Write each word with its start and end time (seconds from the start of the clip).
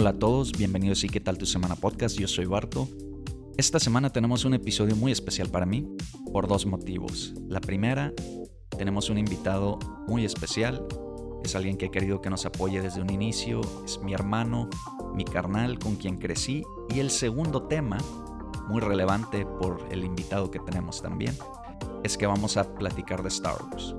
Hola 0.00 0.10
a 0.10 0.18
todos, 0.18 0.52
bienvenidos 0.52 1.04
y 1.04 1.10
qué 1.10 1.20
tal 1.20 1.36
tu 1.36 1.44
semana 1.44 1.76
podcast, 1.76 2.18
yo 2.18 2.26
soy 2.26 2.46
Barto. 2.46 2.88
Esta 3.58 3.78
semana 3.78 4.10
tenemos 4.10 4.46
un 4.46 4.54
episodio 4.54 4.96
muy 4.96 5.12
especial 5.12 5.50
para 5.50 5.66
mí 5.66 5.86
por 6.32 6.48
dos 6.48 6.64
motivos. 6.64 7.34
La 7.48 7.60
primera, 7.60 8.14
tenemos 8.78 9.10
un 9.10 9.18
invitado 9.18 9.78
muy 10.08 10.24
especial, 10.24 10.86
es 11.44 11.54
alguien 11.54 11.76
que 11.76 11.84
he 11.84 11.90
querido 11.90 12.22
que 12.22 12.30
nos 12.30 12.46
apoye 12.46 12.80
desde 12.80 13.02
un 13.02 13.10
inicio, 13.10 13.60
es 13.84 14.00
mi 14.00 14.14
hermano, 14.14 14.70
mi 15.12 15.26
carnal 15.26 15.78
con 15.78 15.96
quien 15.96 16.16
crecí 16.16 16.62
y 16.88 17.00
el 17.00 17.10
segundo 17.10 17.64
tema, 17.64 17.98
muy 18.68 18.80
relevante 18.80 19.44
por 19.44 19.86
el 19.90 20.02
invitado 20.02 20.50
que 20.50 20.60
tenemos 20.60 21.02
también, 21.02 21.36
es 22.04 22.16
que 22.16 22.26
vamos 22.26 22.56
a 22.56 22.74
platicar 22.74 23.22
de 23.22 23.28
Star 23.28 23.56
Wars. 23.70 23.94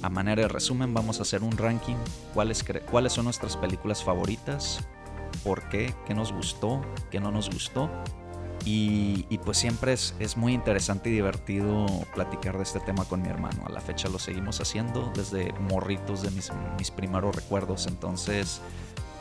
A 0.00 0.10
manera 0.10 0.42
de 0.42 0.48
resumen 0.48 0.94
vamos 0.94 1.18
a 1.18 1.22
hacer 1.22 1.42
un 1.42 1.56
ranking, 1.56 1.96
cuáles, 2.34 2.64
cuáles 2.88 3.12
son 3.12 3.24
nuestras 3.24 3.56
películas 3.56 4.04
favoritas, 4.04 4.78
por 5.42 5.68
qué, 5.68 5.94
qué 6.06 6.14
nos 6.14 6.32
gustó, 6.32 6.82
qué 7.10 7.20
no 7.20 7.30
nos 7.30 7.50
gustó. 7.50 7.90
Y, 8.66 9.38
pues 9.44 9.58
siempre 9.58 9.92
es, 9.92 10.14
es, 10.20 10.38
muy 10.38 10.54
interesante 10.54 11.10
y 11.10 11.12
divertido 11.12 11.84
platicar 12.14 12.56
de 12.56 12.62
este 12.62 12.80
tema 12.80 13.04
con 13.04 13.20
mi 13.20 13.28
hermano. 13.28 13.66
A 13.66 13.70
la 13.70 13.80
fecha 13.82 14.08
lo 14.08 14.18
seguimos 14.18 14.58
haciendo 14.58 15.12
desde 15.14 15.52
morritos 15.68 16.22
de 16.22 16.30
mis, 16.30 16.50
mis 16.78 16.90
primeros 16.90 17.36
recuerdos. 17.36 17.86
Entonces, 17.86 18.62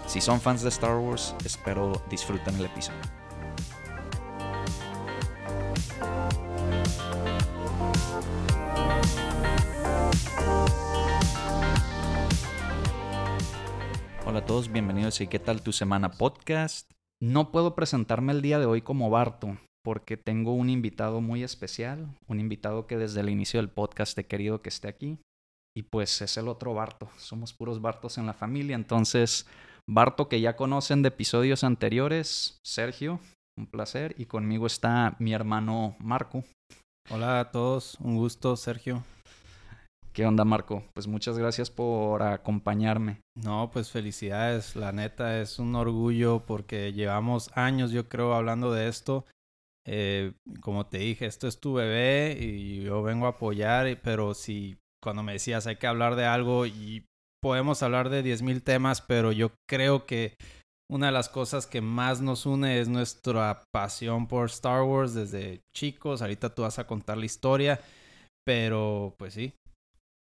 si 0.08 0.22
son 0.22 0.40
fans 0.40 0.62
de 0.62 0.70
Star 0.70 0.96
Wars, 0.96 1.36
espero 1.44 2.02
disfruten 2.10 2.56
el 2.56 2.66
episodio. 2.66 3.23
Hola 14.26 14.40
a 14.40 14.46
todos, 14.46 14.72
bienvenidos 14.72 15.20
y 15.20 15.28
qué 15.28 15.38
tal 15.38 15.62
tu 15.62 15.74
semana 15.74 16.12
podcast. 16.12 16.90
No 17.22 17.52
puedo 17.52 17.76
presentarme 17.76 18.32
el 18.32 18.42
día 18.42 18.58
de 18.58 18.66
hoy 18.66 18.82
como 18.82 19.10
Barto 19.10 19.58
porque 19.84 20.16
tengo 20.16 20.54
un 20.54 20.70
invitado 20.70 21.20
muy 21.20 21.44
especial, 21.44 22.08
un 22.28 22.40
invitado 22.40 22.88
que 22.88 22.98
desde 22.98 23.20
el 23.20 23.30
inicio 23.30 23.60
del 23.60 23.70
podcast 23.70 24.18
he 24.18 24.26
querido 24.26 24.62
que 24.62 24.70
esté 24.70 24.88
aquí 24.88 25.20
y 25.76 25.84
pues 25.84 26.22
es 26.22 26.38
el 26.38 26.48
otro 26.48 26.74
Barto. 26.74 27.10
Somos 27.18 27.52
puros 27.52 27.82
Bartos 27.82 28.18
en 28.18 28.26
la 28.26 28.34
familia, 28.34 28.76
entonces 28.76 29.46
Barto 29.90 30.30
que 30.30 30.40
ya 30.40 30.56
conocen 30.56 31.02
de 31.02 31.10
episodios 31.10 31.66
anteriores, 31.66 32.60
Sergio, 32.66 33.20
un 33.58 33.68
placer 33.68 34.16
y 34.18 34.26
conmigo 34.26 34.68
está 34.68 35.18
mi 35.20 35.34
hermano 35.34 35.98
Marco. 36.00 36.46
Hola 37.10 37.42
a 37.42 37.52
todos, 37.52 37.98
un 38.00 38.16
gusto 38.16 38.56
Sergio. 38.56 39.04
¿Qué 40.14 40.28
onda, 40.28 40.46
Marco? 40.46 40.84
Pues 40.94 41.08
muchas 41.08 41.40
gracias 41.40 41.72
por 41.72 42.22
acompañarme. 42.22 43.22
No, 43.34 43.72
pues 43.74 43.90
felicidades. 43.90 44.76
La 44.76 44.92
neta 44.92 45.42
es 45.42 45.58
un 45.58 45.74
orgullo 45.74 46.46
porque 46.46 46.94
llevamos 46.94 47.50
años, 47.56 47.90
yo 47.90 48.08
creo, 48.08 48.36
hablando 48.36 48.72
de 48.72 48.88
esto. 48.88 49.26
Eh, 49.88 50.34
como 50.62 50.86
te 50.86 51.00
dije, 51.00 51.26
esto 51.26 51.48
es 51.48 51.60
tu 51.60 51.74
bebé 51.74 52.38
y 52.40 52.84
yo 52.84 53.02
vengo 53.02 53.26
a 53.26 53.30
apoyar, 53.30 54.00
pero 54.04 54.36
si 54.36 54.78
cuando 55.02 55.24
me 55.24 55.34
decías 55.34 55.66
hay 55.66 55.78
que 55.78 55.88
hablar 55.88 56.16
de 56.16 56.26
algo 56.26 56.68
y 56.68 57.06
podemos 57.42 57.82
hablar 57.82 58.10
de 58.10 58.24
10.000 58.24 58.62
temas, 58.64 59.02
pero 59.02 59.32
yo 59.32 59.52
creo 59.68 60.06
que 60.06 60.36
una 60.92 61.08
de 61.08 61.12
las 61.12 61.28
cosas 61.28 61.66
que 61.66 61.82
más 61.82 62.22
nos 62.22 62.46
une 62.46 62.80
es 62.80 62.88
nuestra 62.88 63.64
pasión 63.74 64.28
por 64.28 64.46
Star 64.46 64.84
Wars 64.84 65.16
desde 65.16 65.62
chicos. 65.76 66.22
Ahorita 66.22 66.54
tú 66.54 66.62
vas 66.62 66.78
a 66.78 66.86
contar 66.86 67.18
la 67.18 67.26
historia, 67.26 67.82
pero 68.46 69.16
pues 69.18 69.34
sí, 69.34 69.54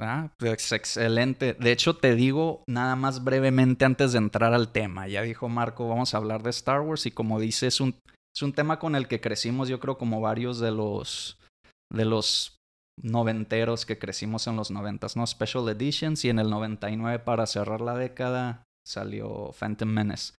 Ah, 0.02 0.30
pues 0.38 0.72
excelente. 0.72 1.54
De 1.54 1.72
hecho, 1.72 1.96
te 1.96 2.16
digo 2.16 2.64
nada 2.68 2.96
más 2.96 3.24
brevemente 3.24 3.86
antes 3.86 4.12
de 4.12 4.18
entrar 4.18 4.54
al 4.54 4.72
tema. 4.72 5.08
Ya 5.08 5.22
dijo 5.22 5.48
Marco, 5.48 5.88
vamos 5.88 6.14
a 6.14 6.18
hablar 6.18 6.44
de 6.44 6.50
Star 6.50 6.82
Wars 6.82 7.06
y 7.06 7.12
como 7.12 7.40
dice, 7.40 7.68
es 7.68 7.80
un, 7.80 7.96
es 8.36 8.42
un 8.42 8.54
tema 8.54 8.78
con 8.78 8.96
el 8.96 9.08
que 9.08 9.22
crecimos, 9.22 9.70
yo 9.70 9.80
creo, 9.80 9.98
como 9.98 10.20
varios 10.20 10.60
de 10.60 10.72
los, 10.72 11.40
de 11.92 12.04
los 12.04 12.58
noventeros 13.02 13.86
que 13.86 13.98
crecimos 13.98 14.48
en 14.48 14.58
los 14.58 14.70
noventas, 14.70 15.16
¿no? 15.16 15.26
Special 15.26 15.70
Editions 15.70 16.26
y 16.26 16.30
en 16.30 16.40
el 16.40 16.50
99 16.50 17.20
para 17.20 17.46
cerrar 17.46 17.82
la 17.82 17.96
década 17.96 18.64
salió 18.86 19.52
Phantom 19.58 19.90
Menace. 19.90 20.34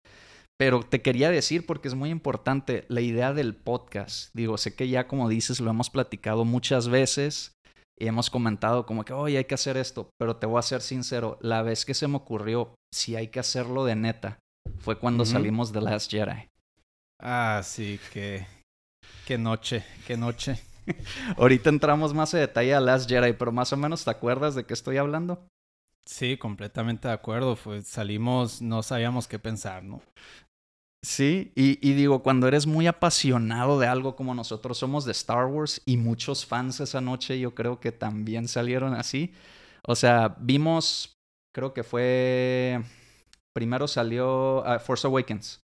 Pero 0.59 0.81
te 0.81 1.01
quería 1.01 1.29
decir, 1.29 1.65
porque 1.65 1.87
es 1.87 1.93
muy 1.93 2.09
importante, 2.09 2.85
la 2.87 3.01
idea 3.01 3.33
del 3.33 3.55
podcast. 3.55 4.31
Digo, 4.33 4.57
sé 4.57 4.75
que 4.75 4.89
ya 4.89 5.07
como 5.07 5.29
dices, 5.29 5.59
lo 5.59 5.69
hemos 5.69 5.91
platicado 5.91 6.45
muchas 6.45 6.87
veces 6.89 7.53
y 7.99 8.07
hemos 8.07 8.29
comentado 8.29 8.85
como 8.85 9.03
que, 9.03 9.13
oye, 9.13 9.37
hay 9.37 9.45
que 9.45 9.55
hacer 9.55 9.77
esto, 9.77 10.09
pero 10.19 10.37
te 10.37 10.45
voy 10.45 10.59
a 10.59 10.63
ser 10.63 10.81
sincero, 10.81 11.37
la 11.41 11.61
vez 11.61 11.85
que 11.85 11.93
se 11.93 12.07
me 12.07 12.17
ocurrió, 12.17 12.75
si 12.93 13.15
hay 13.15 13.29
que 13.29 13.39
hacerlo 13.39 13.85
de 13.85 13.95
neta, 13.95 14.39
fue 14.79 14.99
cuando 14.99 15.25
salimos 15.25 15.71
de 15.71 15.81
Last 15.81 16.11
Jedi. 16.11 16.49
Ah, 17.19 17.61
sí, 17.63 17.99
qué, 18.13 18.45
qué 19.25 19.37
noche, 19.37 19.83
qué 20.05 20.17
noche. 20.17 20.61
Ahorita 21.37 21.69
entramos 21.69 22.13
más 22.13 22.33
en 22.33 22.41
detalle 22.41 22.75
a 22.75 22.79
Last 22.79 23.09
Jedi, 23.09 23.33
pero 23.33 23.51
más 23.51 23.73
o 23.73 23.77
menos 23.77 24.03
te 24.03 24.11
acuerdas 24.11 24.55
de 24.55 24.65
qué 24.65 24.73
estoy 24.73 24.97
hablando. 24.97 25.47
Sí, 26.05 26.37
completamente 26.37 27.07
de 27.07 27.13
acuerdo. 27.13 27.55
Fue, 27.55 27.81
salimos, 27.81 28.61
no 28.61 28.81
sabíamos 28.83 29.27
qué 29.27 29.39
pensar, 29.39 29.83
¿no? 29.83 30.01
Sí, 31.03 31.51
y, 31.55 31.77
y, 31.87 31.93
digo, 31.93 32.23
cuando 32.23 32.47
eres 32.47 32.65
muy 32.65 32.87
apasionado 32.87 33.79
de 33.79 33.87
algo 33.87 34.15
como 34.15 34.33
nosotros 34.33 34.79
somos 34.79 35.05
de 35.05 35.11
Star 35.11 35.45
Wars 35.45 35.81
y 35.85 35.97
muchos 35.97 36.45
fans 36.45 36.79
esa 36.79 37.01
noche 37.01 37.39
yo 37.39 37.53
creo 37.53 37.79
que 37.79 37.91
también 37.91 38.47
salieron 38.47 38.93
así. 38.93 39.33
O 39.83 39.95
sea, 39.95 40.35
vimos, 40.39 41.17
creo 41.53 41.73
que 41.73 41.83
fue, 41.83 42.81
primero 43.53 43.87
salió 43.87 44.63
uh, 44.63 44.79
Force 44.79 45.07
Awakens. 45.07 45.61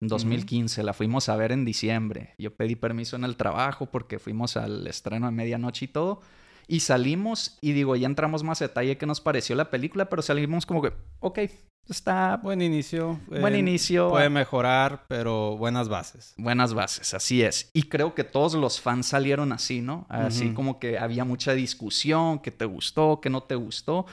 En 0.00 0.08
2015, 0.08 0.82
la 0.82 0.92
fuimos 0.92 1.28
a 1.28 1.36
ver 1.36 1.52
en 1.52 1.64
diciembre. 1.64 2.34
Yo 2.38 2.54
pedí 2.54 2.76
permiso 2.76 3.16
en 3.16 3.24
el 3.24 3.36
trabajo 3.36 3.86
porque 3.86 4.18
fuimos 4.18 4.56
al 4.56 4.86
estreno 4.86 5.26
de 5.26 5.32
medianoche 5.32 5.86
y 5.86 5.88
todo. 5.88 6.20
Y 6.68 6.80
salimos 6.80 7.58
y 7.60 7.72
digo, 7.72 7.96
ya 7.96 8.06
entramos 8.06 8.42
más 8.42 8.58
detalle 8.58 8.98
que 8.98 9.06
nos 9.06 9.20
pareció 9.20 9.56
la 9.56 9.70
película, 9.70 10.08
pero 10.10 10.20
salimos 10.20 10.66
como 10.66 10.82
que, 10.82 10.92
ok, 11.20 11.38
está... 11.92 12.36
Buen 12.42 12.62
inicio. 12.62 13.20
Buen 13.26 13.54
eh, 13.54 13.58
inicio. 13.58 14.10
Puede 14.10 14.30
mejorar, 14.30 15.04
pero 15.08 15.56
buenas 15.56 15.88
bases. 15.88 16.34
Buenas 16.36 16.74
bases, 16.74 17.14
así 17.14 17.42
es. 17.42 17.70
Y 17.72 17.84
creo 17.84 18.14
que 18.14 18.24
todos 18.24 18.54
los 18.54 18.80
fans 18.80 19.06
salieron 19.06 19.52
así, 19.52 19.80
¿no? 19.80 20.06
Así 20.08 20.52
como 20.52 20.78
que 20.78 20.98
había 20.98 21.24
mucha 21.24 21.52
discusión, 21.52 22.38
que 22.40 22.50
te 22.50 22.64
gustó, 22.64 23.20
que 23.20 23.30
no 23.30 23.42
te 23.42 23.54
gustó. 23.54 24.06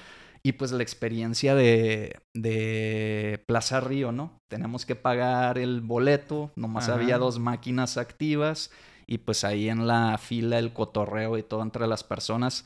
Y 0.44 0.54
pues 0.54 0.72
la 0.74 0.84
experiencia 0.84 1.56
de, 1.56 2.20
de 2.34 3.42
Plaza 3.48 3.80
Río, 3.80 4.12
¿no? 4.12 4.40
Tenemos 4.50 4.86
que 4.86 4.96
pagar 4.96 5.58
el 5.58 5.82
boleto, 5.82 6.52
nomás 6.56 6.90
había 6.90 7.18
dos 7.18 7.40
máquinas 7.40 7.98
activas 7.98 8.70
y 9.08 9.20
pues 9.20 9.44
ahí 9.44 9.70
en 9.70 9.88
la 9.88 10.18
fila 10.18 10.60
el 10.60 10.74
cotorreo 10.74 11.38
y 11.38 11.44
todo 11.44 11.62
entre 11.62 11.88
las 11.88 12.04
personas 12.04 12.66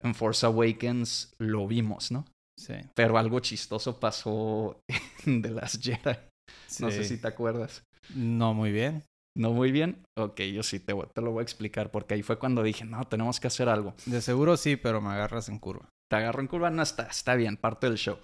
en 0.00 0.14
Force 0.14 0.46
Awakens 0.46 1.34
lo 1.38 1.66
vimos, 1.66 2.10
¿no? 2.10 2.24
Sí. 2.58 2.74
Pero 2.94 3.16
algo 3.16 3.40
chistoso 3.40 4.00
pasó 4.00 4.80
de 5.24 5.50
las 5.50 5.78
Jedi. 5.80 6.18
No 6.80 6.90
sé 6.90 7.04
si 7.04 7.18
te 7.18 7.28
acuerdas. 7.28 7.84
No 8.14 8.52
muy 8.52 8.72
bien. 8.72 9.04
¿No 9.36 9.52
muy 9.52 9.70
bien? 9.70 10.02
Ok, 10.16 10.40
yo 10.40 10.64
sí 10.64 10.80
te, 10.80 10.92
te, 11.14 11.20
lo 11.20 11.30
voy 11.30 11.40
a 11.40 11.42
explicar 11.42 11.92
porque 11.92 12.14
ahí 12.14 12.22
fue 12.22 12.38
cuando 12.38 12.64
dije, 12.64 12.84
no, 12.84 13.06
tenemos 13.06 13.38
que 13.38 13.46
hacer 13.46 13.68
algo. 13.68 13.94
De 14.06 14.20
seguro 14.20 14.56
sí, 14.56 14.74
pero 14.74 15.00
me 15.00 15.10
agarras 15.10 15.48
en 15.48 15.60
curva. 15.60 15.88
Te 16.10 16.16
agarro 16.16 16.40
en 16.40 16.48
curva, 16.48 16.70
no 16.70 16.82
está, 16.82 17.04
está 17.04 17.36
bien, 17.36 17.56
parte 17.56 17.88
del 17.88 17.98
show. 17.98 18.18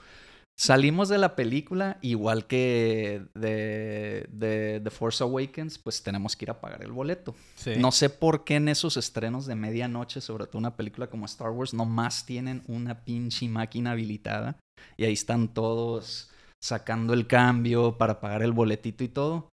Salimos 0.57 1.09
de 1.09 1.19
la 1.19 1.35
película, 1.35 1.99
igual 2.01 2.47
que 2.47 3.27
de, 3.35 4.29
de 4.31 4.81
The 4.83 4.91
Force 4.91 5.23
Awakens, 5.23 5.79
pues 5.79 6.03
tenemos 6.03 6.37
que 6.37 6.45
ir 6.45 6.51
a 6.51 6.61
pagar 6.61 6.83
el 6.85 6.93
boleto. 6.93 7.35
No 7.77 7.91
sé 7.91 8.09
por 8.09 8.45
qué 8.45 8.56
en 8.56 8.69
esos 8.69 8.97
estrenos 8.97 9.47
de 9.47 9.56
medianoche, 9.56 10.21
sobre 10.21 10.47
todo 10.47 10.59
una 10.59 10.77
película 10.77 11.09
como 11.09 11.27
Star 11.27 11.51
Wars, 11.51 11.75
nomás 11.75 12.25
tienen 12.25 12.62
una 12.69 13.05
pinche 13.05 13.49
máquina 13.49 13.93
habilitada 13.93 14.56
y 14.97 15.05
ahí 15.05 15.12
están 15.12 15.49
todos 15.49 16.31
sacando 16.62 17.15
el 17.15 17.27
cambio 17.27 17.99
para 17.99 18.21
pagar 18.21 18.43
el 18.43 18.53
boletito 18.53 19.03
y 19.03 19.09
todo. 19.09 19.49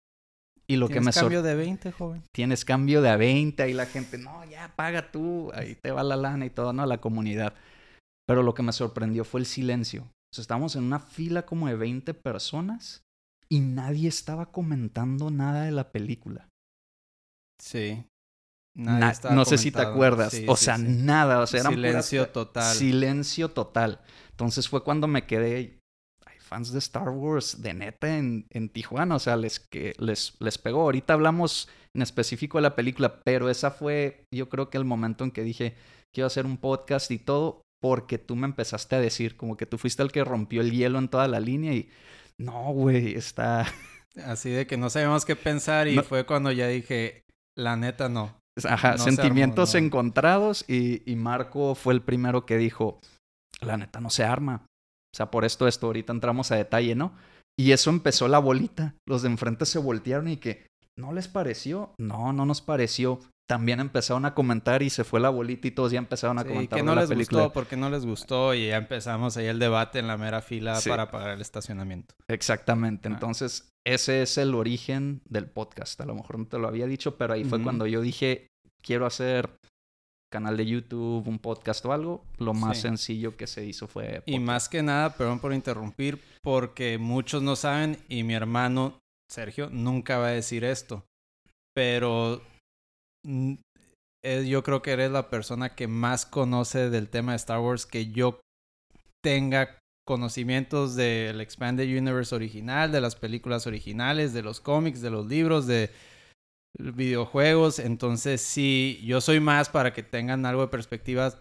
Y 0.66 0.76
lo 0.76 0.88
que 0.88 1.00
me 1.00 1.12
cambio 1.12 1.42
de 1.42 1.54
20, 1.54 1.92
joven? 1.92 2.22
Tienes 2.34 2.64
cambio 2.64 3.00
de 3.02 3.16
20, 3.16 3.62
ahí 3.62 3.72
la 3.72 3.86
gente, 3.86 4.18
no, 4.18 4.44
ya 4.44 4.74
paga 4.74 5.10
tú, 5.12 5.50
ahí 5.54 5.76
te 5.80 5.92
va 5.92 6.02
la 6.02 6.16
lana 6.16 6.44
y 6.44 6.50
todo, 6.50 6.72
¿no? 6.72 6.84
La 6.84 7.00
comunidad. 7.00 7.54
Pero 8.26 8.42
lo 8.42 8.52
que 8.52 8.62
me 8.62 8.72
sorprendió 8.72 9.24
fue 9.24 9.40
el 9.40 9.46
silencio 9.46 10.10
estábamos 10.36 10.76
en 10.76 10.84
una 10.84 10.98
fila 11.00 11.46
como 11.46 11.68
de 11.68 11.76
20 11.76 12.14
personas 12.14 13.02
y 13.48 13.60
nadie 13.60 14.08
estaba 14.08 14.50
comentando 14.52 15.30
nada 15.30 15.64
de 15.64 15.72
la 15.72 15.90
película. 15.90 16.48
Sí. 17.60 18.04
no 18.74 19.44
sé 19.44 19.58
si 19.58 19.72
te 19.72 19.82
acuerdas. 19.82 20.36
o 20.46 20.56
sea, 20.56 20.78
nada. 20.78 21.40
O 21.40 21.46
sea, 21.46 21.64
silencio 21.64 22.28
total. 22.28 22.76
Silencio 22.76 23.50
total. 23.50 24.00
Entonces 24.30 24.68
fue 24.68 24.84
cuando 24.84 25.08
me 25.08 25.26
quedé. 25.26 25.80
Hay 26.26 26.38
fans 26.38 26.72
de 26.72 26.78
Star 26.78 27.08
Wars 27.08 27.62
de 27.62 27.74
neta 27.74 28.16
en, 28.16 28.46
en 28.50 28.68
Tijuana. 28.68 29.16
O 29.16 29.18
sea, 29.18 29.36
les, 29.36 29.60
que, 29.60 29.94
les, 29.98 30.34
les 30.40 30.58
pegó. 30.58 30.82
Ahorita 30.82 31.14
hablamos 31.14 31.68
en 31.94 32.02
específico 32.02 32.58
de 32.58 32.62
la 32.62 32.76
película, 32.76 33.20
pero 33.24 33.48
esa 33.48 33.70
fue, 33.70 34.24
yo 34.32 34.48
creo 34.48 34.70
que 34.70 34.78
el 34.78 34.84
momento 34.84 35.24
en 35.24 35.30
que 35.30 35.42
dije, 35.42 35.74
quiero 36.14 36.26
hacer 36.26 36.46
un 36.46 36.58
podcast 36.58 37.10
y 37.10 37.18
todo 37.18 37.62
porque 37.80 38.18
tú 38.18 38.36
me 38.36 38.46
empezaste 38.46 38.96
a 38.96 39.00
decir, 39.00 39.36
como 39.36 39.56
que 39.56 39.66
tú 39.66 39.78
fuiste 39.78 40.02
el 40.02 40.12
que 40.12 40.24
rompió 40.24 40.60
el 40.60 40.72
hielo 40.72 40.98
en 40.98 41.08
toda 41.08 41.28
la 41.28 41.40
línea 41.40 41.72
y 41.74 41.88
no, 42.38 42.72
güey, 42.72 43.14
está, 43.14 43.66
Así 44.24 44.50
de 44.50 44.66
que 44.66 44.76
no 44.76 44.90
sabíamos 44.90 45.24
qué 45.24 45.36
pensar 45.36 45.86
y 45.88 45.96
No- 45.96 46.02
fue 46.02 46.26
cuando 46.26 46.50
ya 46.50 46.66
dije, 46.66 47.22
la 47.56 47.76
neta 47.76 48.08
no. 48.08 48.36
Ajá, 48.64 48.92
No 48.92 48.98
se 48.98 49.04
sentimientos 49.04 49.74
armó, 49.74 49.80
no. 49.82 49.86
encontrados 49.86 50.64
y, 50.68 51.08
y 51.10 51.14
Marco 51.14 51.76
fue 51.76 51.94
el 51.94 52.02
primero 52.02 52.44
que 52.44 52.56
dijo, 52.56 52.98
la 53.60 53.76
neta 53.76 54.00
no 54.00 54.10
se 54.10 54.24
arma. 54.24 54.66
O 55.14 55.16
sea, 55.16 55.30
por 55.30 55.44
esto, 55.44 55.68
esto, 55.68 55.86
ahorita 55.86 56.12
entramos 56.12 56.50
a 56.50 56.56
detalle, 56.56 56.94
¿no? 56.96 57.14
Y 57.56 57.70
eso 57.72 57.90
empezó 57.90 58.26
la 58.28 58.38
bolita. 58.40 58.94
Los 59.06 59.22
de 59.22 59.28
enfrente 59.28 59.64
se 59.66 59.78
voltearon 59.78 60.28
y 60.28 60.36
que, 60.38 60.66
¿no 60.98 61.12
les 61.12 61.28
pareció? 61.28 61.92
No, 61.98 62.32
no 62.32 62.44
nos 62.46 62.60
pareció. 62.60 63.20
También 63.48 63.80
empezaron 63.80 64.26
a 64.26 64.34
comentar 64.34 64.82
y 64.82 64.90
se 64.90 65.04
fue 65.04 65.20
la 65.20 65.30
bolita 65.30 65.66
y 65.68 65.70
todos 65.70 65.90
ya 65.90 65.98
empezaron 65.98 66.38
a 66.38 66.42
Sí, 66.42 66.48
comentar 66.48 66.78
que 66.78 66.82
no 66.84 66.94
la 66.94 67.00
les 67.02 67.08
película. 67.08 67.44
gustó, 67.44 67.52
porque 67.54 67.76
no 67.78 67.88
les 67.88 68.04
gustó 68.04 68.52
y 68.54 68.66
ya 68.68 68.76
empezamos 68.76 69.36
ahí 69.38 69.46
el 69.46 69.58
debate 69.58 69.98
en 70.00 70.06
la 70.06 70.18
mera 70.18 70.42
fila 70.42 70.76
Sí. 70.76 70.90
para 70.90 71.10
pagar 71.10 71.30
el 71.30 71.40
estacionamiento. 71.40 72.14
Exactamente. 72.28 73.08
Ah. 73.08 73.12
Entonces, 73.12 73.70
ese 73.86 74.20
es 74.22 74.36
el 74.36 74.54
origen 74.54 75.22
del 75.24 75.46
podcast. 75.46 75.98
A 76.02 76.04
lo 76.04 76.14
mejor 76.14 76.38
no 76.38 76.46
te 76.46 76.58
lo 76.58 76.68
había 76.68 76.86
dicho, 76.86 77.16
pero 77.16 77.32
ahí 77.32 77.44
fue 77.44 77.62
cuando 77.62 77.86
yo 77.86 78.02
dije, 78.02 78.48
quiero 78.82 79.06
hacer 79.06 79.48
canal 80.30 80.58
de 80.58 80.66
YouTube, 80.66 81.26
un 81.26 81.38
podcast 81.38 81.82
o 81.86 81.92
algo. 81.94 82.22
Lo 82.36 82.52
más 82.52 82.76
Sí. 82.76 82.82
sencillo 82.82 83.34
que 83.38 83.46
se 83.46 83.64
hizo 83.64 83.86
fue... 83.88 84.22
Y 84.26 84.38
más 84.40 84.68
que 84.68 84.82
nada, 84.82 85.14
perdón 85.16 85.38
por 85.40 85.54
interrumpir, 85.54 86.20
porque 86.42 86.98
muchos 86.98 87.42
no 87.42 87.56
saben 87.56 87.96
y 88.10 88.24
mi 88.24 88.34
hermano 88.34 88.98
Sergio 89.30 89.70
nunca 89.72 90.18
va 90.18 90.26
a 90.26 90.32
decir 90.32 90.64
esto, 90.64 91.06
pero 91.74 92.42
yo 94.24 94.62
creo 94.62 94.82
que 94.82 94.92
eres 94.92 95.10
la 95.10 95.30
persona 95.30 95.74
que 95.74 95.88
más 95.88 96.26
conoce 96.26 96.90
del 96.90 97.08
tema 97.08 97.32
de 97.32 97.36
Star 97.36 97.60
Wars 97.60 97.86
que 97.86 98.10
yo 98.10 98.40
tenga 99.22 99.78
conocimientos 100.06 100.96
del 100.96 101.40
Expanded 101.40 101.84
Universe 101.84 102.34
original, 102.34 102.90
de 102.90 103.00
las 103.00 103.14
películas 103.14 103.66
originales, 103.66 104.32
de 104.32 104.42
los 104.42 104.60
cómics, 104.60 105.02
de 105.02 105.10
los 105.10 105.26
libros, 105.26 105.66
de 105.66 105.90
videojuegos. 106.78 107.78
Entonces, 107.78 108.40
sí, 108.40 109.00
yo 109.04 109.20
soy 109.20 109.40
más 109.40 109.68
para 109.68 109.92
que 109.92 110.02
tengan 110.02 110.46
algo 110.46 110.62
de 110.62 110.68
perspectiva. 110.68 111.34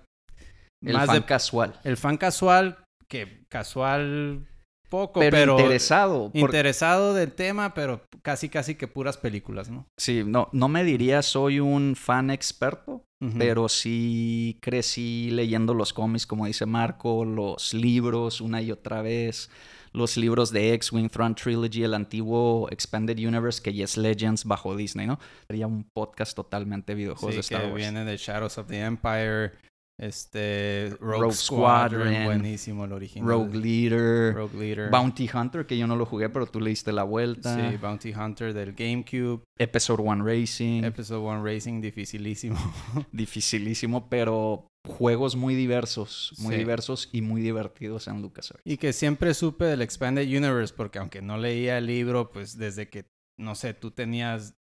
El 0.84 0.94
más 0.94 1.08
fan 1.08 1.16
de 1.16 1.26
casual. 1.26 1.80
el 1.86 1.98
fan 1.98 2.18
casual, 2.18 2.84
que 3.08 3.46
casual 3.48 4.46
poco, 4.90 5.20
Pero, 5.20 5.32
pero, 5.38 5.60
interesado. 5.60 6.32
interesado 6.34 7.14
del 7.14 7.32
tema, 7.32 7.74
pero 7.74 8.02
casi 8.22 8.50
casi 8.50 8.76
que 8.76 8.88
puras 8.88 9.18
películas, 9.18 9.70
¿no? 9.70 9.86
Sí, 9.98 10.24
no, 10.26 10.50
no 10.52 10.68
me 10.68 10.84
diría 10.84 11.22
soy 11.22 11.60
un 11.60 11.96
fan 11.96 12.30
experto, 12.30 13.04
pero 13.38 13.68
sí 13.68 14.58
crecí 14.62 15.30
leyendo 15.32 15.74
los 15.74 15.92
cómics, 15.94 16.28
como 16.28 16.46
dice 16.46 16.66
Marco, 16.68 17.26
los 17.26 17.74
libros 17.74 18.42
una 18.42 18.62
y 18.62 18.72
otra 18.72 19.02
vez, 19.02 19.50
los 19.92 20.18
libros 20.18 20.52
de 20.52 20.74
X-Wing, 20.74 21.10
Throne 21.10 21.34
Trilogy, 21.34 21.84
el 21.84 21.96
antiguo 21.96 22.68
Expanded 22.70 23.18
Universe 23.18 23.62
que 23.62 23.74
ya 23.74 23.86
es 23.86 23.98
Legends 23.98 24.46
bajo 24.46 24.76
Disney, 24.76 25.08
¿no? 25.08 25.20
Sería 25.48 25.66
un 25.66 25.84
podcast 25.96 26.36
totalmente 26.36 26.92
de 26.94 26.96
videojuegos 26.98 27.32
Sí, 27.34 27.38
de 27.38 27.42
Star 27.42 27.62
que 27.62 27.68
Wars. 27.68 27.78
viene 27.78 28.06
de 28.06 28.18
Shadows 28.18 28.58
of 28.60 28.68
the 28.68 28.80
Empire, 28.82 29.54
este 30.00 30.96
Rogue, 31.00 31.22
Rogue 31.22 31.34
Squadron, 31.34 32.02
Squadron, 32.08 32.26
buenísimo 32.26 32.86
el 32.86 32.94
original. 32.94 33.28
Rogue 33.28 33.58
Leader, 33.58 34.34
Rogue 34.36 34.58
Leader. 34.58 34.90
Bounty 34.92 35.30
Hunter, 35.34 35.66
que 35.66 35.78
yo 35.78 35.88
no 35.88 35.96
lo 35.96 36.06
jugué, 36.06 36.30
pero 36.30 36.46
tú 36.46 36.60
le 36.62 36.70
diste 36.70 36.92
la 36.94 37.04
vuelta. 37.04 37.56
Sí, 37.72 37.78
Bounty 37.78 38.14
Hunter 38.14 38.54
del 38.54 38.74
GameCube. 38.74 39.44
Episode 39.58 40.04
One 40.06 40.24
Racing. 40.24 40.84
Episode 40.84 41.20
1 41.22 41.44
Racing, 41.44 41.82
dificilísimo. 41.82 42.58
dificilísimo, 43.12 44.08
pero 44.10 44.68
juegos 44.88 45.36
muy 45.36 45.56
diversos, 45.56 46.34
muy 46.40 46.54
Sí. 46.54 46.60
diversos 46.60 47.10
y 47.12 47.22
muy 47.22 47.42
divertidos 47.42 48.08
en 48.08 48.22
LucasArts. 48.22 48.62
Y 48.66 48.78
que 48.78 48.94
siempre 48.94 49.34
supe 49.34 49.66
del 49.66 49.82
Expanded 49.82 50.28
Universe, 50.28 50.74
porque 50.76 51.00
aunque 51.00 51.22
no 51.22 51.38
leía 51.38 51.78
el 51.78 51.88
libro, 51.88 52.32
pues 52.32 52.58
desde 52.58 52.88
que, 52.88 53.06
no 53.40 53.56
sé, 53.56 53.74
tú 53.74 53.92
tenías 53.92 54.54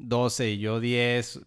12 0.00 0.52
y 0.52 0.58
yo 0.58 0.80
10, 0.80 1.40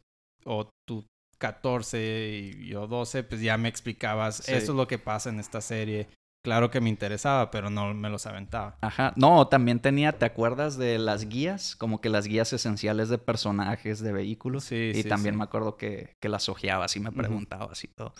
o 0.45 0.69
tú 0.87 1.05
14 1.39 2.29
y 2.29 2.67
yo 2.67 2.87
12, 2.87 3.23
pues 3.23 3.41
ya 3.41 3.57
me 3.57 3.69
explicabas, 3.69 4.37
Sí. 4.37 4.53
eso 4.53 4.71
es 4.73 4.77
lo 4.77 4.87
que 4.87 4.99
pasa 4.99 5.29
en 5.29 5.39
esta 5.39 5.61
serie. 5.61 6.07
Claro 6.45 6.69
que 6.71 6.79
me 6.79 6.89
interesaba, 6.89 7.51
pero 7.51 7.69
no 7.69 7.93
me 7.93 8.09
los 8.09 8.25
aventaba. 8.25 8.77
Ajá, 8.81 9.11
no, 9.17 9.47
también 9.49 9.79
tenía, 9.81 10.13
¿te 10.17 10.25
acuerdas 10.25 10.77
de 10.77 10.97
las 10.97 11.27
guías? 11.27 11.75
Como 11.75 11.99
que 11.99 12.07
las 12.09 12.27
guías 12.27 12.53
esenciales 12.53 13.09
de 13.09 13.17
personajes, 13.17 13.99
de 13.99 14.13
vehículos. 14.13 14.63
Sí, 14.63 14.91
y 14.95 15.01
sí, 15.03 15.09
también 15.09 15.35
me 15.37 15.43
acuerdo 15.43 15.75
que, 15.75 16.13
que 16.21 16.29
las 16.29 16.47
ojeabas 16.47 16.95
y 16.95 17.01
me 17.01 17.11
preguntabas 17.11 17.83
y 17.83 17.87
todo. 17.89 18.13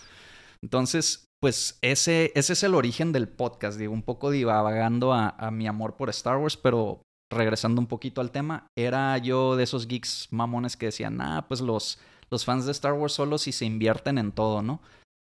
Entonces, 0.62 1.28
pues 1.42 1.80
ese, 1.82 2.34
ese 2.36 2.54
es 2.54 2.64
el 2.64 2.76
origen 2.76 3.14
del 3.14 3.30
podcast, 3.30 3.80
digo, 3.80 3.94
un 3.94 4.04
poco 4.04 4.32
divagando 4.32 5.14
a, 5.14 5.30
a 5.30 5.52
mi 5.52 5.68
amor 5.68 5.96
por 5.96 6.10
Star 6.10 6.38
Wars, 6.38 6.58
pero 6.58 7.02
regresando 7.32 7.80
un 7.80 7.88
poquito 7.88 8.20
al 8.20 8.32
tema, 8.32 8.68
era 8.78 9.18
yo 9.18 9.56
de 9.56 9.64
esos 9.64 9.88
geeks 9.88 10.28
mamones 10.32 10.76
que 10.76 10.88
decían, 10.88 11.22
ah, 11.22 11.46
pues 11.48 11.62
los, 11.62 12.00
los 12.30 12.46
fans 12.46 12.66
de 12.66 12.72
Star 12.72 12.94
Wars 12.94 13.14
solo 13.14 13.38
si 13.38 13.52
se 13.52 13.66
invierten 13.66 14.18
en 14.18 14.32
todo, 14.32 14.62
¿no? 14.62 14.82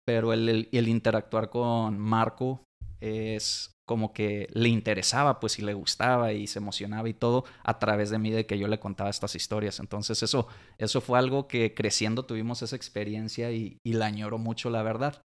Pero 0.06 0.34
el, 0.34 0.50
el, 0.50 0.70
el 0.72 0.88
interactuar 0.88 1.50
con 1.50 2.00
Marco 2.00 2.64
es 3.00 3.72
como 3.88 4.14
que 4.14 4.48
le 4.54 4.70
interesaba, 4.70 5.40
pues, 5.40 5.60
y 5.60 5.64
le 5.64 5.74
gustaba 5.74 6.32
y 6.32 6.48
se 6.48 6.60
emocionaba 6.60 7.10
y 7.10 7.14
todo 7.14 7.44
a 7.64 7.78
través 7.78 8.10
de 8.10 8.20
mí 8.20 8.32
de 8.32 8.46
que 8.46 8.58
yo 8.58 8.68
le 8.68 8.80
contaba 8.80 9.10
estas 9.10 9.36
historias. 9.36 9.80
Entonces 9.80 10.24
eso, 10.24 10.48
eso 10.78 11.02
fue 11.02 11.20
algo 11.20 11.48
que 11.48 11.74
creciendo 11.74 12.24
tuvimos 12.24 12.62
esa 12.62 12.76
experiencia 12.76 13.52
y, 13.52 13.78
y 13.86 13.94
la 13.94 14.06
añoro 14.06 14.38
mucho, 14.38 14.70
la 14.70 14.82
verdad. 14.84 15.22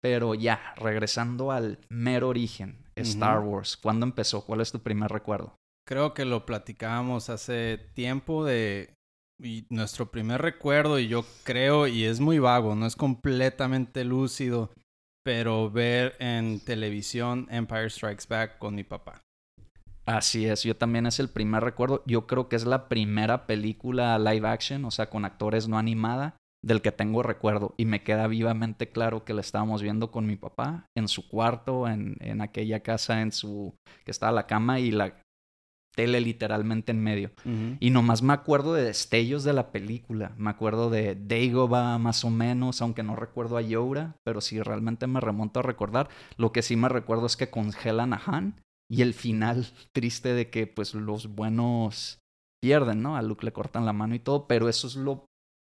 Pero 0.00 0.34
ya, 0.34 0.74
regresando 0.76 1.50
al 1.50 1.78
mero 1.88 2.28
origen, 2.28 2.84
Star. 2.94 3.40
Wars, 3.40 3.76
¿cuándo 3.76 4.04
empezó? 4.04 4.44
¿Cuál 4.44 4.60
es 4.60 4.70
tu 4.70 4.80
primer 4.80 5.10
recuerdo? 5.10 5.56
Creo 5.86 6.14
que 6.14 6.24
lo 6.24 6.46
platicábamos 6.46 7.30
hace 7.30 7.78
tiempo 7.94 8.44
de 8.44 8.94
y 9.42 9.66
nuestro 9.70 10.10
primer 10.10 10.40
recuerdo 10.42 10.98
y 10.98 11.08
yo 11.08 11.24
creo 11.44 11.86
y 11.86 12.04
es 12.04 12.20
muy 12.20 12.38
vago, 12.38 12.74
no 12.74 12.86
es 12.86 12.96
completamente 12.96 14.04
lúcido, 14.04 14.70
pero 15.24 15.70
ver 15.70 16.16
en 16.18 16.60
televisión 16.60 17.46
Empire 17.50 17.90
Strikes 17.90 18.24
Back 18.28 18.58
con 18.58 18.74
mi 18.74 18.84
papá. 18.84 19.22
Así 20.04 20.46
es, 20.46 20.64
yo 20.64 20.76
también 20.76 21.06
es 21.06 21.20
el 21.20 21.28
primer 21.28 21.62
recuerdo. 21.62 22.02
Yo 22.06 22.26
creo 22.26 22.48
que 22.48 22.56
es 22.56 22.66
la 22.66 22.88
primera 22.88 23.46
película 23.46 24.18
live 24.18 24.48
action, 24.48 24.84
o 24.84 24.90
sea, 24.90 25.08
con 25.08 25.24
actores 25.24 25.68
no 25.68 25.78
animada, 25.78 26.36
del 26.60 26.82
que 26.82 26.90
tengo 26.90 27.22
recuerdo. 27.22 27.74
Y 27.76 27.84
me 27.84 28.02
queda 28.02 28.26
vivamente 28.26 28.88
claro 28.88 29.24
que 29.24 29.32
la 29.32 29.42
estábamos 29.42 29.80
viendo 29.80 30.10
con 30.10 30.26
mi 30.26 30.36
papá 30.36 30.86
en 30.96 31.06
su 31.06 31.28
cuarto, 31.28 31.86
en, 31.86 32.16
en 32.18 32.40
aquella 32.40 32.80
casa, 32.80 33.22
en 33.22 33.30
su. 33.30 33.76
que 34.04 34.10
estaba 34.10 34.32
la 34.32 34.48
cama 34.48 34.80
y 34.80 34.90
la 34.90 35.21
tele 35.94 36.20
literalmente 36.20 36.92
en 36.92 37.02
medio. 37.02 37.30
Y 37.80 37.90
nomás 37.90 38.22
me 38.22 38.32
acuerdo 38.32 38.74
de 38.74 38.84
destellos 38.84 39.44
de 39.44 39.52
la 39.52 39.70
película. 39.70 40.32
Me 40.36 40.50
acuerdo 40.50 40.90
de 40.90 41.14
Dagobah 41.14 41.98
más 41.98 42.24
o 42.24 42.30
menos, 42.30 42.82
aunque 42.82 43.02
no 43.02 43.16
recuerdo 43.16 43.56
a 43.56 43.62
Yoda, 43.62 44.16
pero 44.24 44.40
si 44.40 44.60
realmente 44.60 45.06
me 45.06 45.20
remonto 45.20 45.60
a 45.60 45.62
recordar, 45.62 46.08
lo 46.36 46.52
que 46.52 46.62
sí 46.62 46.76
me 46.76 46.88
recuerdo 46.88 47.26
es 47.26 47.36
que 47.36 47.50
congelan 47.50 48.14
a 48.14 48.22
Han 48.24 48.60
y 48.90 49.02
el 49.02 49.14
final 49.14 49.66
triste 49.92 50.34
de 50.34 50.50
que 50.50 50.66
pues 50.66 50.94
los 50.94 51.34
buenos 51.34 52.18
pierden, 52.62 53.02
¿no? 53.02 53.16
A 53.16 53.22
Luke 53.22 53.44
le 53.44 53.52
cortan 53.52 53.86
la 53.86 53.92
mano 53.92 54.14
y 54.14 54.20
todo, 54.20 54.46
pero 54.46 54.68
eso 54.68 54.86
es 54.86 54.96
lo 54.96 55.26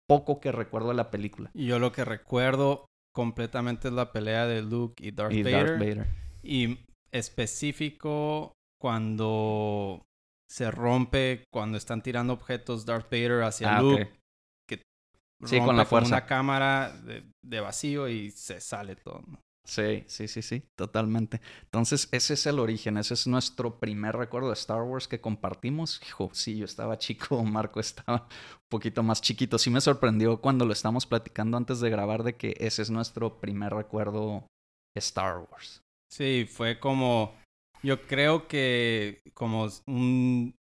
poco 0.08 0.40
que 0.40 0.52
recuerdo 0.52 0.90
de 0.90 0.96
la 0.96 1.12
película. 1.12 1.52
Y 1.54 1.68
yo 1.68 1.78
lo 1.78 1.92
que 1.92 2.04
recuerdo 2.04 2.86
completamente 3.14 3.90
es 3.90 3.94
la 3.94 4.12
pelea 4.12 4.48
de 4.48 4.64
Luke 4.64 5.06
y 5.06 5.12
Darth, 5.12 5.34
y 5.34 5.44
Vader. 5.44 5.68
Darth 5.68 5.80
Vader. 5.80 6.08
Y 6.42 6.80
específico 7.12 8.54
cuando 8.80 10.02
se 10.50 10.72
rompe, 10.72 11.44
cuando 11.52 11.78
están 11.78 12.02
tirando 12.02 12.34
objetos 12.34 12.86
Darth 12.86 13.12
Vader 13.12 13.44
hacia 13.44 13.78
Ah, 13.78 13.82
Luke. 13.82 14.12
Que 14.68 14.82
Sí, 15.46 15.58
con 15.58 15.68
rompe 15.68 15.78
la 15.78 15.86
fuerza. 15.86 16.08
una 16.16 16.26
cámara 16.26 16.92
de, 17.04 17.24
de 17.44 17.60
vacío 17.60 18.08
y 18.10 18.32
se 18.32 18.60
sale 18.60 18.96
todo. 18.96 19.24
Sí, 19.66 20.04
sí, 20.08 20.28
sí, 20.28 20.42
sí, 20.42 20.64
totalmente. 20.76 21.42
Entonces, 21.66 22.10
ese 22.12 22.34
es 22.34 22.48
el 22.48 22.58
origen, 22.58 22.98
ese 22.98 23.14
es 23.14 23.28
nuestro 23.28 23.80
primer 23.80 24.16
recuerdo 24.16 24.48
de 24.48 24.56
Star 24.56 24.82
Wars 24.82 25.08
que 25.08 25.22
compartimos. 25.22 26.02
Hijo, 26.08 26.32
sí, 26.34 26.58
yo 26.58 26.66
estaba 26.66 26.98
chico, 26.98 27.44
Marco 27.44 27.80
estaba 27.80 28.24
un 28.24 28.68
poquito 28.70 29.04
más 29.04 29.22
chiquito. 29.22 29.60
Sí 29.60 29.70
me 29.70 29.82
sorprendió 29.82 30.42
cuando 30.42 30.66
lo 30.66 30.74
estamos 30.74 31.06
platicando 31.06 31.56
antes 31.58 31.80
de 31.82 31.90
grabar 31.92 32.24
de 32.24 32.36
que 32.36 32.56
ese 32.60 32.82
es 32.82 32.90
nuestro 32.90 33.40
primer 33.40 33.74
recuerdo 33.74 34.48
Star 34.98 35.38
Wars. 35.52 35.84
Sí, 36.12 36.48
fue 36.52 36.80
como, 36.80 37.36
yo 37.84 38.02
creo 38.08 38.48
que 38.48 39.22
como 39.34 39.68
un 39.88 40.56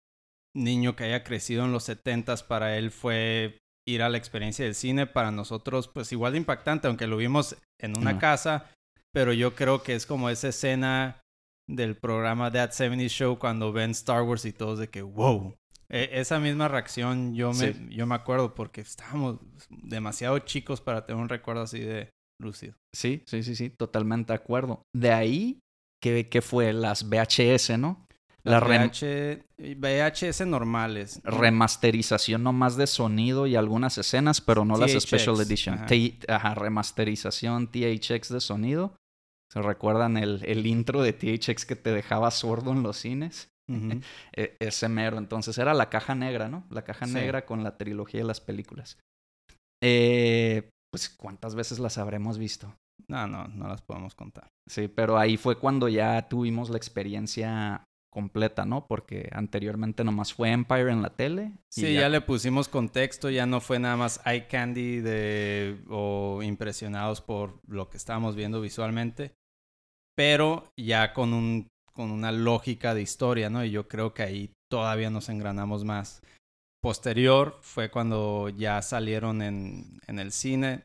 niño 0.54 0.96
que 0.96 1.04
haya 1.04 1.22
crecido 1.24 1.64
en 1.64 1.72
los 1.72 1.84
setentas, 1.84 2.42
para 2.42 2.76
él 2.78 2.90
fue 2.90 3.58
ir 3.86 4.02
a 4.02 4.08
la 4.08 4.18
experiencia 4.18 4.64
del 4.64 4.74
cine, 4.74 5.06
para 5.06 5.30
nosotros 5.30 5.88
pues 5.88 6.10
igual 6.12 6.32
de 6.32 6.38
impactante, 6.38 6.88
aunque 6.88 7.06
lo 7.06 7.16
vimos 7.16 7.56
en 7.80 7.96
una 7.98 8.18
casa, 8.18 8.70
pero 9.12 9.32
yo 9.32 9.54
creo 9.54 9.82
que 9.82 9.94
es 9.94 10.06
como 10.06 10.28
esa 10.30 10.48
escena 10.48 11.20
del 11.68 11.96
programa 11.96 12.50
That 12.50 12.70
70 12.72 13.08
Show 13.08 13.38
cuando 13.38 13.72
ven 13.72 13.90
Star 13.90 14.22
Wars 14.22 14.44
y 14.44 14.52
todos 14.52 14.78
de 14.78 14.88
que 14.88 15.02
wow. 15.02 15.54
E- 15.88 16.10
esa 16.14 16.40
misma 16.40 16.68
reacción 16.68 17.34
yo 17.34 17.52
me, 17.52 17.72
Sí. 17.74 17.86
yo 17.90 18.06
me 18.06 18.14
acuerdo 18.16 18.54
porque 18.54 18.80
estábamos 18.80 19.38
demasiado 19.70 20.38
chicos 20.40 20.80
para 20.80 21.06
tener 21.06 21.22
un 21.22 21.28
recuerdo 21.28 21.62
así 21.62 21.80
de 21.80 22.10
lúcido. 22.40 22.74
Sí, 22.94 23.22
sí, 23.26 23.42
sí, 23.42 23.54
sí, 23.54 23.70
totalmente 23.70 24.32
de 24.32 24.36
acuerdo. 24.38 24.82
De 24.94 25.12
ahí, 25.12 25.60
que, 26.02 26.28
que 26.28 26.42
fue 26.42 26.72
las 26.72 27.08
VHS, 27.08 27.78
¿no? 27.78 28.06
Las 28.42 28.62
VH 28.62 29.42
VHS 29.58 30.46
normales. 30.46 31.20
¿no? 31.24 31.30
remasterización 31.32 32.44
nomás 32.44 32.76
de 32.76 32.86
sonido 32.86 33.46
y 33.48 33.56
algunas 33.56 33.98
escenas, 33.98 34.40
pero 34.40 34.64
no 34.64 34.76
las 34.76 34.92
Special 34.92 35.40
Edition. 35.40 35.80
ajá. 36.28 36.54
Remasterización 36.54 37.68
THX 37.72 38.28
de 38.28 38.40
sonido. 38.40 38.94
¿Se 39.52 39.62
recuerdan 39.62 40.16
el, 40.16 40.42
el 40.44 40.66
intro 40.66 41.02
de 41.02 41.12
THX 41.12 41.64
que 41.66 41.76
te 41.76 41.90
dejaba 41.92 42.30
sordo 42.30 42.70
en 42.72 42.82
los 42.82 42.96
cines? 42.98 43.48
E- 44.36 44.56
ese 44.60 44.88
mero. 44.88 45.18
Entonces 45.18 45.58
era 45.58 45.74
la 45.74 45.90
caja 45.90 46.14
negra, 46.14 46.48
¿no? 46.48 46.64
La 46.70 46.82
caja 46.84 47.06
Sí. 47.06 47.14
negra 47.14 47.46
con 47.46 47.64
la 47.64 47.76
trilogía 47.76 48.20
de 48.20 48.26
las 48.26 48.40
películas. 48.40 48.96
Eh, 49.82 50.68
pues, 50.92 51.08
¿cuántas 51.10 51.54
veces 51.56 51.78
las 51.80 51.98
habremos 51.98 52.38
visto? 52.38 52.72
No, 53.08 53.26
no, 53.26 53.46
no 53.48 53.68
las 53.68 53.82
podemos 53.82 54.14
contar. 54.14 54.50
Sí, 54.68 54.88
pero 54.88 55.18
ahí 55.18 55.36
fue 55.36 55.58
cuando 55.58 55.88
ya 55.88 56.28
tuvimos 56.28 56.70
la 56.70 56.76
experiencia 56.76 57.84
completa, 58.16 58.64
¿no? 58.64 58.86
Porque 58.86 59.28
anteriormente 59.32 60.02
nomás 60.02 60.32
fue 60.32 60.50
Empire 60.50 60.90
en 60.90 61.02
la 61.02 61.10
tele. 61.10 61.52
y 61.76 61.80
Sí, 61.80 61.94
ya... 61.94 62.08
le 62.08 62.22
pusimos 62.22 62.66
contexto, 62.66 63.28
ya 63.28 63.44
no 63.44 63.60
fue 63.60 63.78
nada 63.78 63.96
más 63.96 64.20
eye 64.24 64.46
candy 64.46 65.00
de 65.00 65.78
o 65.90 66.40
impresionados 66.42 67.20
por 67.20 67.60
lo 67.68 67.90
que 67.90 67.98
estábamos 67.98 68.34
viendo 68.34 68.60
visualmente, 68.62 69.34
pero 70.16 70.64
ya 70.78 71.12
con 71.12 71.34
un 71.34 71.68
con 71.92 72.10
una 72.10 72.32
lógica 72.32 72.94
de 72.94 73.02
historia, 73.02 73.50
¿no? 73.50 73.64
Y 73.64 73.70
yo 73.70 73.86
creo 73.86 74.14
que 74.14 74.22
ahí 74.22 74.50
todavía 74.70 75.10
nos 75.10 75.28
engranamos 75.28 75.84
más. 75.84 76.22
Posterior 76.82 77.58
fue 77.60 77.90
cuando 77.90 78.48
ya 78.48 78.80
salieron 78.82 79.42
en, 79.42 79.98
en 80.06 80.18
el 80.18 80.32
cine 80.32 80.84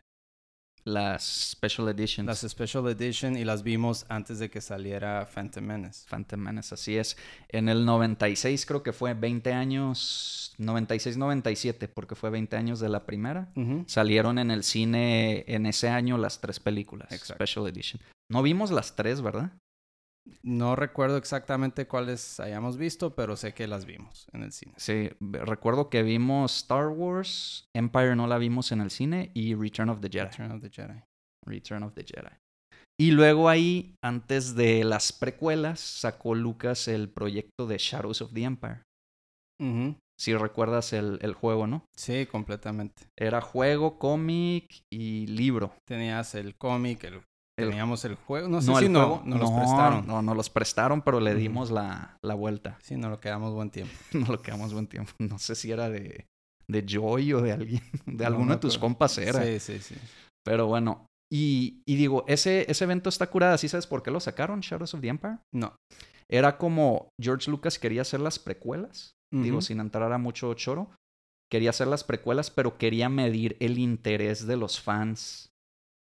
Las 0.84 1.24
Special 1.52 1.88
Editions. 1.90 2.26
las 2.26 2.40
Special 2.52 2.88
Edition 2.88 3.38
y 3.38 3.44
las 3.46 3.64
vimos 3.64 4.06
antes 4.10 4.40
de 4.40 4.50
que 4.50 4.62
saliera 4.62 5.28
Phantom 5.34 5.64
Menace. 5.64 6.08
Phantom 6.10 6.40
Menace, 6.40 6.74
así 6.74 6.98
es. 6.98 7.18
En 7.50 7.70
el 7.70 7.86
96 7.86 8.66
creo 8.66 8.82
que 8.82 8.92
fue 8.94 9.14
20 9.14 9.54
años, 9.54 10.56
96-97, 10.58 11.88
porque 11.94 12.16
fue 12.16 12.30
20 12.30 12.56
años 12.58 12.80
de 12.80 12.90
la 12.90 13.06
primera. 13.06 13.52
Salieron 13.88 14.40
en 14.40 14.52
el 14.52 14.64
cine 14.64 15.44
en 15.48 15.66
ese 15.66 15.90
año 15.90 16.18
las 16.18 16.42
tres 16.42 16.60
películas, 16.60 17.12
Exacto. 17.12 17.46
Special 17.46 17.68
Edition. 17.68 18.02
No 18.30 18.42
vimos 18.42 18.72
las 18.72 18.96
tres, 18.96 19.22
¿verdad? 19.22 19.52
No 20.44 20.76
recuerdo 20.76 21.18
exactamente 21.18 21.88
cuáles 21.88 22.40
hayamos 22.40 22.78
visto, 22.78 23.16
pero 23.16 23.36
sé 23.36 23.54
que 23.54 23.68
las 23.68 23.86
vimos 23.86 24.28
en 24.34 24.44
el 24.44 24.52
cine. 24.52 24.74
Sí, 24.78 25.10
recuerdo 25.20 25.90
que 25.90 26.04
vimos 26.04 26.56
Star 26.58 26.88
Wars, 26.88 27.66
Empire 27.76 28.16
no 28.16 28.28
la 28.28 28.38
vimos 28.38 28.72
en 28.72 28.82
el 28.82 28.92
cine 28.92 29.32
y 29.34 29.56
Return 29.56 29.90
of 29.90 30.00
the 30.00 30.10
Jedi. 30.10 30.26
Return 30.30 30.52
of 30.52 30.62
the 30.62 30.70
Jedi. 30.70 31.04
Return 31.46 31.84
of 31.84 31.94
the 31.94 32.04
Jedi. 32.04 32.36
Y 33.00 33.12
luego 33.12 33.50
ahí, 33.50 33.96
antes 34.04 34.56
de 34.56 34.84
las 34.84 35.12
precuelas, 35.12 35.80
sacó 35.80 36.36
Lucas 36.36 36.88
el 36.88 37.10
proyecto 37.10 37.66
de 37.66 37.78
Shadows 37.80 38.22
of 38.22 38.34
the 38.34 38.44
Empire. 38.44 38.84
Ujú. 39.60 39.96
Si 40.20 40.36
recuerdas 40.36 40.94
el, 40.94 41.18
el 41.24 41.34
juego, 41.34 41.66
¿no? 41.66 41.84
Sí, 41.98 42.28
completamente. 42.28 43.08
Era 43.18 43.42
juego, 43.42 43.98
cómic 43.98 44.84
y 44.92 45.26
libro. 45.26 45.74
Tenías 45.88 46.36
el 46.36 46.56
cómic, 46.56 47.04
El- 47.06 47.24
teníamos 47.58 48.06
el 48.06 48.16
juego. 48.16 48.48
No 48.48 48.62
sé 48.62 48.72
No, 48.72 48.80
si 48.80 48.86
el 48.86 48.92
no, 48.92 49.00
juego- 49.00 49.22
nos 49.26 49.40
los 49.40 49.52
no, 49.52 49.58
prestaron. 49.58 50.08
No, 50.08 50.22
no 50.22 50.36
los 50.36 50.50
prestaron, 50.50 51.02
pero 51.02 51.20
le 51.20 51.36
dimos 51.36 51.72
la, 51.72 52.18
la 52.24 52.34
vuelta. 52.36 52.78
Sí, 52.82 52.96
nos 52.98 53.12
lo 53.12 53.20
quedamos 53.20 53.54
buen 53.54 53.70
tiempo. 53.70 53.94
No 54.14 54.28
lo 54.28 54.42
quedamos 54.42 54.74
buen 54.74 54.88
tiempo. 54.88 55.12
No 55.20 55.38
sé 55.40 55.56
si 55.56 55.72
era 55.72 55.90
de, 55.90 56.26
de 56.68 56.86
Joy 56.88 57.34
o 57.34 57.42
de 57.42 57.52
alguien, 57.52 57.82
de 58.06 58.24
No 58.24 58.28
alguno 58.28 58.54
de 58.54 58.60
tus 58.60 58.78
compas 58.78 59.18
era. 59.18 59.44
Sí, 59.44 59.60
sí, 59.60 59.80
sí. 59.80 59.96
Pero 60.44 60.68
bueno. 60.68 61.06
Y, 61.34 61.82
y 61.86 61.96
digo, 61.96 62.26
ese, 62.28 62.70
ese 62.70 62.84
evento 62.84 63.08
está 63.10 63.28
curado. 63.28 63.58
¿Sí 63.58 63.70
sabes 63.70 63.88
por 63.88 64.04
qué 64.04 64.12
lo 64.12 64.20
sacaron, 64.20 64.60
Shadows 64.60 64.94
of 64.94 65.02
the 65.02 65.08
Empire? 65.08 65.38
No. 65.54 65.76
Era 66.30 66.58
como 66.58 67.10
George 67.22 67.50
Lucas 67.50 67.80
quería 67.80 68.02
hacer 68.02 68.20
las 68.20 68.38
precuelas. 68.40 69.12
Digo, 69.34 69.58
Ujú. 69.58 69.66
sin 69.66 69.80
entrar 69.80 70.12
a 70.12 70.18
mucho 70.18 70.54
choro. 70.56 70.90
Quería 71.50 71.70
hacer 71.70 71.88
las 71.88 72.04
precuelas, 72.04 72.50
pero 72.52 72.78
quería 72.78 73.08
medir 73.08 73.56
el 73.62 73.78
interés 73.78 74.46
de 74.46 74.58
los 74.58 74.82
fans 74.82 75.51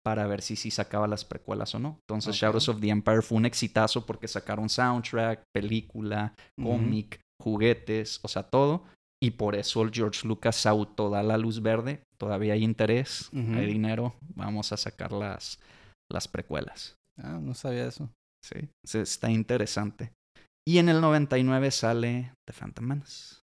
para 0.04 0.26
ver 0.26 0.42
si 0.42 0.56
sí 0.56 0.70
sacaba 0.70 1.08
las 1.08 1.24
precuelas 1.24 1.74
o 1.74 1.78
no. 1.78 1.98
Entonces. 2.02 2.36
Shadows 2.36 2.68
of 2.68 2.80
the 2.80 2.90
Empire 2.90 3.22
fue 3.22 3.38
un 3.38 3.46
exitazo 3.46 4.04
porque 4.04 4.28
sacaron 4.28 4.68
soundtrack, 4.68 5.42
película, 5.52 6.34
cómic, 6.60 7.20
juguetes, 7.42 8.20
o 8.22 8.28
sea, 8.28 8.42
todo. 8.42 8.84
Y 9.22 9.32
por 9.32 9.54
eso 9.54 9.82
el 9.82 9.90
George 9.90 10.26
Lucas 10.26 10.66
auto 10.66 11.08
da 11.08 11.22
la 11.22 11.38
luz 11.38 11.62
verde. 11.62 12.02
Todavía 12.18 12.52
hay 12.52 12.62
interés, 12.62 13.30
hay 13.32 13.66
dinero. 13.66 14.14
Vamos 14.34 14.72
a 14.72 14.76
sacar 14.76 15.12
las, 15.12 15.58
las 16.12 16.28
precuelas. 16.28 16.96
Ah, 17.18 17.38
no 17.40 17.54
sabía 17.54 17.86
eso. 17.86 18.10
Sí, 18.44 18.68
sí, 18.84 18.98
está 18.98 19.30
interesante. 19.30 20.12
Y 20.66 20.78
en 20.78 20.90
el 20.90 21.00
99 21.00 21.70
sale 21.70 22.34
The 22.46 22.52
Phantom 22.52 22.84
Menace. 22.84 23.36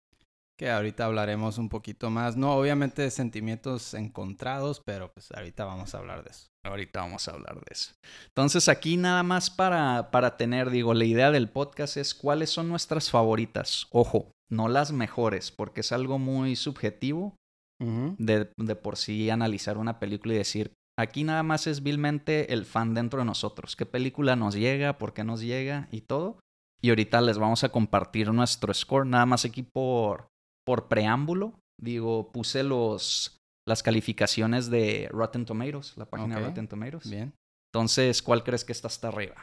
Que 0.58 0.70
ahorita 0.70 1.04
hablaremos 1.04 1.56
un 1.56 1.68
poquito 1.68 2.10
más. 2.10 2.36
No, 2.36 2.54
obviamente 2.54 3.02
de 3.02 3.10
sentimientos 3.12 3.94
encontrados, 3.94 4.82
pero 4.84 5.12
pues 5.12 5.30
ahorita 5.30 5.64
vamos 5.64 5.94
a 5.94 5.98
hablar 5.98 6.24
de 6.24 6.30
eso. 6.30 6.48
Ahorita 6.64 7.00
vamos 7.00 7.28
a 7.28 7.32
hablar 7.32 7.54
de 7.54 7.66
eso. 7.70 7.92
Entonces 8.26 8.68
aquí 8.68 8.96
nada 8.96 9.22
más 9.22 9.50
para, 9.50 10.10
para 10.10 10.36
tener, 10.36 10.70
digo, 10.70 10.94
la 10.94 11.04
idea 11.04 11.30
del 11.30 11.48
podcast 11.48 11.96
es 11.96 12.12
cuáles 12.12 12.50
son 12.50 12.68
nuestras 12.68 13.08
favoritas. 13.08 13.86
Ojo, 13.90 14.32
no 14.50 14.68
las 14.68 14.90
mejores, 14.90 15.52
porque 15.52 15.82
es 15.82 15.92
algo 15.92 16.18
muy 16.18 16.56
subjetivo 16.56 17.36
de, 17.80 18.50
de 18.56 18.74
por 18.74 18.96
sí 18.96 19.30
analizar 19.30 19.78
una 19.78 20.00
película 20.00 20.34
y 20.34 20.38
decir, 20.38 20.72
aquí 20.98 21.22
nada 21.22 21.44
más 21.44 21.68
es 21.68 21.84
vilmente 21.84 22.52
el 22.52 22.66
fan 22.66 22.94
dentro 22.94 23.20
de 23.20 23.26
nosotros. 23.26 23.76
¿Qué 23.76 23.86
película 23.86 24.34
nos 24.34 24.56
llega? 24.56 24.98
¿Por 24.98 25.14
qué 25.14 25.22
nos 25.22 25.40
llega? 25.40 25.86
Y 25.92 26.00
todo. 26.00 26.40
Y 26.80 26.90
ahorita 26.90 27.20
les 27.20 27.38
vamos 27.38 27.62
a 27.62 27.68
compartir 27.68 28.32
nuestro 28.32 28.74
score, 28.74 29.06
nada 29.06 29.26
más 29.26 29.44
aquí 29.44 29.62
por, 29.62 30.28
por 30.68 30.86
preámbulo. 30.86 31.58
Digo, 31.80 32.30
puse 32.30 32.62
los, 32.62 33.38
las 33.66 33.82
calificaciones 33.82 34.68
de 34.68 35.08
Rotten 35.10 35.46
Tomatoes, 35.46 35.96
la 35.96 36.04
página 36.04 36.38
de. 36.38 36.44
Rotten 36.44 36.68
Tomatoes. 36.68 37.08
Bien. 37.08 37.32
Entonces, 37.72 38.20
¿cuál 38.22 38.44
crees 38.44 38.66
que 38.66 38.72
está 38.72 38.88
hasta 38.88 39.08
arriba? 39.08 39.34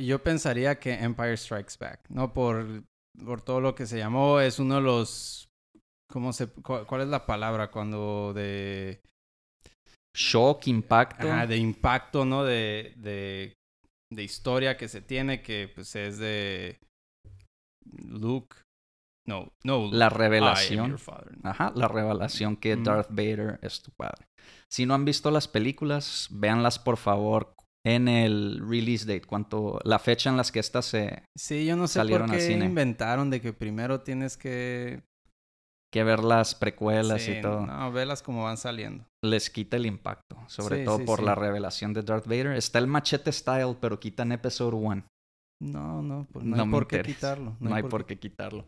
Yo 0.00 0.20
pensaría 0.20 0.80
que 0.80 0.94
Empire 0.94 1.36
Strikes 1.36 1.74
Back, 1.78 2.10
¿no? 2.10 2.32
Por, 2.32 2.82
por 3.24 3.40
todo 3.40 3.60
lo 3.60 3.76
que 3.76 3.86
se 3.86 3.98
llamó, 3.98 4.40
es 4.40 4.58
uno 4.58 4.74
de 4.76 4.80
los... 4.80 5.48
¿Cómo 6.10 6.32
se...? 6.32 6.48
cu- 6.48 6.84
¿Cuál 6.84 7.02
es 7.02 7.08
la 7.08 7.24
palabra 7.24 7.70
cuando 7.70 8.32
de... 8.34 9.00
Shock, 10.16 10.66
impacto. 10.66 11.30
Ajá, 11.30 11.46
de 11.46 11.58
impacto, 11.58 12.24
¿no? 12.24 12.42
De, 12.42 12.94
de, 12.96 13.54
de 14.12 14.22
historia 14.24 14.76
que 14.76 14.88
se 14.88 15.00
tiene, 15.00 15.42
que 15.42 15.70
pues 15.72 15.94
es 15.94 16.18
de 16.18 16.80
Luke. 18.02 18.56
No, 19.28 19.52
no. 19.62 19.90
la 19.92 20.08
revelación. 20.08 20.96
Ajá, 21.42 21.70
la 21.74 21.86
revelación 21.86 22.56
que 22.56 22.74
Ujú. 22.74 22.84
Darth 22.84 23.10
Vader 23.10 23.58
es 23.60 23.82
tu 23.82 23.90
padre. 23.92 24.26
Si 24.70 24.86
no 24.86 24.94
han 24.94 25.04
visto 25.04 25.30
las 25.30 25.46
películas, 25.48 26.28
véanlas 26.30 26.78
por 26.78 26.96
favor 26.96 27.54
en 27.84 28.08
el 28.08 28.60
release 28.66 29.06
date, 29.06 29.26
cuánto, 29.26 29.80
la 29.84 29.98
fecha 29.98 30.30
en 30.30 30.36
las 30.36 30.50
que 30.50 30.60
estas 30.60 30.86
se, 30.86 31.22
Sí, 31.36 31.66
yo 31.66 31.76
no 31.76 31.86
sé 31.86 32.00
Salieron 32.00 32.28
por 32.28 32.38
qué 32.38 32.52
inventaron 32.52 33.30
de 33.30 33.40
que 33.40 33.52
primero 33.52 34.00
tienes 34.00 34.36
que... 34.36 35.02
que 35.92 36.04
ver 36.04 36.24
las 36.24 36.54
precuelas 36.54 37.22
Sí, 37.22 37.32
y 37.32 37.40
todo. 37.40 37.66
No, 37.66 37.92
velas 37.92 38.22
como 38.22 38.44
van 38.44 38.56
saliendo. 38.56 39.04
Les 39.22 39.50
quita 39.50 39.76
el 39.76 39.86
impacto, 39.86 40.38
sobre 40.46 40.78
Sí, 40.80 40.84
todo 40.84 40.98
sí, 40.98 41.04
por 41.04 41.22
la 41.22 41.34
revelación 41.34 41.92
de 41.92 42.02
Darth 42.02 42.26
Vader. 42.26 42.48
Está 42.52 42.78
el 42.78 42.86
machete 42.86 43.30
style, 43.30 43.76
pero 43.80 44.00
quitan 44.00 44.32
episodio 44.32 44.78
1. 44.78 45.04
No, 45.60 46.02
no, 46.02 46.26
pues 46.32 46.44
no, 46.44 46.56
No 46.56 46.62
hay 46.62 46.70
por 46.70 46.86
qué 46.86 47.02
quitarlo. 47.02 47.56
No, 47.58 47.74
hay 47.74 47.82
por 47.82 48.06
qué 48.06 48.18
quitarlo. 48.18 48.64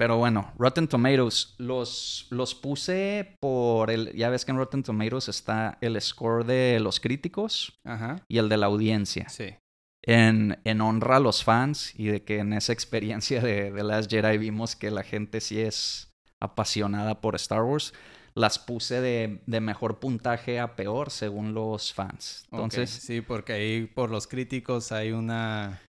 Pero 0.00 0.16
bueno, 0.16 0.50
Rotten 0.56 0.88
Tomatoes, 0.88 1.56
los, 1.58 2.26
los 2.30 2.54
puse 2.54 3.36
por 3.38 3.90
el. 3.90 4.14
Ya 4.16 4.30
ves 4.30 4.46
que 4.46 4.50
en 4.50 4.56
Rotten 4.56 4.82
Tomatoes 4.82 5.28
está 5.28 5.76
el 5.82 6.00
score 6.00 6.46
de 6.46 6.80
los 6.80 7.00
críticos 7.00 7.78
Ajá, 7.84 8.16
y 8.26 8.38
el 8.38 8.48
de 8.48 8.56
la 8.56 8.64
audiencia. 8.64 9.28
sí. 9.28 9.56
En, 10.02 10.58
en 10.64 10.80
honra 10.80 11.16
a 11.16 11.20
los 11.20 11.44
fans 11.44 11.92
y 11.94 12.06
de 12.06 12.24
que 12.24 12.38
en 12.38 12.54
esa 12.54 12.72
experiencia 12.72 13.42
de, 13.42 13.70
de 13.70 13.84
Last 13.84 14.10
Jedi 14.10 14.38
vimos 14.38 14.74
que 14.74 14.90
la 14.90 15.02
gente 15.02 15.42
sí 15.42 15.60
es 15.60 16.10
apasionada 16.40 17.20
por 17.20 17.36
Star 17.36 17.62
Wars. 17.62 17.92
Las 18.34 18.58
puse 18.58 19.02
de, 19.02 19.42
de 19.44 19.60
mejor 19.60 19.98
puntaje 20.00 20.58
a 20.60 20.76
peor 20.76 21.10
según 21.10 21.52
los 21.52 21.92
fans. 21.92 22.46
Entonces, 22.50 22.88
Sí, 22.88 23.20
porque 23.20 23.52
ahí 23.52 23.84
por 23.84 24.10
los 24.10 24.26
críticos 24.26 24.92
hay 24.92 25.12
una... 25.12 25.82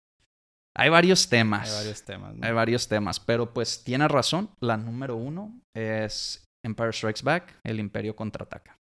hay 0.81 0.89
varios 0.89 1.29
temas. 1.29 1.69
Hay 1.69 1.77
varios 1.77 2.03
temas, 2.05 2.35
¿no? 2.35 2.47
Hay 2.47 2.53
varios 2.53 2.89
temas, 2.89 3.21
pero 3.21 3.53
pues 3.53 3.85
tiene 3.85 4.09
razón. 4.09 4.49
La 4.61 4.79
número 4.79 5.15
uno 5.15 5.53
es 5.77 6.43
Empire 6.65 6.93
Strikes 6.93 7.23
Back, 7.23 7.59
el 7.65 7.81
Imperio 7.81 8.17
contraataca. 8.17 8.77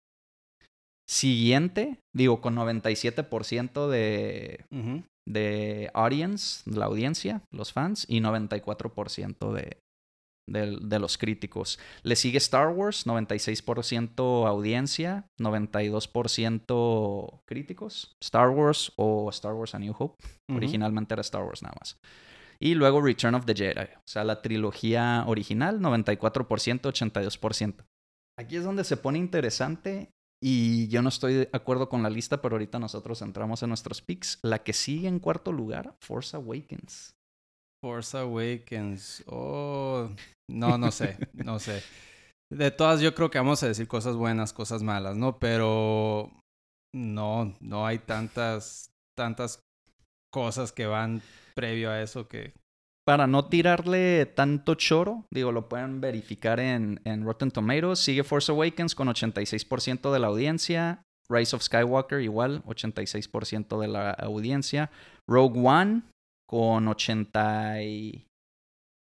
Siguiente, 1.10 2.00
digo, 2.16 2.40
con 2.40 2.56
97% 2.56 3.90
de, 3.90 4.64
Ujú. 4.72 5.04
de 5.28 5.90
audience, 5.94 6.70
la 6.70 6.86
audiencia, 6.86 7.42
los 7.52 7.74
fans, 7.74 8.06
y 8.08 8.22
94% 8.22 9.52
de, 9.52 9.78
de, 10.52 10.78
de 10.82 11.00
los 11.00 11.18
críticos. 11.18 11.80
Le 12.04 12.16
sigue 12.16 12.38
Star 12.38 12.70
Wars, 12.70 13.08
96% 13.08 14.48
audiencia, 14.48 15.26
92% 15.40 17.42
críticos. 17.46 18.16
Star 18.22 18.50
Wars 18.50 18.92
o 18.96 19.30
Star 19.30 19.54
Wars 19.54 19.76
A 19.76 19.80
New 19.80 19.94
Hope. 19.98 20.24
Originalmente 20.54 21.14
era 21.14 21.22
Star 21.22 21.44
Wars 21.44 21.62
nada 21.62 21.76
más. 21.80 21.98
Y 22.60 22.76
luego 22.76 23.02
Return 23.02 23.36
of 23.36 23.46
the 23.46 23.56
Jedi, 23.56 23.88
o 23.96 24.02
sea, 24.06 24.26
la 24.26 24.42
trilogía 24.42 25.24
original, 25.28 25.80
94%, 25.80 26.82
82%. 26.82 27.86
Aquí 28.38 28.58
es 28.58 28.66
donde 28.66 28.84
se 28.84 28.98
pone 28.98 29.18
interesante 29.18 30.12
y 30.42 30.88
yo 30.88 31.02
no 31.02 31.10
estoy 31.10 31.34
de 31.34 31.50
acuerdo 31.54 31.90
con 31.90 32.04
la 32.04 32.10
lista, 32.10 32.42
pero 32.42 32.56
ahorita 32.56 32.80
nosotros 32.80 33.22
entramos 33.22 33.64
en 33.64 33.70
nuestros 33.70 34.02
picks. 34.02 34.40
La 34.44 34.60
que 34.60 34.74
sigue 34.74 35.08
en 35.08 35.20
cuarto 35.20 35.52
lugar, 35.52 35.96
Force 36.02 36.36
Awakens. 36.36 37.16
Force 37.82 38.18
Awakens. 38.18 39.24
Oh, 39.28 40.10
no, 40.50 40.78
no 40.78 40.92
sé, 40.92 41.18
no 41.34 41.60
sé. 41.60 41.84
De 42.52 42.72
todas, 42.72 43.02
yo 43.02 43.14
creo 43.14 43.30
que 43.30 43.38
vamos 43.38 43.62
a 43.64 43.68
decir 43.68 43.88
cosas 43.88 44.16
buenas, 44.16 44.54
cosas 44.54 44.82
malas, 44.82 45.16
¿no? 45.16 45.38
Pero 45.38 46.32
no, 46.94 47.56
no 47.60 47.86
hay 47.86 48.00
tantas, 48.00 48.90
tantas 49.16 49.60
cosas 50.32 50.72
que 50.72 50.86
van 50.86 51.22
previo 51.56 51.92
a 51.92 52.02
eso 52.02 52.28
que... 52.28 52.54
Para 53.06 53.26
no 53.26 53.46
tirarle 53.46 54.28
tanto 54.28 54.76
choro, 54.76 55.26
digo, 55.32 55.52
lo 55.52 55.68
pueden 55.68 56.00
verificar 56.00 56.60
en, 56.60 57.02
en 57.06 57.24
Rotten 57.24 57.50
Tomatoes. 57.50 58.00
Sigue 58.00 58.24
Force 58.24 58.52
Awakens 58.52 58.94
con 58.94 59.08
86% 59.08 60.12
de 60.12 60.20
la 60.20 60.28
audiencia. 60.28 61.02
Rise 61.28 61.56
of 61.56 61.64
Skywalker 61.64 62.22
igual, 62.22 62.64
86% 62.66 63.80
de 63.80 63.88
la 63.88 64.12
audiencia. 64.12 64.92
Rogue 65.28 65.60
One 65.60 66.04
con 66.50 66.88
80 66.88 67.84
y 67.84 68.26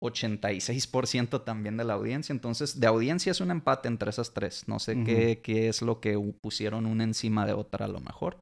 86% 0.03 1.44
también 1.44 1.77
de 1.77 1.84
la 1.84 1.94
audiencia. 1.94 2.32
Entonces, 2.32 2.79
de 2.79 2.86
audiencia 2.86 3.32
es 3.32 3.41
un 3.41 3.50
empate 3.50 3.88
entre 3.88 4.12
esas 4.12 4.34
tres. 4.34 4.68
No 4.68 4.77
sé 4.77 5.03
qué, 5.03 5.41
qué, 5.41 5.68
es 5.68 5.82
lo 5.82 6.00
que 6.00 6.18
pusieron 6.44 6.86
una 6.86 7.03
encima 7.03 7.48
de 7.48 7.53
otra 7.53 7.86
a 7.86 7.89
lo 7.89 8.00
mejor. 8.00 8.39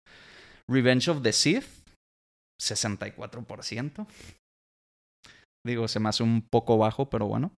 Revenge 0.69 1.09
of 1.09 1.21
the 1.21 1.31
Sith, 1.31 1.65
64%. 2.61 4.05
Digo, 5.65 5.87
se 5.87 5.99
me 5.99 6.09
hace 6.09 6.23
un 6.23 6.41
poco 6.41 6.77
bajo, 6.77 7.09
pero 7.09 7.27
bueno. 7.27 7.53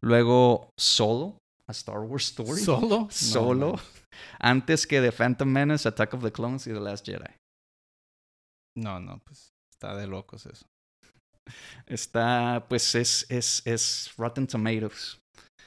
Luego, 0.00 0.70
Solo, 0.78 1.38
a 1.68 1.72
Star 1.72 1.98
Wars 1.98 2.26
Story. 2.26 2.60
¿Solo? 2.60 3.08
Solo. 3.10 3.74
antes 4.38 4.86
que 4.86 5.00
The 5.00 5.10
Phantom 5.10 5.48
Menace, 5.48 5.88
Attack 5.88 6.14
of 6.14 6.22
the 6.22 6.32
Clones 6.32 6.66
y 6.68 6.70
The 6.70 6.80
Last 6.80 7.04
Jedi. 7.04 7.34
No, 8.76 9.00
no, 9.00 9.18
pues 9.24 9.50
está 9.70 9.96
de 9.96 10.06
locos 10.06 10.46
eso. 10.46 10.66
Está, 11.86 12.66
pues 12.68 12.94
es, 12.94 13.26
es, 13.28 13.62
es 13.66 14.12
Rotten 14.16 14.46
Tomatoes. 14.46 15.18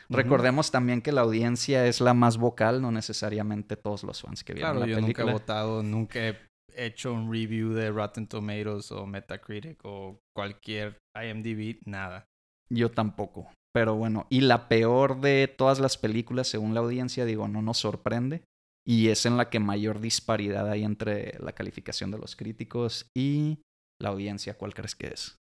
Recordemos 0.10 0.72
también 0.72 1.02
que 1.02 1.12
la 1.12 1.22
audiencia 1.22 1.88
es 1.88 2.00
la 2.00 2.14
más 2.14 2.38
vocal, 2.38 2.82
no 2.82 2.92
necesariamente 2.92 3.76
todos 3.76 4.04
los 4.04 4.22
fans 4.22 4.44
que 4.44 4.54
vieron 4.54 4.74
claro, 4.74 4.86
la 4.86 4.92
yo 4.92 5.02
película. 5.02 5.26
nunca 5.26 5.32
he 5.32 5.42
votado, 5.42 5.84
nunca 5.84 6.20
he 6.28 6.38
hecho 6.76 7.14
un 7.14 7.32
review 7.32 7.74
de 7.74 7.90
Rotten 7.90 8.28
Tomatoes 8.28 8.92
o 8.92 9.06
Metacritic 9.08 9.80
o 9.84 10.20
cualquier 10.36 10.98
IMDb, 11.16 11.80
nada. 11.86 12.26
Yo 12.70 12.92
tampoco. 12.92 13.50
Pero 13.74 13.96
bueno, 13.96 14.28
y 14.30 14.42
la 14.42 14.68
peor 14.68 15.20
de 15.20 15.48
todas 15.48 15.80
las 15.80 15.98
películas, 15.98 16.48
según 16.48 16.74
la 16.74 16.80
audiencia, 16.82 17.26
digo, 17.26 17.48
no 17.48 17.62
nos 17.62 17.80
sorprende. 17.80 18.44
Y 18.88 19.10
es 19.10 19.26
en 19.26 19.36
la 19.36 19.50
que 19.50 19.60
mayor 19.60 20.00
disparidad 20.00 20.70
hay 20.70 20.84
entre 20.84 21.38
la 21.40 21.54
calificación 21.54 22.12
de 22.12 22.20
los 22.20 22.36
críticos 22.36 23.10
y 23.18 23.60
la 24.00 24.10
audiencia. 24.10 24.58
¿Cuál 24.58 24.76
crees 24.76 24.96
que 24.96 25.08
es? 25.08 25.38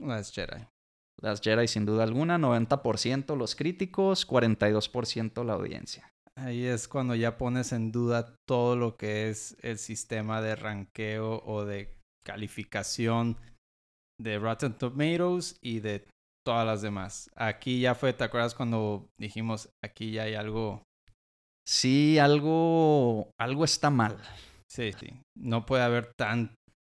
Last 0.00 0.34
Jedi. 0.34 0.66
Las 1.20 1.40
Jedi 1.40 1.66
sin 1.66 1.84
duda 1.84 2.04
alguna, 2.04 2.38
90% 2.38 3.36
los 3.36 3.56
críticos, 3.56 4.26
42% 4.26 5.44
la 5.44 5.54
audiencia. 5.54 6.12
Ahí 6.36 6.64
es 6.64 6.86
cuando 6.86 7.16
ya 7.16 7.36
pones 7.36 7.72
en 7.72 7.90
duda 7.90 8.36
todo 8.46 8.76
lo 8.76 8.96
que 8.96 9.28
es 9.28 9.56
el 9.62 9.78
sistema 9.78 10.40
de 10.40 10.54
ranqueo 10.54 11.42
o 11.44 11.64
de 11.64 11.96
calificación 12.24 13.36
de 14.20 14.38
Rotten 14.38 14.74
Tomatoes 14.74 15.56
y 15.60 15.80
de 15.80 16.06
todas 16.46 16.64
las 16.64 16.80
demás. 16.80 17.30
Aquí 17.34 17.80
ya 17.80 17.96
fue, 17.96 18.12
¿te 18.12 18.24
acuerdas 18.24 18.54
cuando 18.54 19.08
dijimos 19.18 19.70
aquí 19.84 20.12
ya 20.12 20.22
hay 20.22 20.34
algo? 20.34 20.82
Sí, 21.66 22.18
algo, 22.18 23.30
algo 23.38 23.64
está 23.64 23.90
mal. 23.90 24.18
Sí, 24.70 24.92
sí. 24.92 25.20
No 25.36 25.66
puede 25.66 25.82
haber 25.82 26.12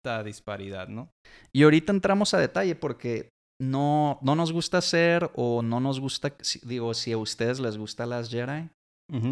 tanta 0.02 0.24
disparidad, 0.24 0.88
¿no? 0.88 1.10
Y 1.54 1.64
ahorita 1.64 1.92
entramos 1.92 2.34
a 2.34 2.40
detalle 2.40 2.76
porque 2.76 3.30
no, 3.62 4.20
no 4.22 4.36
nos 4.36 4.52
gusta 4.52 4.80
hacer 4.80 5.30
o 5.36 5.62
no 5.62 5.80
nos 5.80 6.00
gusta, 6.00 6.34
digo, 6.64 6.94
si 6.94 7.12
a 7.12 7.18
ustedes 7.18 7.60
les 7.60 7.78
gusta 7.78 8.06
las 8.06 8.30
Jedi, 8.30 8.70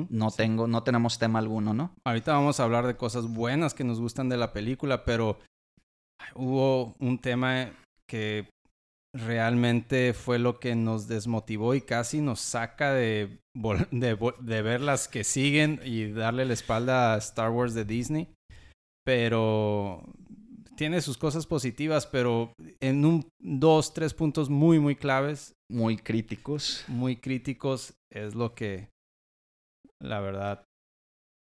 no 0.10 0.30
tengo, 0.30 0.68
no 0.68 0.84
tenemos 0.84 1.18
tema 1.20 1.40
alguno, 1.40 1.74
¿no? 1.74 1.94
Ahorita 2.06 2.34
vamos 2.34 2.60
a 2.60 2.64
hablar 2.66 2.86
de 2.86 2.98
cosas 2.98 3.28
buenas 3.28 3.74
que 3.74 3.86
nos 3.86 4.02
gustan 4.02 4.28
de 4.28 4.36
la 4.36 4.52
película, 4.52 5.06
pero 5.06 5.40
hubo 6.36 6.96
un 7.00 7.18
tema 7.20 7.72
que 8.06 8.50
realmente 9.16 10.14
fue 10.14 10.38
lo 10.38 10.60
que 10.60 10.76
nos 10.76 11.08
desmotivó 11.08 11.76
y 11.76 11.82
casi 11.82 12.20
nos 12.22 12.42
saca 12.42 12.94
de, 12.94 13.40
de, 13.92 14.34
de, 14.42 14.62
ver 14.62 14.82
las 14.82 15.08
que 15.08 15.24
siguen 15.24 15.80
y 15.84 16.12
darle 16.12 16.46
la 16.46 16.54
espalda 16.54 17.14
a 17.14 17.18
Star 17.18 17.50
Wars 17.50 17.74
de 17.74 17.86
Disney. 17.86 18.28
Pero 19.06 20.04
tiene 20.80 21.02
sus 21.02 21.18
cosas 21.18 21.46
positivas, 21.46 22.08
pero 22.08 22.54
en 22.80 23.04
un 23.04 23.30
dos, 23.38 23.94
tres 23.94 24.14
puntos 24.14 24.50
muy, 24.50 24.80
muy 24.80 24.96
claves. 24.96 25.54
Muy 25.70 25.98
críticos. 25.98 26.86
Muy 26.88 27.18
críticos 27.18 27.96
es 28.10 28.34
lo 28.34 28.56
que, 28.56 28.88
la 30.02 30.22
verdad, 30.22 30.64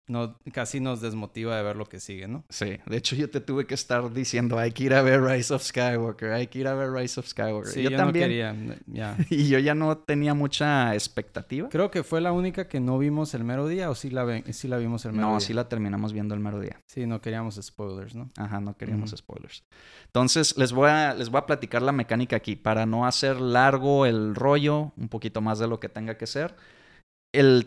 no, 0.06 0.36
casi 0.52 0.80
nos 0.80 1.00
desmotiva 1.00 1.56
de 1.56 1.62
ver 1.62 1.76
lo 1.76 1.86
que 1.86 1.98
sigue, 1.98 2.28
¿no? 2.28 2.44
Sí, 2.50 2.78
de 2.84 2.96
hecho 2.96 3.16
yo 3.16 3.30
te 3.30 3.40
tuve 3.40 3.66
que 3.66 3.74
estar 3.74 4.12
diciendo, 4.12 4.58
hay 4.58 4.72
que 4.72 4.84
ir 4.84 4.94
a 4.94 5.00
ver 5.00 5.22
Rise 5.22 5.54
of 5.54 5.62
Skywalker, 5.62 6.32
hay 6.32 6.48
que 6.48 6.58
ir 6.58 6.68
a 6.68 6.74
ver 6.74 6.92
Rise 6.92 7.20
of 7.20 7.26
Skywalker. 7.26 7.72
Sí, 7.72 7.82
yo, 7.82 7.96
también. 7.96 8.24
No 8.24 8.28
quería, 8.28 8.78
ya. 8.86 9.16
y 9.30 9.48
yo 9.48 9.58
ya 9.58 9.74
no 9.74 9.96
tenía 9.96 10.34
mucha 10.34 10.94
expectativa. 10.94 11.68
Creo 11.70 11.90
que 11.90 12.02
fue 12.02 12.20
la 12.20 12.32
única 12.32 12.68
que 12.68 12.80
no 12.80 12.98
vimos 12.98 13.32
el 13.34 13.44
mero 13.44 13.66
día, 13.66 13.88
o 13.88 13.94
sí 13.94 14.10
la, 14.10 14.42
sí 14.52 14.68
la 14.68 14.76
vimos 14.76 15.04
el 15.06 15.12
mero 15.12 15.22
no, 15.22 15.28
día. 15.28 15.34
No, 15.36 15.40
sí 15.40 15.54
la 15.54 15.68
terminamos 15.68 16.12
viendo 16.12 16.34
el 16.34 16.40
mero 16.40 16.60
día. 16.60 16.82
Sí, 16.86 17.06
no 17.06 17.20
queríamos 17.22 17.58
spoilers, 17.62 18.14
¿no? 18.14 18.30
Ajá, 18.36 18.60
no 18.60 18.76
queríamos 18.76 19.12
uh 19.12 19.14
-huh. 19.14 19.18
spoilers. 19.18 19.64
Entonces, 20.06 20.56
les 20.58 20.72
voy, 20.72 20.90
a, 20.90 21.14
les 21.14 21.30
voy 21.30 21.38
a 21.38 21.46
platicar 21.46 21.80
la 21.80 21.92
mecánica 21.92 22.36
aquí, 22.36 22.56
para 22.56 22.84
no 22.84 23.06
hacer 23.06 23.40
largo 23.40 24.04
el 24.04 24.34
rollo, 24.34 24.92
un 24.96 25.08
poquito 25.08 25.40
más 25.40 25.58
de 25.58 25.66
lo 25.66 25.80
que 25.80 25.88
tenga 25.88 26.18
que 26.18 26.26
ser 26.26 26.54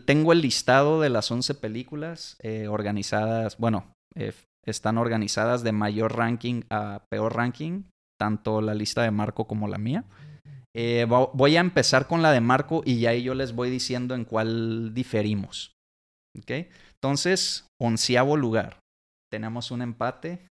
tengo 0.04 0.32
el 0.32 0.40
listado 0.40 1.00
de 1.00 1.10
las 1.10 1.30
11 1.30 1.54
películas 1.54 2.36
eh, 2.40 2.68
organizadas, 2.68 3.58
bueno, 3.58 3.92
eh, 4.14 4.32
están 4.64 4.98
organizadas 4.98 5.62
de 5.62 5.72
mayor 5.72 6.16
ranking 6.16 6.62
a 6.70 7.04
peor 7.10 7.36
ranking, 7.36 7.84
tanto 8.18 8.60
la 8.60 8.74
lista 8.74 9.02
de 9.02 9.10
Marco 9.10 9.46
como 9.46 9.68
la 9.68 9.78
mía. 9.78 10.04
Eh, 10.76 11.06
voy 11.08 11.56
a 11.56 11.60
empezar 11.60 12.06
con 12.06 12.22
la 12.22 12.30
de 12.32 12.40
Marco 12.40 12.82
y 12.84 13.06
ahí 13.06 13.22
yo 13.22 13.34
les 13.34 13.54
voy 13.54 13.70
diciendo 13.70 14.14
en 14.14 14.24
cuál 14.24 14.94
diferimos. 14.94 15.72
¿Ok? 16.38 16.68
Entonces, 16.94 17.66
onceavo 17.80 18.36
lugar. 18.36 18.78
Tenemos 19.30 19.70
un 19.70 19.82
empate. 19.82 20.46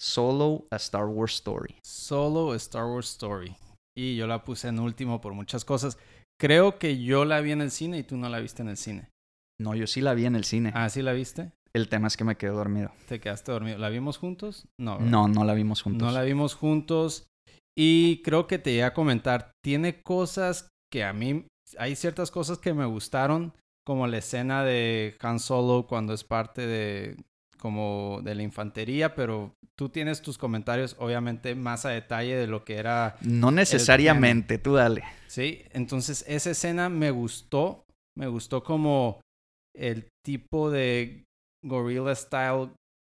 Solo 0.00 0.66
a 0.70 0.76
Star 0.76 1.04
Wars 1.04 1.34
Story. 1.34 1.76
Solo 1.84 2.52
a 2.52 2.56
Star 2.56 2.86
Wars 2.86 3.10
Story. 3.10 3.56
Y 3.96 4.16
yo 4.16 4.26
la 4.26 4.44
puse 4.44 4.68
en 4.68 4.80
último 4.80 5.20
por 5.20 5.32
muchas 5.32 5.64
cosas. 5.64 5.96
Creo 6.42 6.76
que 6.76 7.00
yo 7.00 7.24
la 7.24 7.40
vi 7.40 7.52
en 7.52 7.60
el 7.60 7.70
cine 7.70 7.98
y 7.98 8.02
tú 8.02 8.16
no 8.16 8.28
la 8.28 8.40
viste 8.40 8.62
en 8.62 8.68
el 8.68 8.76
cine. 8.76 9.08
No, 9.60 9.76
yo 9.76 9.86
sí 9.86 10.00
la 10.00 10.12
vi 10.12 10.26
en 10.26 10.34
el 10.34 10.42
cine. 10.42 10.72
Ah, 10.74 10.88
¿sí 10.88 11.00
la 11.00 11.12
viste? 11.12 11.52
El 11.72 11.88
tema 11.88 12.08
es 12.08 12.16
que 12.16 12.24
me 12.24 12.34
quedé 12.34 12.50
dormido. 12.50 12.90
¿Te 13.06 13.20
quedaste 13.20 13.52
dormido? 13.52 13.78
¿La 13.78 13.90
vimos 13.90 14.18
juntos? 14.18 14.66
No. 14.76 14.98
¿verdad? 14.98 15.08
No, 15.08 15.28
no 15.28 15.44
la 15.44 15.54
vimos 15.54 15.82
juntos. 15.82 16.04
No 16.04 16.12
la 16.12 16.24
vimos 16.24 16.56
juntos. 16.56 17.28
Y 17.78 18.22
creo 18.22 18.48
que 18.48 18.58
te 18.58 18.72
iba 18.72 18.88
a 18.88 18.92
comentar, 18.92 19.52
tiene 19.62 20.02
cosas 20.02 20.68
que 20.92 21.04
a 21.04 21.12
mí, 21.12 21.46
hay 21.78 21.94
ciertas 21.94 22.32
cosas 22.32 22.58
que 22.58 22.74
me 22.74 22.86
gustaron, 22.86 23.54
como 23.86 24.08
la 24.08 24.18
escena 24.18 24.64
de 24.64 25.16
Han 25.20 25.38
Solo 25.38 25.86
cuando 25.86 26.12
es 26.12 26.24
parte 26.24 26.66
de, 26.66 27.18
como 27.62 28.22
de 28.24 28.34
la 28.34 28.42
infantería, 28.42 29.14
pero 29.14 29.54
tú 29.78 29.88
tienes 29.88 30.20
tus 30.20 30.36
comentarios 30.36 30.96
obviamente 30.98 31.54
más 31.54 31.86
a 31.86 31.90
detalle 31.90 32.34
de 32.34 32.48
lo 32.48 32.64
que 32.64 32.74
era. 32.74 33.14
No 33.20 33.52
necesariamente, 33.52 34.58
tú 34.58 34.74
dale. 34.74 35.04
Sí, 35.28 35.62
entonces 35.70 36.24
esa 36.26 36.50
escena 36.50 36.88
me 36.88 37.12
gustó, 37.12 37.84
me 38.18 38.26
gustó 38.26 38.64
como 38.64 39.20
el 39.76 40.08
tipo 40.26 40.72
de 40.72 41.22
gorilla 41.64 42.12
style 42.16 42.70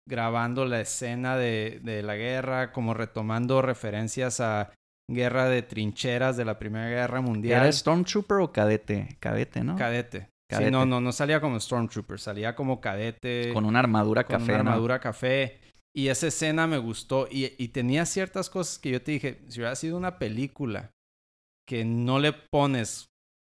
grabando 0.08 0.64
la 0.64 0.80
escena 0.80 1.36
de, 1.36 1.80
de 1.82 2.02
la 2.02 2.16
guerra, 2.16 2.72
como 2.72 2.94
retomando 2.94 3.60
referencias 3.60 4.40
a 4.40 4.72
guerra 5.10 5.50
de 5.50 5.60
trincheras 5.60 6.38
de 6.38 6.46
la 6.46 6.58
Primera 6.58 6.88
Guerra 6.88 7.20
Mundial. 7.20 7.64
¿Era 7.64 7.70
Stormtrooper 7.70 8.38
o 8.38 8.50
cadete? 8.50 9.18
Cadete, 9.20 9.62
¿no? 9.62 9.76
Cadete. 9.76 10.30
Cadete. 10.48 10.66
Sí, 10.66 10.72
no, 10.72 10.86
no, 10.86 11.00
no 11.00 11.12
salía 11.12 11.40
como 11.40 11.60
Stormtrooper, 11.60 12.18
salía 12.18 12.54
como 12.56 12.80
cadete. 12.80 13.52
Con 13.52 13.64
una 13.64 13.80
armadura 13.80 14.24
con 14.24 14.38
café. 14.38 14.54
Una 14.54 14.62
¿no? 14.62 14.70
armadura 14.70 14.98
café. 15.00 15.60
Y 15.94 16.08
esa 16.08 16.28
escena 16.28 16.66
me 16.66 16.78
gustó. 16.78 17.28
Y, 17.30 17.52
y, 17.58 17.68
tenía 17.68 18.06
ciertas 18.06 18.48
cosas 18.48 18.78
que 18.78 18.90
yo 18.90 19.02
te 19.02 19.12
dije, 19.12 19.42
si 19.48 19.60
hubiera 19.60 19.76
sido 19.76 19.96
una 19.96 20.18
película 20.18 20.92
que 21.66 21.84
no 21.84 22.18
le 22.18 22.32
pones 22.32 23.10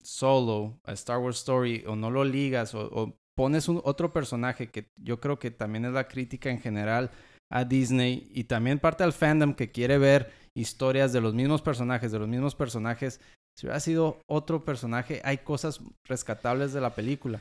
solo 0.03 0.79
a 0.83 0.93
Star 0.93 1.19
Wars 1.19 1.37
Story 1.37 1.83
o 1.87 1.95
no 1.95 2.09
lo 2.11 2.25
ligas 2.25 2.73
o, 2.75 2.89
o 2.91 3.15
pones 3.37 3.69
un, 3.69 3.81
otro 3.83 4.11
personaje 4.11 4.69
que 4.69 4.89
yo 4.99 5.19
creo 5.19 5.39
que 5.39 5.51
también 5.51 5.85
es 5.85 5.93
la 5.93 6.07
crítica 6.07 6.49
en 6.49 6.59
general 6.59 7.11
a 7.51 7.65
Disney 7.65 8.29
y 8.33 8.45
también 8.45 8.79
parte 8.79 9.03
del 9.03 9.13
fandom 9.13 9.53
que 9.53 9.71
quiere 9.71 9.97
ver 9.97 10.31
historias 10.53 11.13
de 11.13 11.21
los 11.21 11.33
mismos 11.33 11.61
personajes, 11.61 12.11
de 12.11 12.19
los 12.19 12.27
mismos 12.27 12.55
personajes. 12.55 13.21
Si 13.61 13.67
hubiera 13.67 13.79
sido 13.79 14.17
otro 14.25 14.65
personaje, 14.65 15.21
hay 15.23 15.37
cosas 15.37 15.79
rescatables 16.07 16.73
de 16.73 16.81
la 16.81 16.95
película. 16.95 17.39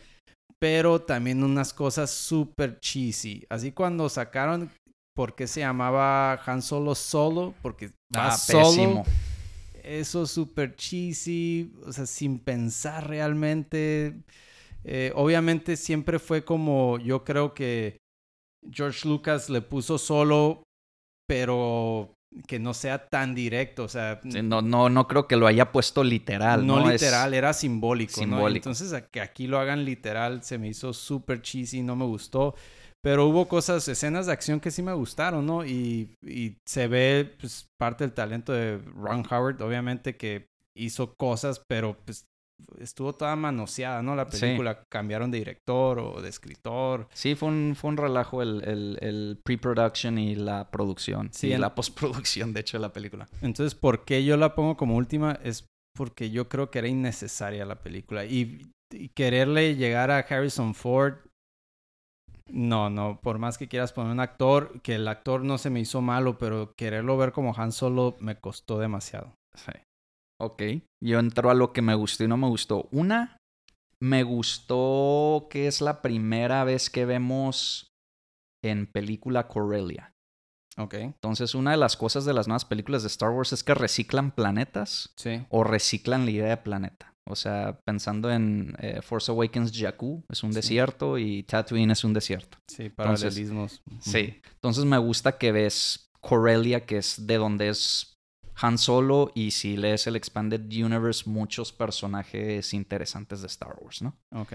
Pero 0.59 1.01
también 1.01 1.43
unas 1.43 1.73
cosas 1.73 2.11
súper 2.11 2.79
cheesy. 2.79 3.47
Así 3.49 3.73
cuando 3.73 4.07
sacaron 4.11 4.71
por 5.17 5.35
qué 5.35 5.47
se 5.47 5.61
llamaba 5.61 6.35
Han 6.45 6.61
Solo 6.61 6.95
Solo, 6.95 7.55
porque 7.63 7.93
Ah, 8.13 8.37
solo. 8.37 8.65
pésimo. 8.69 9.05
Eso 9.83 10.27
súper 10.27 10.77
cheesy, 10.77 11.73
o 11.87 11.91
sea, 11.91 12.05
sin 12.05 12.39
pensar 12.39 13.09
realmente. 13.09 14.15
Eh, 14.85 15.13
obviamente 15.15 15.75
siempre 15.79 16.19
fue 16.19 16.45
como, 16.45 16.99
yo 16.99 17.25
creo 17.25 17.55
que 17.55 17.97
George 18.71 19.09
Lucas 19.09 19.49
le 19.49 19.63
puso 19.63 19.97
solo, 19.97 20.65
pero 21.27 22.13
que 22.47 22.59
no 22.59 22.75
sea 22.75 23.09
tan 23.09 23.35
directo, 23.35 23.85
o 23.85 23.89
sea, 23.89 24.21
Sí, 24.23 24.41
no, 24.43 24.63
no, 24.63 24.89
no 24.89 25.09
creo 25.09 25.27
que 25.27 25.37
lo 25.37 25.47
haya 25.47 25.73
puesto 25.73 26.05
literal. 26.05 26.67
no, 26.67 26.79
No, 26.81 26.91
Es- 26.91 27.01
literal, 27.03 27.35
era 27.35 27.53
simbólico, 27.53 28.21
¿no? 28.21 28.37
simbólico. 28.37 28.69
Entonces, 28.71 29.03
que 29.11 29.21
aquí 29.21 29.47
lo 29.47 29.59
hagan 29.59 29.85
literal 29.85 30.43
se 30.43 30.59
me 30.59 30.69
hizo 30.69 30.93
súper 30.93 31.43
cheesy, 31.43 31.83
no 31.83 31.97
me 31.97 32.05
gustó. 32.05 32.55
Pero 33.03 33.27
hubo 33.27 33.49
cosas, 33.49 33.89
escenas 33.89 34.27
de 34.27 34.33
acción 34.33 34.61
que 34.61 34.71
sí 34.71 34.83
me 34.83 34.93
gustaron, 34.93 35.47
¿no? 35.47 35.65
Y, 35.65 36.15
y 36.23 36.59
se 36.67 36.87
ve 36.87 37.35
pues, 37.41 37.67
parte 37.79 38.05
del 38.05 38.13
talento 38.13 38.53
de 38.53 38.79
Ron 38.79 39.25
Howard, 39.31 39.61
obviamente 39.63 40.17
que 40.17 40.51
hizo 40.75 41.15
cosas, 41.15 41.63
pero 41.67 41.97
pues 42.05 42.27
estuvo 42.79 43.13
toda 43.15 43.37
manoseada, 43.37 44.03
¿no? 44.03 44.15
La 44.17 44.31
Sí. 44.31 44.41
película 44.41 44.83
cambiaron 44.91 45.31
de 45.31 45.39
director 45.39 45.99
o 45.99 46.21
de 46.23 46.29
escritor. 46.29 47.09
Sí, 47.13 47.35
fue 47.35 47.49
un, 47.49 47.75
fue 47.77 47.91
un 47.91 47.97
relajo 47.97 48.43
el, 48.43 48.63
el, 48.65 48.99
el 49.01 49.39
pre-production 49.45 50.19
y 50.19 50.35
la 50.35 50.71
producción. 50.71 51.31
Sí, 51.33 51.49
y 51.49 51.53
en- 51.53 51.61
la 51.61 51.75
postproducción, 51.75 52.53
de 52.53 52.61
hecho, 52.61 52.77
de 52.79 52.83
la 52.83 52.93
película. 52.93 53.29
Entonces, 53.43 53.75
¿por 53.75 54.05
qué 54.05 54.25
yo 54.25 54.37
la 54.37 54.55
pongo 54.55 54.77
como 54.77 54.97
última? 54.97 55.39
Es 55.43 55.67
porque 55.97 56.31
yo 56.31 56.49
creo 56.49 56.71
que 56.71 56.79
era 56.79 56.89
innecesaria 56.89 57.65
la 57.65 57.81
película. 57.83 58.25
Y, 58.25 58.71
y 58.93 59.09
quererle 59.11 59.77
llegar 59.77 60.11
a 60.11 60.19
Harrison 60.21 60.75
Ford, 60.75 61.15
no, 62.49 62.91
no. 62.91 63.21
Por 63.23 63.39
más 63.39 63.59
que 63.59 63.69
quieras 63.69 63.93
poner 63.93 64.11
un 64.13 64.21
actor, 64.21 64.81
que 64.83 64.97
el 64.97 65.07
actor 65.09 65.45
no 65.45 65.57
se 65.59 65.71
me 65.71 65.81
hizo 65.81 66.01
malo, 66.01 66.37
pero 66.39 66.73
quererlo 66.77 67.17
ver 67.17 67.33
como 67.33 67.55
Han 67.57 67.71
Solo 67.73 68.17
me 68.21 68.37
costó 68.41 68.79
demasiado. 68.79 69.35
Sí. 69.55 69.73
Ok. 70.41 70.63
Yo 71.03 71.19
entro 71.19 71.51
a 71.51 71.55
lo 71.55 71.73
que 71.73 71.83
me 71.83 71.95
gustó 71.95 72.25
y 72.25 72.29
no 72.29 72.37
me 72.37 72.49
gustó. 72.49 72.89
Una, 72.93 73.37
me 74.03 74.23
gustó 74.23 75.49
que 75.51 75.67
es 75.67 75.81
la 75.81 76.03
primera 76.03 76.65
vez 76.65 76.91
que 76.91 77.05
vemos 77.05 77.93
en 78.65 78.87
película 78.87 79.49
Corellia. 79.49 80.13
Ok. 80.79 80.95
Entonces, 80.95 81.55
una 81.55 81.73
de 81.73 81.77
las 81.77 81.97
cosas 81.97 82.25
de 82.25 82.33
las 82.33 82.47
nuevas 82.49 82.65
películas 82.65 83.03
de 83.03 83.09
Star 83.09 83.31
Wars 83.31 83.53
es 83.53 83.63
que 83.65 83.75
reciclan 83.75 84.31
planetas 84.31 85.13
Sí. 85.17 85.45
o 85.51 85.65
reciclan 85.65 86.25
la 86.25 86.31
idea 86.31 86.49
de 86.49 86.57
planeta. 86.57 87.13
O 87.29 87.37
sea, 87.37 87.79
pensando 87.85 88.31
en 88.31 88.75
eh, 88.81 89.01
Force 89.03 89.31
Awakens, 89.31 89.73
Jakku 89.79 90.25
es 90.31 90.43
un 90.43 90.53
Sí. 90.53 90.57
desierto 90.57 91.19
y 91.19 91.43
Tatooine 91.43 91.91
es 91.93 92.03
un 92.03 92.15
desierto. 92.15 92.59
Sí, 92.69 92.85
Entonces, 92.85 92.95
paralelismos. 93.35 93.83
Sí. 94.01 94.41
Entonces 94.55 94.85
me 94.85 94.99
gusta 94.99 95.37
que 95.39 95.53
ves 95.53 96.09
Corellia, 96.21 96.87
que 96.87 96.99
es 96.99 97.27
de 97.27 97.37
donde 97.37 97.69
es 97.69 98.10
Han 98.63 98.79
Solo, 98.79 99.31
y 99.35 99.51
si 99.53 99.77
lees 99.77 100.07
el 100.07 100.17
Expanded 100.17 100.63
Universe, 100.71 101.29
muchos 101.29 101.73
personajes 101.73 102.75
interesantes 102.75 103.41
de 103.41 103.47
Star 103.47 103.75
Wars, 103.81 104.03
¿no? 104.03 104.17
Ok. 104.33 104.53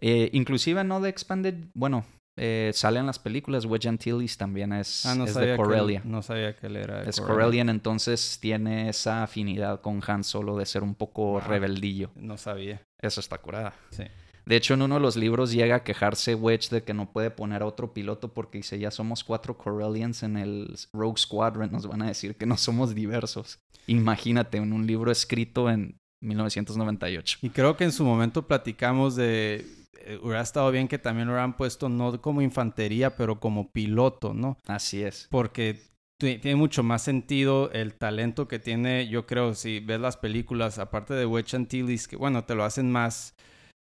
Eh, 0.00 0.30
inclusive 0.32 0.82
no 0.84 1.00
de 1.00 1.08
Expanded, 1.10 1.54
bueno, 1.74 2.04
eh, 2.36 2.72
salen 2.74 3.06
las 3.06 3.20
películas, 3.20 3.64
Wedge 3.64 3.86
Antilles 3.88 4.36
también 4.36 4.72
es, 4.72 5.06
Ah, 5.06 5.14
no 5.14 5.24
es 5.24 5.34
de 5.34 5.46
que 5.46 5.56
Corellia. 5.56 6.02
no 6.04 6.20
sabía 6.20 6.56
que 6.56 6.66
él 6.66 6.76
era 6.76 7.02
de 7.02 7.10
Es 7.10 7.20
Corellia. 7.20 7.44
Corellian, 7.44 7.68
entonces 7.68 8.38
tiene 8.40 8.88
esa 8.88 9.22
afinidad 9.22 9.80
con 9.80 10.00
Han 10.04 10.24
Solo 10.24 10.56
de 10.56 10.66
ser 10.66 10.82
un 10.82 10.96
poco 10.96 11.38
Ah. 11.38 11.46
rebeldillo. 11.46 12.10
No 12.16 12.36
sabía. 12.36 12.82
Eso 13.00 13.20
está 13.20 13.38
curada. 13.38 13.72
Sí. 13.90 14.02
De 14.46 14.56
hecho, 14.56 14.74
en 14.74 14.82
uno 14.82 14.96
de 14.96 15.00
los 15.00 15.16
libros 15.16 15.52
llega 15.52 15.76
a 15.76 15.84
quejarse 15.84 16.34
Wedge 16.34 16.68
de 16.70 16.82
que 16.84 16.92
no 16.94 17.10
puede 17.12 17.30
poner 17.30 17.62
a 17.62 17.66
otro 17.66 17.94
piloto 17.94 18.32
porque 18.34 18.58
dice, 18.58 18.78
ya 18.78 18.90
somos 18.90 19.24
cuatro 19.24 19.56
Corellians 19.56 20.22
en 20.22 20.36
el 20.36 20.76
Rogue 20.92 21.18
Squadron, 21.18 21.70
nos 21.72 21.86
van 21.86 22.02
a 22.02 22.08
decir 22.08 22.36
que 22.36 22.46
no 22.46 22.56
somos 22.56 22.94
diversos. 22.94 23.58
Imagínate, 23.86 24.58
en 24.58 24.72
un 24.72 24.86
libro 24.86 25.10
escrito 25.10 25.70
en 25.70 25.96
1998. 26.22 27.38
Y 27.42 27.50
creo 27.50 27.76
que 27.76 27.84
en 27.84 27.92
su 27.92 28.04
momento 28.04 28.46
platicamos 28.46 29.16
de... 29.16 29.64
eh, 30.04 30.18
hubiera 30.22 30.40
estado 30.42 30.70
bien 30.70 30.88
que 30.88 30.98
también 30.98 31.26
lo 31.28 31.34
hubieran 31.34 31.56
puesto 31.56 31.88
no 31.88 32.20
como 32.20 32.42
infantería, 32.42 33.16
pero 33.16 33.40
como 33.40 33.70
piloto, 33.70 34.34
¿no? 34.34 34.58
Así 34.66 35.02
es. 35.02 35.28
Porque 35.30 35.80
ti- 36.18 36.38
tiene 36.38 36.56
mucho 36.56 36.82
más 36.82 37.02
sentido 37.02 37.70
el 37.72 37.94
talento 37.94 38.48
que 38.48 38.58
tiene, 38.58 39.08
yo 39.08 39.26
creo, 39.26 39.54
si 39.54 39.80
ves 39.80 40.00
las 40.00 40.16
películas, 40.16 40.78
aparte 40.78 41.14
de 41.14 41.26
Wedge 41.26 41.54
Antilles, 41.56 42.08
que 42.08 42.16
bueno, 42.16 42.44
te 42.44 42.54
lo 42.54 42.64
hacen 42.64 42.90
más 42.90 43.34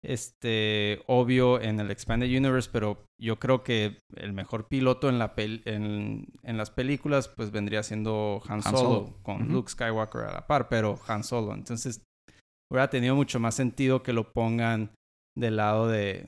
este 0.03 1.03
obvio 1.07 1.61
en 1.61 1.79
el 1.79 1.91
Expanded 1.91 2.27
Universe, 2.35 2.69
pero 2.71 3.05
yo 3.19 3.37
creo 3.39 3.63
que 3.63 3.97
el 4.15 4.33
mejor 4.33 4.67
piloto 4.67 5.09
en, 5.09 5.19
la 5.19 5.35
pel- 5.35 5.61
en, 5.65 6.27
en 6.43 6.57
las 6.57 6.71
películas 6.71 7.27
pues 7.27 7.51
vendría 7.51 7.83
siendo 7.83 8.41
Han 8.47 8.63
Solo, 8.63 8.77
Solo. 8.77 9.17
con. 9.23 9.49
Luke 9.49 9.69
Skywalker 9.71 10.21
a 10.21 10.33
la 10.33 10.47
par, 10.47 10.69
pero 10.69 10.99
Han 11.07 11.23
Solo. 11.23 11.53
Entonces 11.53 12.01
hubiera 12.71 12.89
tenido 12.89 13.15
mucho 13.15 13.39
más 13.39 13.55
sentido 13.55 14.01
que 14.01 14.13
lo 14.13 14.31
pongan 14.33 14.91
del 15.37 15.57
lado 15.57 15.87
de 15.87 16.27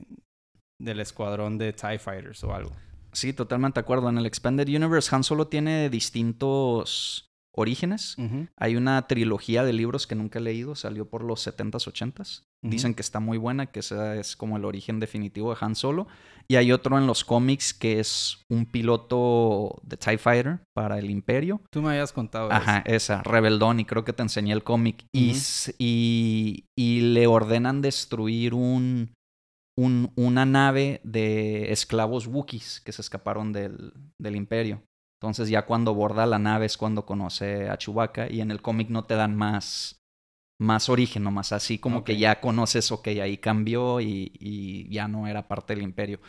del 0.80 1.00
escuadrón 1.00 1.56
de 1.58 1.72
TIE 1.72 1.98
Fighters 1.98 2.42
o 2.44 2.54
algo. 2.54 2.70
Sí, 3.12 3.32
totalmente 3.32 3.80
de 3.80 3.82
acuerdo. 3.84 4.08
En 4.08 4.18
el 4.18 4.26
Expanded 4.26 4.66
Universe, 4.68 5.14
Han 5.14 5.22
Solo 5.24 5.46
tiene 5.46 5.88
distintos 5.88 7.28
orígenes. 7.56 8.16
Hay 8.56 8.76
una 8.76 9.06
trilogía 9.06 9.64
de 9.64 9.72
libros 9.72 10.06
que 10.06 10.14
nunca 10.14 10.38
he 10.38 10.42
leído, 10.42 10.74
salió 10.74 11.08
por 11.08 11.22
los 11.22 11.46
70s, 11.46 11.86
80s. 11.86 12.42
Ujú. 12.62 12.70
Dicen 12.70 12.94
que 12.94 13.02
está 13.02 13.20
muy 13.20 13.38
buena, 13.38 13.66
que 13.66 13.80
ese 13.80 14.18
es 14.18 14.36
como 14.36 14.56
el 14.56 14.64
origen 14.64 14.98
definitivo 15.00 15.52
de 15.52 15.58
Han 15.60 15.74
Solo. 15.76 16.06
Y 16.48 16.56
hay 16.56 16.72
otro 16.72 16.98
en 16.98 17.06
los 17.06 17.24
cómics 17.24 17.72
que 17.72 18.00
es 18.00 18.38
un 18.50 18.66
piloto 18.66 19.80
de 19.82 19.96
TIE 19.96 20.18
Fighter 20.18 20.60
para 20.74 20.98
el 20.98 21.10
Imperio. 21.10 21.60
Tú 21.70 21.80
me 21.82 21.90
habías 21.90 22.12
contado 22.12 22.50
Ajá, 22.52 22.82
esa, 22.86 23.22
Rebeldón, 23.22 23.80
y 23.80 23.84
creo 23.84 24.04
que 24.04 24.12
te 24.12 24.22
enseñé 24.22 24.52
el 24.52 24.62
cómic. 24.64 25.04
y, 25.12 26.64
le 26.76 27.26
ordenan 27.26 27.80
destruir 27.82 28.54
un, 28.54 29.14
un- 29.78 30.12
una 30.16 30.44
nave 30.44 31.00
de 31.04 31.72
esclavos 31.72 32.26
Wookiees 32.26 32.80
que 32.84 32.92
se 32.92 33.00
escaparon 33.02 33.52
del, 33.52 33.92
del 34.20 34.36
Imperio. 34.36 34.82
Entonces 35.20 35.48
ya 35.48 35.64
cuando 35.66 35.94
borda 35.94 36.26
la 36.26 36.38
nave 36.38 36.66
es 36.66 36.76
cuando 36.76 37.06
conoce 37.06 37.68
a 37.68 37.78
Chewbacca 37.78 38.30
y 38.30 38.40
en 38.40 38.50
el 38.50 38.60
cómic 38.60 38.90
no 38.90 39.04
te 39.04 39.14
dan 39.14 39.34
más, 39.36 40.02
más 40.60 40.88
origen, 40.88 41.22
nomás 41.22 41.52
así 41.52 41.78
como 41.78 42.04
que 42.04 42.18
ya 42.18 42.40
conoces, 42.40 42.92
ok, 42.92 43.08
ahí 43.08 43.38
cambió 43.38 44.00
y, 44.00 44.32
y 44.38 44.88
ya 44.92 45.08
no 45.08 45.26
era 45.26 45.48
parte 45.48 45.74
del 45.74 45.82
Imperio. 45.82 46.20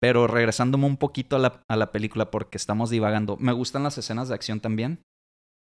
Pero 0.00 0.26
regresándome 0.28 0.86
un 0.86 0.96
poquito 0.96 1.36
a 1.36 1.40
la, 1.40 1.64
a 1.68 1.76
la 1.76 1.90
película 1.92 2.30
porque 2.30 2.56
estamos 2.56 2.88
divagando, 2.90 3.36
me 3.38 3.52
gustan 3.52 3.82
las 3.82 3.98
escenas 3.98 4.28
de 4.28 4.34
acción 4.34 4.60
también. 4.60 5.02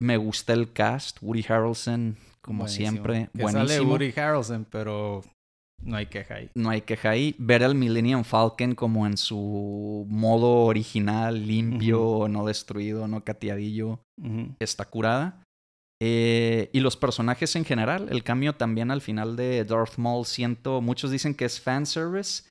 Me 0.01 0.17
gusta 0.17 0.53
el 0.53 0.73
cast, 0.73 1.19
Woody 1.21 1.45
Harrelson, 1.47 2.17
como 2.41 2.63
Buenísimo. 2.63 2.89
siempre, 2.89 3.29
Que 3.35 3.43
buenísimo. 3.43 3.67
sale 3.69 3.81
Woody 3.81 4.13
Harrelson, 4.19 4.65
pero 4.69 5.21
no 5.85 5.97
hay 5.97 6.05
queja 6.07 6.35
ahí. 6.35 6.49
No 6.55 6.69
hay 6.69 6.81
queja 6.81 7.09
ahí. 7.11 7.35
Ver 7.37 7.63
al 7.63 7.75
Millennium 7.75 8.23
Falcon 8.23 8.75
como 8.75 9.05
en 9.07 9.17
su 9.17 10.05
modo 10.09 10.65
original, 10.65 11.45
limpio, 11.45 12.27
no 12.29 12.45
destruido, 12.45 13.07
no 13.07 13.23
cateadillo, 13.23 13.99
está 14.59 14.85
curada. 14.85 15.43
Eh, 16.01 16.69
y 16.73 16.79
los 16.81 16.97
personajes 16.97 17.55
en 17.55 17.63
general, 17.65 18.07
el 18.11 18.23
cambio 18.23 18.55
también 18.55 18.91
al 18.91 19.01
final 19.01 19.35
de 19.35 19.63
Darth 19.63 19.97
Maul, 19.97 20.25
siento, 20.25 20.81
muchos 20.81 21.11
dicen 21.11 21.33
que 21.33 21.45
es 21.45 21.61
fanservice. 21.61 22.43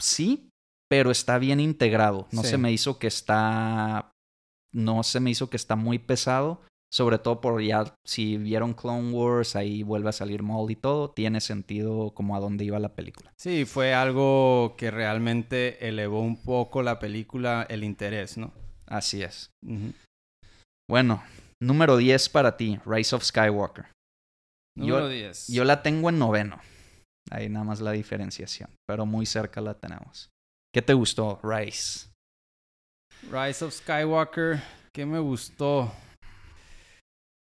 Sí, 0.00 0.48
pero 0.88 1.10
está 1.10 1.38
bien 1.38 1.60
integrado. 1.60 2.28
No 2.32 2.42
Sí. 2.42 2.50
se 2.50 2.58
me 2.58 2.72
hizo 2.72 2.98
que 2.98 3.06
está. 3.08 4.10
No 4.72 5.02
se 5.02 5.20
me 5.20 5.30
hizo 5.30 5.48
que 5.50 5.56
está 5.56 5.74
muy 5.76 5.98
pesado. 5.98 6.60
Sobre 6.92 7.18
todo 7.18 7.40
por 7.40 7.60
ya, 7.62 7.94
si 8.06 8.36
vieron 8.38 8.72
Clone 8.72 9.10
Wars, 9.12 9.56
ahí 9.56 9.82
vuelve 9.82 10.08
a 10.08 10.12
salir 10.12 10.42
Maul 10.42 10.70
y 10.70 10.76
todo. 10.76 11.10
Tiene 11.10 11.40
sentido 11.40 12.12
como 12.14 12.36
a 12.36 12.40
dónde 12.40 12.64
iba 12.64 12.78
la 12.78 12.94
película. 12.94 13.32
Sí, 13.36 13.64
fue 13.64 13.92
algo 13.92 14.76
que 14.78 14.90
realmente 14.90 15.86
elevó 15.88 16.20
un 16.20 16.42
poco 16.42 16.82
la 16.82 16.98
película, 16.98 17.66
el 17.68 17.84
interés, 17.84 18.38
¿no? 18.38 18.52
Así 18.86 19.22
es. 19.22 19.50
Bueno, 20.88 21.22
número 21.60 21.96
10 21.96 22.28
para 22.28 22.56
ti, 22.56 22.78
Rise 22.86 23.16
of 23.16 23.24
Skywalker. 23.24 23.86
Yo- 24.78 24.86
Número 24.86 25.08
10. 25.08 25.48
Yo 25.48 25.64
la 25.64 25.82
tengo 25.82 26.08
en 26.08 26.18
noveno. 26.18 26.60
Ahí 27.30 27.48
nada 27.48 27.64
más 27.64 27.80
la 27.80 27.90
diferenciación. 27.92 28.70
Pero 28.86 29.04
muy 29.04 29.26
cerca 29.26 29.60
la 29.60 29.74
tenemos. 29.74 30.28
¿Qué 30.72 30.82
te 30.82 30.94
gustó, 30.94 31.40
Rise? 31.42 32.10
Rise 33.30 33.64
of 33.64 33.74
Skywalker, 33.74 34.62
¿qué 34.92 35.04
me 35.04 35.18
gustó? 35.18 35.90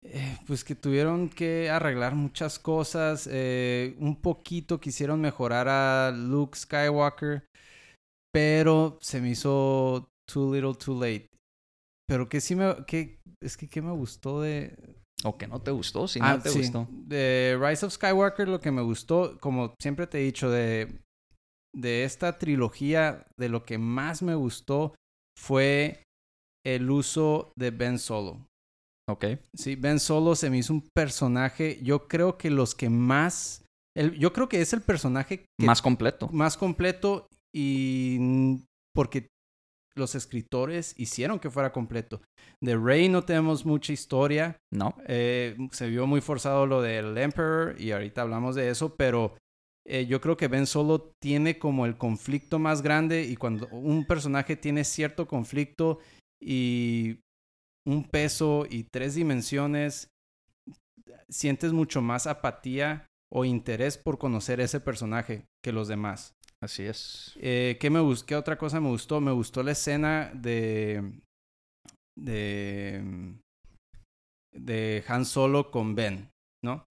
Eh, 0.03 0.37
pues 0.47 0.63
que 0.63 0.73
tuvieron 0.75 1.29
que 1.29 1.69
arreglar 1.69 2.15
muchas 2.15 2.57
cosas. 2.59 3.27
eh, 3.31 3.95
un 3.99 4.15
poquito 4.21 4.79
quisieron 4.79 5.21
mejorar 5.21 5.67
a 5.69 6.11
Luke 6.11 6.57
Skywalker, 6.57 7.45
pero 8.33 8.97
se 9.01 9.21
me 9.21 9.29
hizo 9.31 10.09
too 10.31 10.53
little, 10.53 10.73
too 10.75 10.95
late. 10.99 11.27
pero 12.07 12.27
que 12.27 12.41
sí 12.41 12.55
me... 12.55 12.83
Que, 12.85 13.19
es 13.41 13.55
que 13.57 13.69
¿qué 13.69 13.81
me 13.81 13.91
gustó 13.91 14.41
de... 14.41 14.75
¿O 15.23 15.37
que 15.37 15.47
no 15.47 15.61
te 15.61 15.71
gustó? 15.71 16.07
Si 16.07 16.19
Ah, 16.21 16.35
no 16.37 16.41
te 16.43 16.49
sí. 16.49 16.59
gustó. 16.59 16.87
De 16.89 17.57
Rise 17.61 17.85
of 17.85 17.93
Skywalker 17.93 18.47
lo 18.47 18.59
que 18.59 18.71
me 18.71 18.81
gustó, 18.81 19.37
como 19.39 19.75
siempre 19.81 20.07
te 20.07 20.19
he 20.19 20.23
dicho, 20.23 20.49
de, 20.49 20.99
de 21.75 22.03
esta 22.03 22.37
trilogía, 22.39 23.25
de 23.39 23.49
lo 23.49 23.63
que 23.63 23.77
más 23.77 24.23
me 24.23 24.35
gustó 24.35 24.93
fue 25.39 26.03
el 26.65 26.89
uso 26.89 27.51
de 27.57 27.71
Ben 27.71 27.97
Solo. 27.99 28.45
Ok. 29.09 29.25
Sí, 29.53 29.75
Ben 29.75 29.99
Solo 29.99 30.35
se 30.35 30.49
me 30.49 30.57
hizo 30.59 30.73
un 30.73 30.87
personaje, 30.95 31.79
yo 31.83 32.07
creo 32.07 32.37
que 32.37 32.49
los 32.49 32.75
que 32.75 32.89
más, 32.89 33.63
el, 33.95 34.17
yo 34.17 34.31
creo 34.33 34.47
que 34.47 34.61
es 34.61 34.73
el 34.73 34.81
personaje 34.81 35.39
que 35.39 35.65
Más 35.65 35.81
completo. 35.81 36.29
más 36.31 36.55
completo 36.57 37.27
y 37.53 38.57
porque 38.95 39.27
los 39.95 40.15
escritores 40.15 40.93
hicieron 40.97 41.39
que 41.39 41.49
fuera 41.49 41.73
completo. 41.73 42.21
De 42.61 42.77
Rey 42.77 43.09
no 43.09 43.23
tenemos 43.23 43.65
mucha 43.65 43.91
historia. 43.91 44.57
No. 44.71 44.95
Eh, 45.07 45.57
se 45.71 45.89
vio 45.89 46.07
muy 46.07 46.21
forzado 46.21 46.65
lo 46.65 46.81
del 46.81 47.17
Emperor 47.17 47.75
y 47.79 47.91
ahorita 47.91 48.21
hablamos 48.21 48.55
de 48.55 48.69
eso, 48.69 48.95
pero 48.95 49.35
eh, 49.85 50.05
yo 50.05 50.21
creo 50.21 50.37
que 50.37 50.47
Ben 50.47 50.65
Solo 50.65 51.11
tiene 51.21 51.59
como 51.59 51.85
el 51.85 51.97
conflicto 51.97 52.59
más 52.59 52.81
grande 52.81 53.23
y 53.25 53.35
cuando 53.35 53.67
un 53.69 54.05
personaje 54.05 54.55
tiene 54.55 54.85
cierto 54.85 55.27
conflicto 55.27 55.99
y 56.41 57.19
un 57.87 58.03
peso 58.03 58.65
y 58.69 58.83
tres 58.83 59.15
dimensiones, 59.15 60.07
sientes 61.29 61.73
mucho 61.73 62.01
más 62.01 62.27
apatía 62.27 63.05
o 63.33 63.45
interés 63.45 63.97
por 63.97 64.17
conocer 64.17 64.59
ese 64.59 64.79
personaje 64.79 65.45
que 65.63 65.71
los 65.71 65.87
demás. 65.87 66.33
Así 66.63 66.83
es. 66.83 67.33
Eh, 67.41 67.77
¿qué, 67.79 67.89
me 67.89 67.99
¿Qué 68.27 68.35
otra 68.35 68.57
cosa 68.57 68.79
me 68.79 68.89
gustó? 68.89 69.19
Me 69.19 69.31
gustó 69.31 69.63
la 69.63 69.71
escena 69.71 70.31
de. 70.35 71.19
de. 72.15 73.33
de 74.53 75.03
Han 75.07 75.25
Solo 75.25 75.71
con 75.71 75.95
Ben, 75.95 76.29
¿no? 76.63 76.85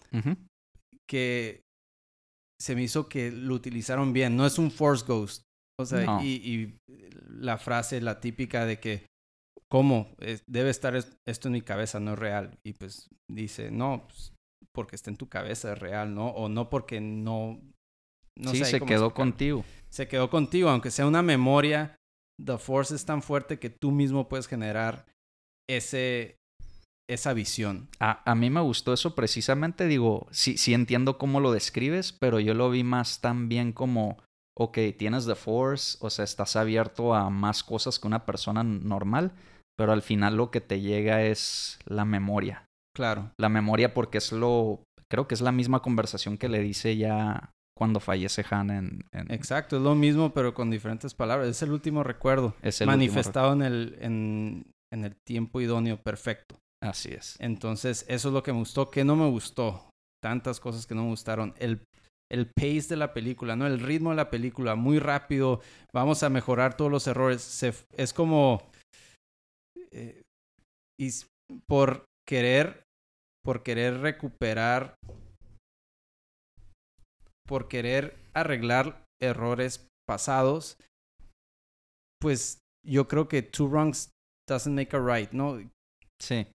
Que 1.08 1.62
se 2.60 2.74
me 2.74 2.82
hizo 2.82 3.08
que 3.08 3.30
lo 3.30 3.54
utilizaron 3.54 4.12
bien. 4.12 4.36
No 4.36 4.44
es 4.44 4.58
un 4.58 4.70
Force 4.72 5.04
Ghost. 5.06 5.42
O 5.78 5.84
sea, 5.86 6.04
No. 6.04 6.22
y, 6.22 6.26
y 6.28 6.76
la 7.28 7.56
frase, 7.56 8.00
la 8.00 8.20
típica 8.20 8.66
de 8.66 8.80
que. 8.80 9.06
¿Cómo? 9.70 10.08
Es- 10.18 10.42
debe 10.46 10.70
estar 10.70 10.96
es- 10.96 11.16
esto 11.26 11.48
en 11.48 11.52
mi 11.52 11.62
cabeza, 11.62 12.00
no 12.00 12.12
es 12.14 12.18
real. 12.18 12.58
Y 12.64 12.72
pues 12.72 13.08
dice, 13.30 13.70
no, 13.70 14.04
pues, 14.08 14.32
porque 14.74 14.96
está 14.96 15.10
en 15.10 15.16
tu 15.16 15.28
cabeza 15.28 15.72
es 15.72 15.78
real, 15.78 16.14
¿no? 16.14 16.28
O 16.28 16.48
no 16.48 16.68
porque 16.70 17.00
no. 17.00 17.60
no 18.36 18.50
sí, 18.50 18.58
sé 18.58 18.64
se 18.66 18.80
quedó 18.80 19.12
contigo. 19.14 19.64
se 19.90 20.08
quedó 20.08 20.28
contigo, 20.30 20.68
aunque 20.70 20.90
sea 20.90 21.06
una 21.06 21.22
memoria, 21.22 21.96
The 22.44 22.58
Force 22.58 22.94
es 22.94 23.04
tan 23.04 23.22
fuerte 23.22 23.58
que 23.58 23.70
tú 23.70 23.90
mismo 23.90 24.28
puedes 24.28 24.46
generar 24.48 25.06
ese, 25.68 26.36
esa 27.08 27.32
visión. 27.32 27.88
A, 28.00 28.28
a 28.30 28.34
mí 28.34 28.50
me 28.50 28.60
gustó 28.60 28.92
eso 28.92 29.14
precisamente, 29.14 29.86
digo, 29.86 30.26
sí, 30.30 30.56
sí 30.56 30.74
entiendo 30.74 31.18
cómo 31.18 31.40
lo 31.40 31.52
describes, 31.52 32.12
pero 32.12 32.40
yo 32.40 32.54
lo 32.54 32.70
vi 32.70 32.82
más 32.82 33.20
también 33.20 33.72
como, 33.72 34.18
ok, 34.56 34.78
tienes 34.96 35.26
The 35.26 35.34
Force, 35.34 35.98
o 36.00 36.08
sea, 36.10 36.24
estás 36.24 36.56
abierto 36.56 37.14
a 37.14 37.28
más 37.30 37.62
cosas 37.62 37.98
que 37.98 38.06
una 38.06 38.24
persona 38.24 38.62
normal, 38.64 39.32
pero 39.80 39.92
al 39.94 40.02
final 40.02 40.36
lo 40.36 40.50
que 40.50 40.60
te 40.60 40.82
llega 40.82 41.22
es 41.22 41.78
la 41.86 42.04
memoria. 42.04 42.66
Claro, 42.94 43.30
La 43.38 43.48
memoria 43.48 43.94
porque 43.94 44.18
es 44.18 44.30
lo, 44.30 44.82
creo 45.10 45.26
que 45.26 45.34
es 45.34 45.40
la 45.40 45.52
misma 45.52 45.80
conversación 45.80 46.36
que 46.36 46.50
le 46.50 46.58
dice 46.60 46.98
ya 46.98 47.50
cuando 47.74 47.98
fallece 47.98 48.44
Han 48.50 48.68
en... 48.70 49.04
en- 49.12 49.32
exacto, 49.32 49.78
es 49.78 49.82
lo 49.82 49.94
mismo 49.94 50.34
pero 50.34 50.52
con 50.52 50.70
diferentes 50.70 51.14
palabras. 51.14 51.48
Es 51.48 51.62
el 51.62 51.72
último 51.72 52.02
recuerdo 52.04 52.54
es 52.60 52.82
el 52.82 52.88
último 52.88 52.98
manifestado 52.98 53.54
en 53.54 53.62
el, 53.62 53.96
en, 54.02 54.66
en 54.92 55.04
el 55.06 55.16
tiempo 55.26 55.62
idóneo 55.62 55.96
perfecto. 55.96 56.58
Así 56.82 57.10
es. 57.14 57.36
Entonces, 57.40 58.04
eso 58.06 58.28
es 58.28 58.34
lo 58.34 58.42
que 58.42 58.52
me 58.52 58.58
gustó. 58.58 58.90
que 58.90 59.02
no 59.04 59.16
me 59.16 59.28
gustó? 59.30 59.88
Tantas 60.22 60.60
cosas 60.60 60.86
que 60.86 60.94
no 60.94 61.04
me 61.04 61.08
gustaron. 61.10 61.54
El, 61.58 61.80
el 62.30 62.50
pace 62.54 62.88
de 62.88 62.96
la 62.96 63.14
película, 63.14 63.56
¿no? 63.56 63.66
El 63.66 63.80
ritmo 63.80 64.10
de 64.10 64.16
la 64.16 64.28
película, 64.30 64.74
muy 64.74 64.98
rápido. 64.98 65.60
Vamos 65.94 66.22
a 66.22 66.28
mejorar 66.28 66.76
todos 66.76 66.90
los 66.90 67.06
errores. 67.06 67.40
Se, 67.40 67.72
es 67.96 68.12
como... 68.12 68.60
eh, 69.92 70.22
y 70.98 71.10
por 71.66 72.04
querer, 72.28 72.84
por 73.44 73.62
querer 73.62 73.98
recuperar, 73.98 74.94
por 77.46 77.68
querer 77.68 78.16
arreglar 78.34 79.04
errores 79.20 79.86
pasados, 80.06 80.76
pues 82.20 82.58
yo 82.86 83.08
creo 83.08 83.28
que 83.28 83.42
two 83.42 83.66
wrongs 83.66 84.10
doesn't 84.48 84.74
make 84.74 84.94
a 84.96 85.00
right, 85.00 85.32
¿no? 85.32 85.58
Sí. 86.20 86.46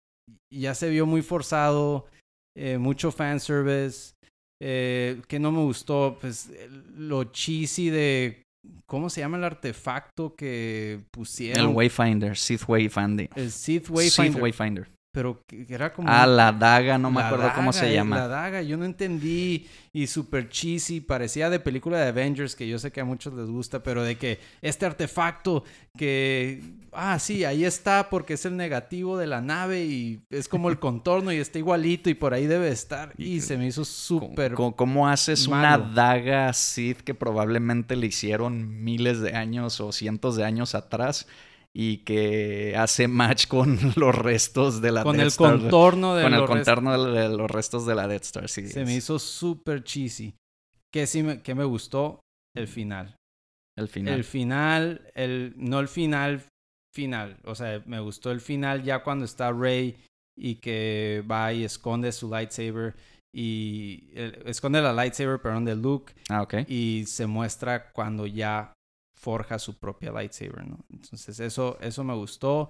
ya 0.54 0.76
se 0.76 0.90
vio 0.90 1.06
muy 1.06 1.22
forzado, 1.22 2.08
eh, 2.56 2.78
mucho 2.78 3.12
fanservice, 3.12 4.14
eh, 4.62 5.22
que 5.28 5.40
no 5.40 5.52
me 5.52 5.62
gustó, 5.62 6.18
pues 6.22 6.50
lo 6.96 7.26
cheesy 7.26 7.90
de, 7.90 8.45
¿cómo 8.86 9.10
se 9.10 9.22
llama 9.22 9.38
el 9.38 9.44
artefacto 9.44 10.36
que 10.36 11.00
pusieron? 11.12 11.70
El 11.70 11.76
Wayfinder, 11.76 12.38
Sith 12.38 12.64
Wayfinder. 12.68 13.30
El 13.36 13.52
Sith 13.52 13.90
Wayfinder. 13.90 14.90
Pero 15.16 15.46
que 15.48 15.66
era 15.70 15.94
como... 15.94 16.10
Ah, 16.12 16.28
la 16.28 16.52
daga, 16.52 16.98
no 16.98 17.10
me 17.10 17.22
acuerdo 17.22 17.50
cómo 17.56 17.72
se 17.72 17.90
eh, 17.90 17.94
llama. 17.94 18.18
La 18.18 18.28
daga, 18.28 18.62
yo 18.62 18.76
no 18.76 18.84
entendí. 18.84 19.66
Y 19.94 20.08
super 20.08 20.50
cheesy, 20.50 21.00
parecía 21.00 21.50
de 21.50 21.58
película 21.62 21.98
de 21.98 22.10
Avengers, 22.10 22.54
que 22.54 22.68
yo 22.68 22.78
sé 22.80 22.92
que 22.92 23.00
a 23.00 23.06
muchos 23.06 23.34
les 23.34 23.50
gusta, 23.50 23.82
pero 23.82 24.04
de 24.04 24.18
que 24.18 24.42
este 24.62 24.86
artefacto 24.86 25.64
que. 25.98 26.62
Ah, 26.92 27.18
sí, 27.18 27.46
ahí 27.46 27.64
está 27.64 28.10
porque 28.10 28.34
es 28.34 28.44
el 28.46 28.58
negativo 28.58 29.18
de 29.18 29.28
la 29.28 29.40
nave 29.40 29.86
y 29.86 30.20
es 30.30 30.50
como 30.50 30.68
el 30.70 30.80
contorno 30.82 31.32
y 31.32 31.38
está 31.38 31.60
igualito 31.60 32.10
y 32.10 32.14
por 32.14 32.34
ahí 32.34 32.46
debe 32.46 32.68
estar. 32.68 33.14
Y 33.18 33.36
Y- 33.36 33.40
se 33.42 33.58
me 33.58 33.68
hizo 33.68 33.86
súper. 33.86 34.54
¿Cómo 34.54 35.08
haces 35.08 35.48
malo. 35.48 35.86
una 35.86 35.94
daga 35.94 36.52
Sith 36.52 37.00
que 37.00 37.14
probablemente 37.14 37.96
le 37.96 38.08
hicieron 38.08 38.84
miles 38.84 39.22
de 39.22 39.34
años 39.34 39.80
o 39.80 39.94
cientos 39.94 40.36
de 40.36 40.44
años 40.44 40.76
atrás 40.76 41.26
y 41.78 41.98
que 42.06 42.74
hace 42.78 43.10
match 43.10 43.48
con 43.48 43.78
los 43.98 44.16
restos 44.16 44.82
de 44.82 44.94
la 44.94 45.04
Con 45.04 45.18
Death 45.18 45.24
el 45.24 45.28
Star? 45.28 45.60
contorno 45.60 46.16
de 46.16 46.24
Con 46.24 46.34
el 46.34 46.40
los 46.40 46.50
contorno 46.50 47.04
de, 47.12 47.30
los 47.30 47.52
restos 47.52 47.86
de 47.86 47.96
la 47.96 48.08
Death 48.08 48.24
Star, 48.24 48.48
sí. 48.48 48.68
Se 48.70 48.86
me 48.86 48.96
hizo 48.96 49.20
súper 49.20 49.84
cheesy. 49.84 50.34
Que 50.94 51.06
sí 51.06 51.22
me, 51.22 51.42
que 51.42 51.54
me 51.54 51.66
gustó 51.66 52.22
el 52.56 52.70
final. 52.70 53.16
El 53.78 53.90
final. 53.90 54.14
El 54.14 54.24
final, 54.24 55.12
el, 55.16 55.54
no 55.58 55.82
el 55.82 55.90
final 55.90 56.44
final. 56.94 57.38
O 57.44 57.56
sea, 57.56 57.84
me 57.86 58.00
gustó 58.00 58.32
el 58.32 58.40
final 58.40 58.82
ya 58.82 59.04
cuando 59.04 59.26
está 59.26 59.52
Rey 59.52 59.98
y 60.38 60.56
que 60.56 61.26
va 61.30 61.52
y 61.52 61.66
esconde 61.66 62.14
su 62.14 62.30
lightsaber 62.30 62.96
y 63.36 64.12
eh, 64.14 64.44
esconde 64.46 64.82
la 64.82 64.94
lightsaber, 64.94 65.42
perdón, 65.42 65.66
de 65.66 65.76
Luke 65.76 66.14
Ah, 66.30 66.42
ok. 66.44 66.54
y 66.70 67.04
se 67.06 67.28
muestra 67.28 67.92
cuando 67.92 68.26
ya 68.26 68.72
forja 69.26 69.58
su 69.58 69.74
propia 69.80 70.12
lightsaber, 70.12 70.68
¿no? 70.68 70.86
Entonces 70.92 71.40
eso, 71.40 71.80
eso 71.82 72.04
me 72.04 72.14
gustó 72.14 72.70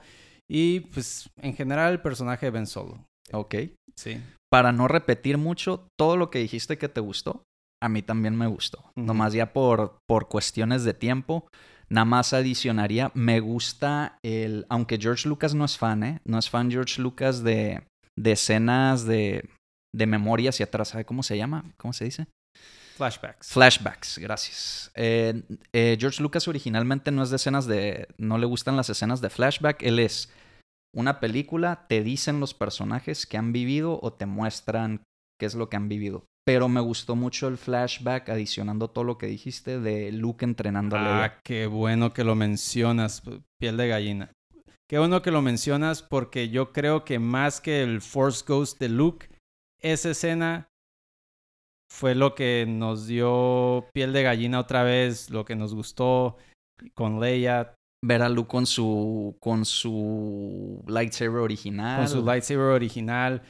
y 0.49 0.79
pues 0.79 1.29
en 1.41 1.53
general 1.53 1.91
el 1.91 2.01
personaje 2.01 2.45
de 2.45 2.51
Ben 2.51 2.65
Solo. 2.65 3.05
Ok. 3.33 3.55
Sí. 3.93 4.21
Para 4.49 4.71
no 4.71 4.87
repetir 4.87 5.37
mucho, 5.37 5.89
todo 5.99 6.15
lo 6.15 6.29
que 6.29 6.39
dijiste 6.39 6.77
que 6.77 6.87
te 6.87 7.01
gustó, 7.01 7.43
a 7.83 7.89
mí 7.89 8.01
también 8.01 8.37
me 8.37 8.47
gustó. 8.47 8.85
Nomás 8.95 9.33
ya 9.33 9.51
por, 9.51 9.97
por 10.07 10.29
cuestiones 10.29 10.85
de 10.85 10.93
tiempo, 10.93 11.45
nada 11.89 12.05
más 12.05 12.31
adicionaría, 12.31 13.11
me 13.13 13.41
gusta 13.41 14.17
el, 14.23 14.65
aunque 14.69 14.97
George 14.97 15.27
Lucas 15.27 15.53
no 15.55 15.65
es 15.65 15.77
fan, 15.77 16.03
¿eh? 16.03 16.21
No 16.23 16.39
es 16.39 16.49
fan 16.49 16.71
George 16.71 17.01
Lucas 17.01 17.43
de, 17.43 17.83
de 18.17 18.31
escenas 18.31 19.05
de, 19.05 19.49
de 19.93 20.07
memoria 20.07 20.51
hacia 20.51 20.67
atrás, 20.67 20.89
¿sabe 20.89 21.03
cómo 21.03 21.21
se 21.21 21.35
llama? 21.35 21.65
¿Cómo 21.75 21.91
se 21.91 22.05
dice? 22.05 22.27
Flashbacks. 22.95 23.51
Flashbacks, 23.51 24.17
gracias. 24.19 24.91
Eh, 24.95 25.43
eh, 25.73 25.97
George 25.99 26.23
Lucas 26.23 26.47
originalmente 26.47 27.11
no 27.11 27.23
es 27.23 27.29
de 27.29 27.35
escenas 27.35 27.67
de. 27.67 28.07
No 28.17 28.37
le 28.37 28.45
gustan 28.45 28.77
las 28.77 28.89
escenas 28.89 29.19
de 29.19 29.29
flashback. 29.29 29.83
Él 29.83 29.99
es 29.99 30.31
una 30.93 31.19
película, 31.19 31.87
te 31.89 32.03
dicen 32.03 32.39
los 32.39 32.53
personajes 32.53 33.25
que 33.25 33.37
han 33.37 33.51
vivido 33.51 33.99
o 34.01 34.13
te 34.13 34.25
muestran 34.25 35.03
qué 35.37 35.45
es 35.45 35.55
lo 35.55 35.69
que 35.69 35.75
han 35.75 35.89
vivido. 35.89 36.25
Pero 36.45 36.69
me 36.69 36.79
gustó 36.79 37.15
mucho 37.15 37.47
el 37.47 37.57
flashback, 37.57 38.29
adicionando 38.29 38.89
todo 38.89 39.03
lo 39.03 39.17
que 39.17 39.25
dijiste 39.25 39.79
de 39.79 40.11
Luke 40.11 40.45
entrenando 40.45 40.95
a 40.95 41.01
Leia. 41.01 41.23
Ah, 41.25 41.39
qué 41.43 41.65
bueno 41.67 42.13
que 42.13 42.23
lo 42.23 42.35
mencionas, 42.35 43.23
piel 43.59 43.77
de 43.77 43.87
gallina. 43.89 44.31
Qué 44.87 44.99
bueno 44.99 45.21
que 45.21 45.31
lo 45.31 45.41
mencionas 45.41 46.01
porque 46.03 46.49
yo 46.49 46.71
creo 46.71 47.03
que 47.03 47.19
más 47.19 47.59
que 47.59 47.81
el 47.81 48.01
Force 48.01 48.45
Ghost 48.47 48.79
de 48.79 48.89
Luke, 48.89 49.27
esa 49.81 50.11
escena 50.11 50.69
fue 51.95 52.13
lo 52.13 52.35
que 52.35 52.65
nos 52.67 53.07
dio 53.07 53.87
piel 53.93 54.11
de 54.11 54.21
gallina 54.21 54.59
otra 54.59 54.83
vez, 54.83 55.29
lo 55.29 55.45
que 55.45 55.55
nos 55.55 55.73
gustó 55.73 56.35
con 56.93 57.21
Leia, 57.21 57.73
Ver 58.03 58.21
a 58.21 58.29
Luke 58.29 58.49
con 58.49 58.65
su. 58.65 59.37
con 59.39 59.65
su 59.65 60.83
lightsaber 60.87 61.39
original. 61.39 61.99
con 61.99 62.09
su 62.09 62.23
lightsaber 62.23 62.67
original, 62.67 63.41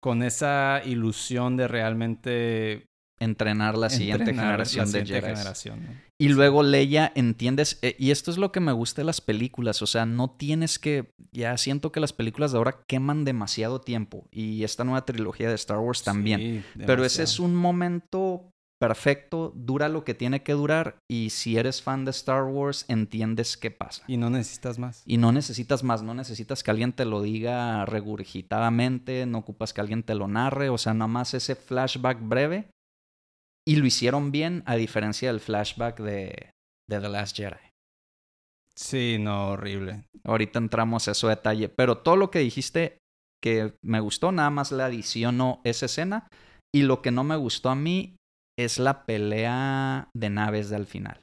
con 0.00 0.22
esa 0.22 0.80
ilusión 0.84 1.58
de 1.58 1.68
realmente 1.68 2.86
entrenar 3.20 3.76
la 3.76 3.90
siguiente 3.90 4.30
entrenar 4.30 4.44
generación 4.46 4.86
la 4.86 4.92
de 4.98 5.06
Jedi. 5.06 5.20
generación, 5.20 5.84
¿no? 5.84 5.90
Y 6.18 6.28
luego 6.28 6.62
Leia, 6.62 7.12
entiendes, 7.14 7.78
Eh, 7.82 7.96
y 7.98 8.10
esto 8.10 8.30
es 8.30 8.38
lo 8.38 8.52
que 8.52 8.60
me 8.60 8.72
gusta 8.72 9.02
de 9.02 9.06
las 9.06 9.20
películas, 9.20 9.82
o 9.82 9.86
sea, 9.86 10.06
no 10.06 10.30
tienes 10.30 10.78
que, 10.78 11.12
ya 11.32 11.56
siento 11.58 11.90
que 11.90 12.00
las 12.00 12.12
películas 12.12 12.52
de 12.52 12.58
ahora 12.58 12.80
queman 12.86 13.24
demasiado 13.24 13.80
tiempo 13.80 14.26
y 14.30 14.62
esta 14.64 14.84
nueva 14.84 15.04
trilogía 15.04 15.48
de 15.48 15.54
Star 15.56 15.78
Wars 15.78 16.02
también, 16.04 16.40
Sí, 16.40 16.84
pero 16.86 17.04
ese 17.04 17.22
es 17.24 17.40
un 17.40 17.54
momento 17.54 18.50
perfecto, 18.80 19.52
dura 19.56 19.88
lo 19.88 20.04
que 20.04 20.14
tiene 20.14 20.42
que 20.42 20.52
durar 20.52 20.98
y 21.10 21.30
si 21.30 21.56
eres 21.56 21.80
fan 21.80 22.04
de 22.04 22.10
Star 22.10 22.44
Wars 22.44 22.84
entiendes 22.88 23.56
qué 23.56 23.70
pasa. 23.70 24.02
Y 24.06 24.16
no 24.18 24.28
necesitas 24.30 24.78
más. 24.78 25.02
Y 25.06 25.16
no 25.16 25.32
necesitas 25.32 25.82
más, 25.82 26.02
no 26.02 26.12
necesitas 26.12 26.62
que 26.62 26.70
alguien 26.70 26.92
te 26.92 27.06
lo 27.06 27.22
diga 27.22 27.86
regurgitadamente, 27.86 29.26
no 29.26 29.38
ocupas 29.38 29.72
que 29.72 29.80
alguien 29.80 30.02
te 30.02 30.14
lo 30.14 30.28
narre, 30.28 30.68
o 30.68 30.78
sea, 30.78 30.92
nada 30.94 31.08
más 31.08 31.34
ese 31.34 31.54
flashback 31.54 32.18
breve. 32.20 32.68
Y 33.66 33.76
lo 33.76 33.86
hicieron 33.86 34.30
bien, 34.30 34.62
a 34.66 34.76
diferencia 34.76 35.30
del 35.30 35.40
flashback 35.40 36.00
de, 36.00 36.50
de 36.88 37.00
The 37.00 37.08
Last 37.08 37.36
Jedi. 37.36 37.72
Sí, 38.76 39.18
no, 39.20 39.50
horrible. 39.50 40.04
Ahorita 40.24 40.58
entramos 40.58 41.06
a 41.06 41.12
eso 41.12 41.28
detalle, 41.28 41.68
pero 41.68 41.98
todo 41.98 42.16
lo 42.16 42.30
que 42.30 42.40
dijiste 42.40 42.98
que 43.42 43.74
me 43.82 44.00
gustó, 44.00 44.32
nada 44.32 44.50
más 44.50 44.72
le 44.72 44.82
adiciono 44.82 45.60
esa 45.64 45.86
escena. 45.86 46.28
Y 46.74 46.82
lo 46.82 47.02
que 47.02 47.12
no 47.12 47.24
me 47.24 47.36
gustó 47.36 47.70
a 47.70 47.76
mí 47.76 48.16
es 48.58 48.78
la 48.78 49.04
pelea 49.04 50.08
de 50.14 50.30
naves 50.30 50.70
del 50.70 50.86
final. 50.86 51.20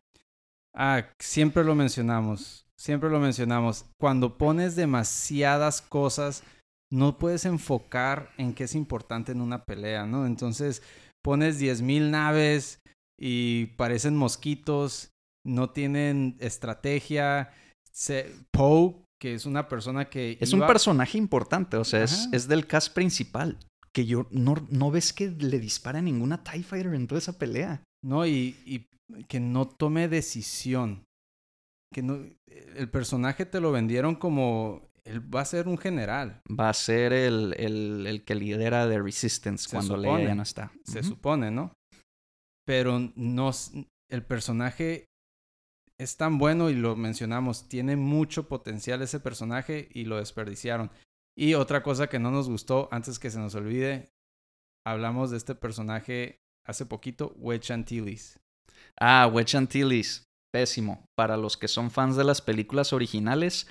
Ah, 0.73 1.09
siempre 1.19 1.63
lo 1.63 1.75
mencionamos. 1.75 2.65
Siempre 2.79 3.09
lo 3.09 3.19
mencionamos. 3.19 3.85
Cuando 3.99 4.37
pones 4.37 4.75
demasiadas 4.75 5.81
cosas, 5.81 6.43
no 6.91 7.17
puedes 7.17 7.45
enfocar 7.45 8.29
en 8.37 8.53
qué 8.53 8.63
es 8.63 8.75
importante 8.75 9.31
en 9.31 9.41
una 9.41 9.65
pelea, 9.65 10.05
¿no? 10.05 10.25
Entonces, 10.25 10.81
pones 11.23 11.59
10.000 11.61 12.09
naves 12.09 12.79
y 13.19 13.67
parecen 13.77 14.15
mosquitos, 14.15 15.09
no 15.45 15.69
tienen 15.71 16.37
estrategia. 16.39 17.51
Se- 17.91 18.31
Poe, 18.51 18.95
que 19.19 19.33
es 19.35 19.45
una 19.45 19.67
persona 19.67 20.09
que... 20.09 20.37
Es 20.39 20.53
un 20.53 20.61
personaje 20.65 21.17
importante, 21.17 21.77
o 21.77 21.83
sea, 21.83 22.03
es, 22.03 22.29
es 22.31 22.47
del 22.47 22.65
cast 22.67 22.93
principal. 22.93 23.57
Que 23.93 24.05
yo 24.05 24.25
no, 24.31 24.55
no 24.69 24.89
ves 24.89 25.11
que 25.11 25.29
le 25.31 25.59
dispara 25.59 25.99
a 25.99 26.01
ninguna 26.01 26.43
TIE 26.43 26.63
Fighter 26.63 26.93
en 26.93 27.07
toda 27.07 27.19
esa 27.19 27.37
pelea. 27.37 27.83
No, 28.03 28.25
y, 28.25 28.55
y 28.65 28.85
que 29.27 29.39
no 29.41 29.67
tome 29.67 30.07
decisión. 30.07 31.03
Que 31.93 32.01
no, 32.01 32.19
el 32.47 32.89
personaje 32.89 33.45
te 33.45 33.59
lo 33.59 33.73
vendieron 33.73 34.15
como 34.15 34.87
él 35.05 35.19
va 35.33 35.41
a 35.41 35.45
ser 35.45 35.67
un 35.67 35.77
general, 35.77 36.41
Va 36.49 36.69
a 36.69 36.73
ser 36.73 37.11
el, 37.13 37.55
el, 37.57 38.05
el 38.07 38.23
que 38.23 38.35
lidera 38.35 38.85
de 38.87 39.01
Resistance 39.01 39.65
Se 39.69 39.71
cuando 39.75 39.95
supone. 39.97 40.17
Leia 40.17 40.29
ya 40.29 40.35
no 40.35 40.43
está. 40.43 40.71
se 40.85 41.03
supone, 41.03 41.49
¿no? 41.51 41.73
Pero 42.65 43.11
no, 43.15 43.49
s- 43.49 43.87
el 44.11 44.23
personaje 44.23 45.05
es 45.99 46.17
tan 46.17 46.37
bueno 46.37 46.69
y 46.69 46.75
lo 46.75 46.95
mencionamos, 46.95 47.67
tiene 47.67 47.95
mucho 47.95 48.47
potencial 48.47 49.01
ese 49.01 49.19
personaje 49.19 49.89
y 49.93 50.05
lo 50.05 50.17
desperdiciaron. 50.17 50.91
Y 51.37 51.53
otra 51.53 51.81
cosa 51.83 52.07
que 52.07 52.19
no 52.19 52.29
nos 52.31 52.49
gustó, 52.49 52.87
antes 52.91 53.19
que 53.19 53.29
se 53.31 53.39
nos 53.39 53.55
olvide, 53.55 54.09
hablamos 54.85 55.31
de 55.31 55.37
este 55.37 55.55
personaje 55.55 56.37
hace 56.67 56.85
poquito, 56.85 57.33
Wedge 57.37 57.71
Antilles. 57.71 58.39
Ah, 58.99 59.29
Wedge 59.31 59.55
Antilles. 59.57 60.23
Pésimo. 60.53 61.05
Para 61.15 61.37
los 61.37 61.55
que 61.55 61.67
son 61.69 61.89
fans 61.91 62.15
de 62.17 62.25
las 62.25 62.41
películas 62.41 62.91
originales, 62.93 63.67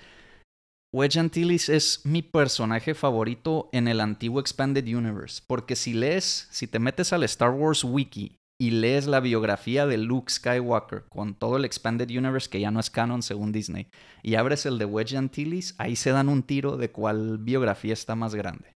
Wedge 0.92 1.20
Antilles 1.20 1.68
es 1.68 2.00
mi 2.04 2.20
personaje 2.20 2.94
favorito 2.94 3.68
en 3.72 3.86
el 3.86 4.00
antiguo 4.00 4.40
Expanded 4.40 4.84
Universe. 4.84 5.40
Porque 5.46 5.76
si 5.76 5.92
lees, 5.92 6.48
si 6.50 6.66
te 6.66 6.80
metes 6.80 7.12
al 7.12 7.22
Star 7.22 7.52
Wars 7.52 7.84
Wiki 7.84 8.36
y 8.60 8.70
lees 8.72 9.06
la 9.06 9.20
biografía 9.20 9.86
de 9.86 9.98
Luke 9.98 10.32
Skywalker 10.32 11.04
con 11.08 11.34
todo 11.34 11.56
el 11.58 11.64
Expanded 11.64 12.10
Universe 12.10 12.50
que 12.50 12.60
ya 12.60 12.72
no 12.72 12.80
es 12.80 12.90
canon 12.90 13.22
según 13.22 13.52
Disney, 13.52 13.86
y 14.24 14.34
abres 14.34 14.66
el 14.66 14.78
de 14.78 14.84
Wedge 14.84 15.16
Antilles, 15.16 15.76
ahí 15.78 15.94
se 15.94 16.10
dan 16.10 16.28
un 16.28 16.42
tiro 16.42 16.76
de 16.76 16.90
cuál 16.90 17.38
biografía 17.38 17.92
está 17.92 18.16
más 18.16 18.34
grande. 18.34 18.74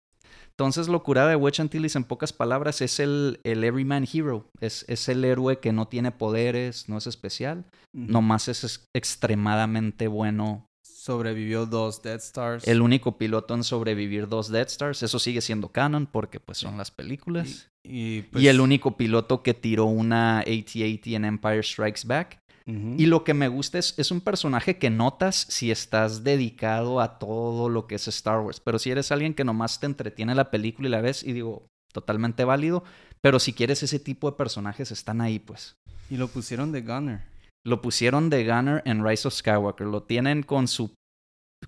Entonces, 0.51 0.87
locura 0.87 1.27
de 1.27 1.35
Wedge 1.35 1.59
Antilles, 1.59 1.97
en 1.97 2.05
pocas 2.05 2.33
palabras, 2.33 2.81
es 2.81 3.01
el, 3.01 3.41
el 3.43 3.65
Everyman 3.65 4.07
Hero. 4.11 4.47
Es, 4.61 4.85
es 4.87 5.09
el 5.09 5.25
héroe 5.25 5.59
que 5.59 5.73
no 5.73 5.89
tiene 5.89 6.13
poderes, 6.13 6.89
no 6.89 6.97
es 6.97 7.09
especial. 7.09 7.65
Nomás 7.93 8.47
es 8.47 8.87
extremadamente 8.95 10.07
bueno. 10.07 10.69
Sobrevivió 11.05 11.67
dos 11.67 12.01
Death 12.03 12.23
Stars. 12.23 12.67
El 12.67 12.81
único 12.81 13.19
piloto 13.19 13.53
en 13.53 13.63
sobrevivir 13.63 14.27
dos 14.27 14.49
Death 14.49 14.69
Stars. 14.69 15.03
Eso 15.03 15.19
sigue 15.19 15.43
siendo 15.43 15.69
canon 15.69 16.07
porque 16.07 16.41
pues 16.41 16.57
son 16.57 16.79
las 16.79 16.91
películas. 16.91 17.69
y, 17.83 18.21
Y, 18.21 18.23
pues, 18.23 18.47
el 18.47 18.59
único 18.59 18.97
piloto 18.97 19.43
que 19.43 19.53
tiró 19.53 19.85
una 19.85 20.39
AT-AT 20.39 21.07
en 21.09 21.27
Empire 21.27 21.63
Strikes 21.63 22.07
Back. 22.07 22.39
Y 22.67 23.05
lo 23.05 23.23
que 23.23 23.35
me 23.35 23.49
gusta 23.49 23.79
es, 23.79 23.93
es 23.99 24.11
un 24.11 24.23
personaje 24.23 24.79
que 24.79 24.89
notas 24.89 25.47
si 25.51 25.71
estás 25.71 26.25
dedicado 26.25 27.03
a 27.03 27.19
todo 27.19 27.69
lo 27.69 27.87
que 27.87 27.97
es 27.97 28.09
Star 28.09 28.41
Wars. 28.41 28.61
Pero 28.61 28.79
si 28.79 28.91
eres 28.91 29.13
alguien 29.13 29.35
que 29.35 29.45
nomás 29.45 29.81
te 29.81 29.85
entretiene 29.85 30.35
la 30.35 30.51
película 30.51 30.89
y 30.89 30.91
la 30.91 31.03
ves 31.03 31.23
y 31.23 31.35
digo, 31.35 31.67
totalmente 31.93 32.45
válido. 32.45 32.83
Pero 33.21 33.39
si 33.41 33.53
quieres 33.53 33.83
ese 33.83 33.99
tipo 33.99 34.31
de 34.31 34.39
personajes, 34.39 34.91
están 34.91 35.21
ahí, 35.21 35.39
pues. 35.39 35.77
Y 36.09 36.17
lo 36.17 36.29
pusieron 36.29 36.73
de 36.73 36.81
Gunner. 36.81 37.34
Lo 37.67 37.81
pusieron 37.81 38.29
de 38.31 38.45
Gunner 38.47 38.83
en 38.85 39.05
Rise 39.07 39.29
of 39.29 39.35
Skywalker. 39.35 39.87
Lo 39.87 40.03
tienen 40.03 40.43
con 40.43 40.69
su 40.69 40.95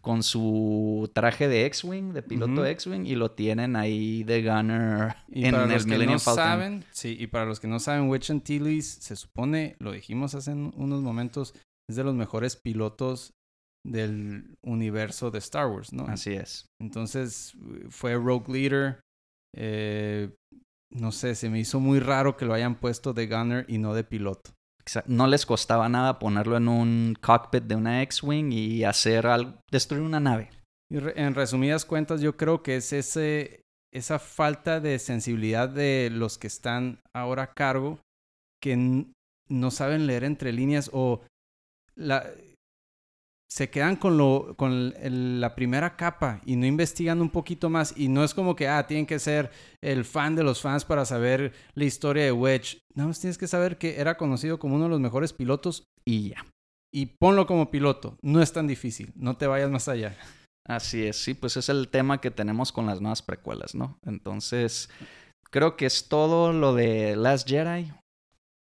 con 0.03 0.23
su 0.23 1.11
traje 1.15 1.49
de 1.49 1.65
X-Wing, 1.65 2.13
de 2.13 2.23
piloto 2.23 2.67
X-Wing, 2.67 3.07
y 3.07 3.15
lo 3.15 3.31
tienen 3.31 3.77
ahí 3.77 4.25
de 4.25 4.43
Gunner 4.43 5.15
Y 5.29 5.47
en 5.47 5.53
para 5.53 5.65
el 5.65 5.71
los 5.73 5.85
que 5.87 5.91
Millennium 5.93 6.13
no 6.13 6.19
Falcon. 6.19 6.45
saben, 6.45 6.85
sí, 6.93 7.17
y 7.19 7.27
para 7.29 7.47
los 7.47 7.61
que 7.61 7.67
no 7.67 7.81
saben, 7.81 8.11
Wedge 8.11 8.31
Antilles 8.31 8.87
se 8.87 9.17
supone, 9.17 9.75
lo 9.79 9.93
dijimos 9.93 10.35
hace 10.35 10.53
un- 10.53 10.75
unos 10.77 11.01
momentos, 11.01 11.55
es 11.89 11.97
de 11.97 12.05
los 12.05 12.15
mejores 12.15 12.57
pilotos 12.57 13.31
del 13.87 14.55
universo 14.63 15.31
de 15.31 15.39
Star 15.39 15.69
Wars, 15.69 15.95
¿no? 15.95 16.05
Así 16.09 16.35
es. 16.35 16.67
Entonces 16.79 17.57
fue 17.89 18.15
Rogue 18.17 18.53
Leader. 18.53 19.01
eh, 19.57 20.31
no 20.93 21.11
sé, 21.11 21.35
se 21.35 21.49
me 21.49 21.59
hizo 21.59 21.81
muy 21.81 22.01
raro 22.01 22.37
que 22.37 22.45
lo 22.45 22.53
hayan 22.53 22.75
puesto 22.75 23.15
de 23.15 23.27
gunner 23.29 23.65
y 23.69 23.79
no 23.79 23.95
de 23.95 24.05
piloto. 24.05 24.51
No 25.07 25.27
les 25.27 25.47
costaba 25.47 25.89
nada 25.89 26.19
ponerlo 26.19 26.57
en 26.57 26.69
un 26.69 27.17
cockpit 27.21 27.65
de 27.65 27.75
una 27.75 28.03
X-Wing 28.03 28.53
y 28.53 28.85
hacer 28.85 29.27
algo, 29.27 29.55
destruir 29.71 30.03
una 30.03 30.21
nave. 30.21 30.51
En 30.91 31.35
resumidas 31.35 31.85
cuentas, 31.85 32.21
yo 32.21 32.37
creo 32.37 32.63
que 32.63 32.77
es 32.77 32.93
ese, 32.93 33.63
esa 33.93 34.19
falta 34.19 34.79
de 34.81 34.99
sensibilidad 34.99 35.69
de 35.69 36.11
los 36.13 36.39
que 36.39 36.47
están 36.47 37.01
ahora 37.13 37.45
a 37.45 37.53
cargo 37.53 37.99
que 38.63 39.07
no 39.49 39.71
saben 39.71 40.07
leer 40.07 40.25
entre 40.25 40.53
líneas 40.53 40.91
o 40.93 41.23
la, 41.97 42.31
se 43.51 43.71
quedan 43.71 43.97
con, 43.97 44.19
lo, 44.19 44.55
con 44.57 44.93
la 45.41 45.55
primera 45.55 45.97
capa 45.97 46.41
y 46.45 46.57
no 46.57 46.67
investigan 46.67 47.21
un 47.21 47.31
poquito 47.31 47.71
más. 47.71 47.95
Y 47.97 48.09
no 48.09 48.25
es 48.25 48.35
como 48.35 48.57
que, 48.57 48.69
ah, 48.69 48.87
tienen 48.87 49.07
que 49.07 49.19
ser 49.19 49.51
el 49.83 50.05
fan 50.05 50.35
de 50.35 50.43
los 50.43 50.61
fans 50.61 50.85
para 50.85 51.05
saber 51.05 51.53
la 51.75 51.85
historia 51.85 52.25
de 52.25 52.33
Wedge. 52.33 52.79
Más 52.95 53.21
tienes 53.21 53.39
que 53.39 53.47
saber 53.47 53.79
que 53.79 54.01
era 54.01 54.17
conocido 54.17 54.59
como 54.59 54.77
uno 54.77 54.85
de 54.85 54.91
los 54.91 55.01
mejores 55.01 55.33
pilotos 55.33 55.85
Y 56.05 56.31
ya. 56.31 56.45
y 56.93 57.07
ponlo 57.21 57.47
como 57.47 57.71
piloto. 57.71 58.17
No 58.23 58.43
es 58.43 58.53
tan 58.53 58.67
difícil, 58.67 59.13
no 59.17 59.37
te 59.37 59.47
vayas 59.47 59.71
más 59.71 59.89
allá. 59.89 60.17
Así 60.67 61.05
es, 61.07 61.17
sí, 61.17 61.35
pues 61.35 61.57
es 61.57 61.69
el 61.69 61.89
tema 61.89 62.21
que 62.21 62.33
tenemos 62.33 62.73
con 62.73 62.87
las 62.87 63.01
nuevas 63.01 63.23
precuelas, 63.23 63.77
¿no? 63.77 63.99
Entonces, 64.05 64.91
creo 65.51 65.77
que 65.77 65.87
es 65.87 66.09
todo 66.09 66.53
lo 66.53 66.75
de 66.75 67.15
Last 67.15 67.49
Jedi. 67.49 67.93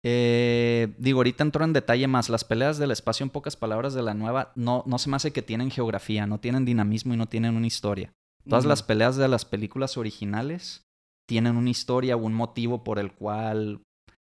Eh, 0.06 0.94
digo, 0.98 1.20
ahorita 1.20 1.44
entro 1.44 1.64
en 1.64 1.74
detalle 1.74 2.08
más. 2.08 2.30
Las 2.30 2.44
peleas 2.44 2.78
del 2.78 2.92
espacio, 2.92 3.24
en 3.24 3.30
pocas 3.30 3.56
palabras, 3.56 3.94
de 3.94 4.04
la 4.04 4.14
nueva, 4.14 4.52
no, 4.56 4.84
no 4.86 4.98
se 4.98 5.10
me 5.10 5.16
hace 5.16 5.32
que 5.32 5.42
tienen 5.42 5.72
geografía, 5.72 6.28
no 6.28 6.40
tienen 6.40 6.66
dinamismo 6.66 7.14
y 7.14 7.18
no 7.18 7.28
tienen 7.28 7.56
una 7.56 7.68
historia. 7.68 8.12
Todas 8.48 8.66
las 8.66 8.84
peleas 8.84 9.16
de 9.16 9.30
las 9.30 9.46
películas 9.46 9.98
originales 9.98 10.84
tienen 11.30 11.56
una 11.56 11.70
historia 11.70 12.18
o 12.18 12.20
un 12.20 12.34
motivo 12.34 12.84
por 12.84 13.00
el 13.00 13.14
cual. 13.14 13.82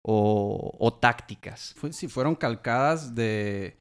o, 0.04 0.76
o 0.78 0.92
tácticas. 0.92 1.74
Sí, 1.92 2.08
fueron 2.08 2.34
calcadas 2.34 3.14
de 3.14 3.78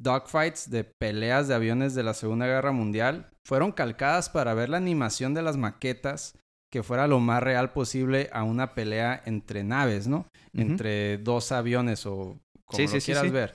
dogfights, 0.00 0.70
de 0.70 0.84
peleas 0.84 1.46
de 1.46 1.54
aviones 1.54 1.94
de 1.94 2.02
la 2.02 2.14
Segunda 2.14 2.46
Guerra 2.46 2.72
Mundial. 2.72 3.30
Fueron 3.46 3.72
calcadas 3.72 4.28
para 4.30 4.54
ver 4.54 4.68
la 4.70 4.78
animación 4.78 5.34
de 5.34 5.42
las 5.42 5.56
maquetas 5.56 6.38
que 6.70 6.82
fuera 6.82 7.06
lo 7.06 7.20
más 7.20 7.42
real 7.42 7.72
posible 7.72 8.28
a 8.32 8.42
una 8.42 8.74
pelea 8.74 9.22
entre 9.24 9.64
naves, 9.64 10.06
¿no? 10.06 10.26
Entre 10.52 11.18
dos 11.18 11.52
aviones 11.52 12.04
o 12.06 12.38
como 12.64 12.76
Sí, 12.76 12.82
lo 12.84 13.00
sí, 13.00 13.06
quieras 13.06 13.24
sí. 13.24 13.30
ver. 13.30 13.54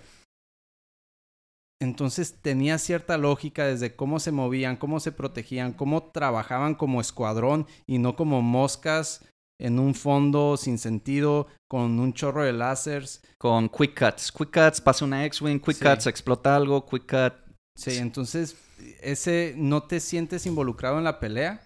Entonces 1.82 2.39
tenía 2.41 2.78
cierta 2.78 3.18
lógica 3.18 3.66
desde 3.66 3.95
cómo 3.95 4.20
se 4.20 4.32
movían, 4.32 4.78
cómo 4.78 4.99
se 4.99 5.11
protegían, 5.11 5.74
cómo 5.74 6.03
trabajaban 6.03 6.76
como 6.76 7.01
escuadrón 7.01 7.68
y 7.86 7.97
no 7.97 8.16
como 8.16 8.41
moscas 8.41 9.26
en 9.59 9.80
un 9.80 9.93
fondo 9.93 10.55
sin 10.57 10.78
sentido 10.78 11.47
con 11.70 11.99
un 11.99 12.14
chorro 12.14 12.43
de 12.43 12.53
láseres. 12.53 13.22
Con 13.38 13.70
quick 13.70 13.99
cuts. 13.99 14.32
Quick 14.32 14.53
cuts, 14.53 14.82
pasa 14.82 15.05
una 15.05 15.26
X-Wing, 15.26 15.59
quick 15.59 15.80
cuts, 15.80 16.07
explota 16.07 16.55
algo, 16.55 16.86
quick 16.86 17.09
cut. 17.09 17.34
Sí, 17.76 17.97
entonces 17.97 18.55
ese 19.01 19.53
no 19.57 19.84
te 19.84 19.99
sientes 19.99 20.45
involucrado 20.45 20.97
en 20.99 21.03
la 21.03 21.20
pelea 21.20 21.61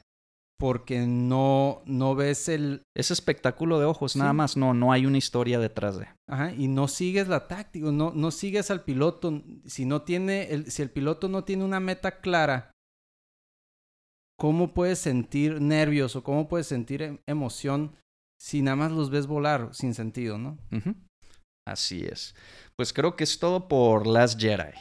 porque 0.59 1.05
no, 1.05 1.81
no 1.85 2.15
ves 2.15 2.49
el... 2.49 2.83
Es 2.95 3.11
espectáculo 3.11 3.79
de 3.79 3.85
ojos, 3.85 4.13
Sí. 4.13 4.19
nada 4.19 4.33
más. 4.33 4.57
No, 4.57 4.73
no 4.73 4.91
hay 4.91 5.05
una 5.05 5.17
historia 5.17 5.59
detrás 5.59 5.97
de. 5.97 6.07
Ajá, 6.29 6.53
y 6.53 6.67
no 6.67 6.87
sigues 6.87 7.27
la 7.27 7.47
táctica, 7.47 7.91
no, 7.91 8.11
no 8.13 8.31
sigues 8.31 8.71
al 8.71 8.83
piloto. 8.83 9.43
Si 9.65 9.85
no 9.85 10.01
tiene, 10.01 10.43
el, 10.51 10.71
si 10.71 10.81
el 10.81 10.89
piloto 10.89 11.27
no 11.29 11.43
tiene 11.43 11.63
una 11.63 11.79
meta 11.79 12.19
clara, 12.19 12.71
¿cómo 14.39 14.73
puedes 14.73 14.99
sentir 14.99 15.61
nervios 15.61 16.15
o 16.15 16.23
cómo 16.23 16.47
puedes 16.47 16.67
sentir 16.67 17.01
em- 17.01 17.19
emoción 17.27 17.95
si 18.39 18.61
nada 18.61 18.75
más 18.75 18.91
los 18.91 19.09
ves 19.09 19.25
volar 19.27 19.69
sin 19.73 19.93
sentido, 19.93 20.37
¿no? 20.37 20.57
Así 21.67 22.03
es. 22.05 22.35
Pues 22.75 22.93
creo 22.93 23.15
que 23.15 23.23
es 23.23 23.39
todo 23.39 23.67
por 23.67 24.05
Last 24.07 24.39
Jedi. 24.39 24.73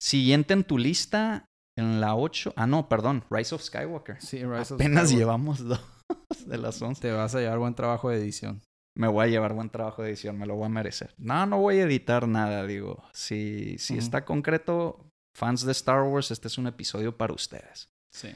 Siguiente 0.00 0.52
en 0.52 0.64
tu 0.64 0.76
lista, 0.78 1.46
en 1.78 2.00
la 2.00 2.14
8. 2.14 2.54
Ah, 2.56 2.66
no, 2.66 2.88
perdón. 2.88 3.24
Rise 3.30 3.54
of 3.54 3.62
Skywalker. 3.62 4.20
Sí, 4.20 4.44
Rise 4.44 4.74
of 4.74 4.80
Apenas 4.80 5.08
Skywalker. 5.08 5.18
llevamos 5.18 5.64
dos 5.64 5.80
de 6.46 6.58
las 6.58 6.80
11. 6.80 7.00
Te 7.00 7.12
vas 7.12 7.34
a 7.34 7.40
llevar 7.40 7.58
buen 7.58 7.74
trabajo 7.74 8.10
de 8.10 8.18
edición. 8.18 8.60
Me 8.96 9.08
voy 9.08 9.24
a 9.24 9.28
llevar 9.28 9.54
buen 9.54 9.70
trabajo 9.70 10.02
de 10.02 10.10
edición, 10.10 10.38
me 10.38 10.46
lo 10.46 10.54
voy 10.54 10.66
a 10.66 10.68
merecer. 10.68 11.14
No, 11.18 11.46
no 11.46 11.58
voy 11.58 11.78
a 11.78 11.82
editar 11.82 12.28
nada, 12.28 12.64
digo. 12.64 13.02
Si, 13.12 13.76
si 13.78 13.98
está 13.98 14.24
concreto, 14.24 15.04
fans 15.36 15.64
de 15.66 15.72
Star 15.72 16.02
Wars, 16.04 16.30
este 16.30 16.46
es 16.46 16.58
un 16.58 16.68
episodio 16.68 17.16
para 17.16 17.32
ustedes. 17.32 17.88
Sí. 18.14 18.28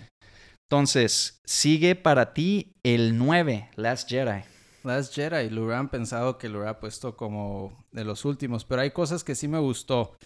Entonces, 0.69 1.39
sigue 1.47 1.95
para 1.95 2.35
ti 2.35 2.73
el 2.85 3.17
9, 3.19 3.71
Last 3.77 4.09
Jedi. 4.09 4.43
Last 4.83 5.15
Jedi, 5.15 5.49
lo 5.49 5.65
hubieran 5.65 5.91
pensado 5.91 6.39
que 6.39 6.49
lo 6.49 6.59
hubiera 6.59 6.81
puesto 6.81 7.17
como 7.17 7.85
de 7.93 8.05
los 8.05 8.25
últimos, 8.25 8.65
pero 8.65 8.83
hay 8.83 8.91
cosas 8.91 9.23
que 9.23 9.37
sí 9.37 9.47
me 9.47 9.61
gustó. 9.61 10.17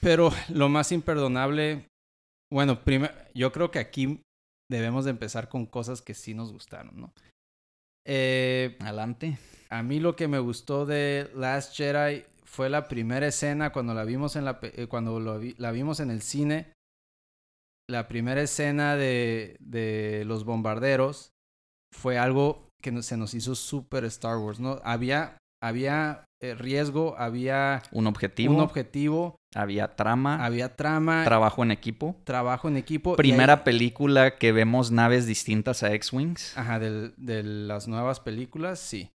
Pero 0.00 0.30
lo 0.48 0.68
más 0.68 0.92
imperdonable, 0.92 1.88
bueno, 2.54 2.80
yo 3.34 3.50
creo 3.52 3.70
que 3.72 3.80
aquí 3.80 4.22
debemos 4.70 5.04
de 5.04 5.10
empezar 5.10 5.48
con 5.48 5.66
cosas 5.66 6.00
que 6.02 6.14
sí 6.14 6.34
nos 6.34 6.52
gustaron, 6.52 7.00
¿no? 7.00 7.12
Eh, 8.06 8.76
Adelante. 8.80 9.38
a 9.70 9.82
mí 9.82 9.98
lo 9.98 10.14
que 10.14 10.28
me 10.28 10.38
gustó 10.38 10.86
de 10.86 11.30
Last 11.34 11.74
Jedi 11.74 12.24
fue 12.44 12.70
la 12.70 12.86
primera 12.86 13.26
escena 13.26 13.72
cuando 13.72 13.92
la 13.94 14.04
vimos 14.04 14.36
en 14.36 14.44
la 14.44 14.60
eh, 14.62 14.86
cuando 14.86 15.18
lo 15.18 15.38
vi- 15.40 15.54
la 15.58 15.72
vimos 15.72 15.98
en 16.00 16.10
el 16.10 16.22
cine. 16.22 16.72
La 17.90 18.06
primera 18.08 18.40
escena 18.40 18.94
de, 18.96 19.56
de 19.58 20.24
los 20.24 20.44
bombarderos 20.44 21.30
fue 21.92 22.18
algo 22.18 22.68
que 22.80 23.02
se 23.02 23.16
nos 23.16 23.34
hizo 23.34 23.54
súper 23.54 24.04
Star 24.04 24.38
Wars, 24.38 24.60
¿no? 24.60 24.80
Había, 24.84 25.38
había 25.62 26.24
eh, 26.50 26.54
riesgo, 26.54 27.14
había 27.18 27.82
Un 27.92 28.06
objetivo, 28.06 28.54
un 28.54 28.60
objetivo, 28.60 29.36
había 29.54 29.96
trama, 29.96 30.44
había 30.44 30.76
trama, 30.76 31.24
trabajo 31.24 31.62
en 31.62 31.70
equipo. 31.70 32.16
trabajo 32.24 32.68
en 32.68 32.76
equipo. 32.76 33.16
Primera 33.16 33.54
ahí- 33.54 33.60
película 33.64 34.36
que 34.38 34.52
vemos 34.52 34.90
naves 34.90 35.26
distintas 35.26 35.82
a 35.82 35.92
X-Wings. 35.94 36.56
Ajá, 36.58 36.78
del- 36.78 37.14
de 37.16 37.42
las 37.42 37.88
nuevas 37.88 38.20
películas, 38.20 38.78
sí. 38.80 39.10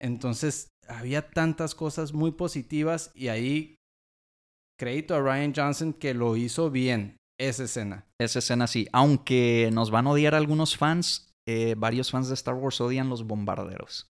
Entonces, 0.00 0.68
había 0.88 1.30
tantas 1.30 1.74
cosas 1.74 2.12
muy 2.12 2.32
positivas 2.32 3.10
y 3.14 3.28
ahí 3.28 3.76
crédito 4.78 5.14
a 5.14 5.20
Ryan 5.20 5.52
Johnson 5.56 5.92
que 5.94 6.12
lo 6.14 6.36
hizo 6.36 6.70
bien 6.70 7.16
esa 7.40 7.64
escena. 7.64 8.04
Esa 8.20 8.40
escena 8.40 8.66
sí. 8.66 8.86
Aunque 8.92 9.70
nos 9.72 9.90
van 9.90 10.06
a 10.06 10.10
odiar 10.10 10.34
algunos 10.34 10.76
fans, 10.76 11.30
eh, 11.48 11.74
varios 11.76 12.10
fans 12.10 12.28
de 12.28 12.34
Star 12.34 12.54
Wars 12.54 12.80
odian 12.80 13.08
los 13.08 13.24
bombarderos. 13.26 14.08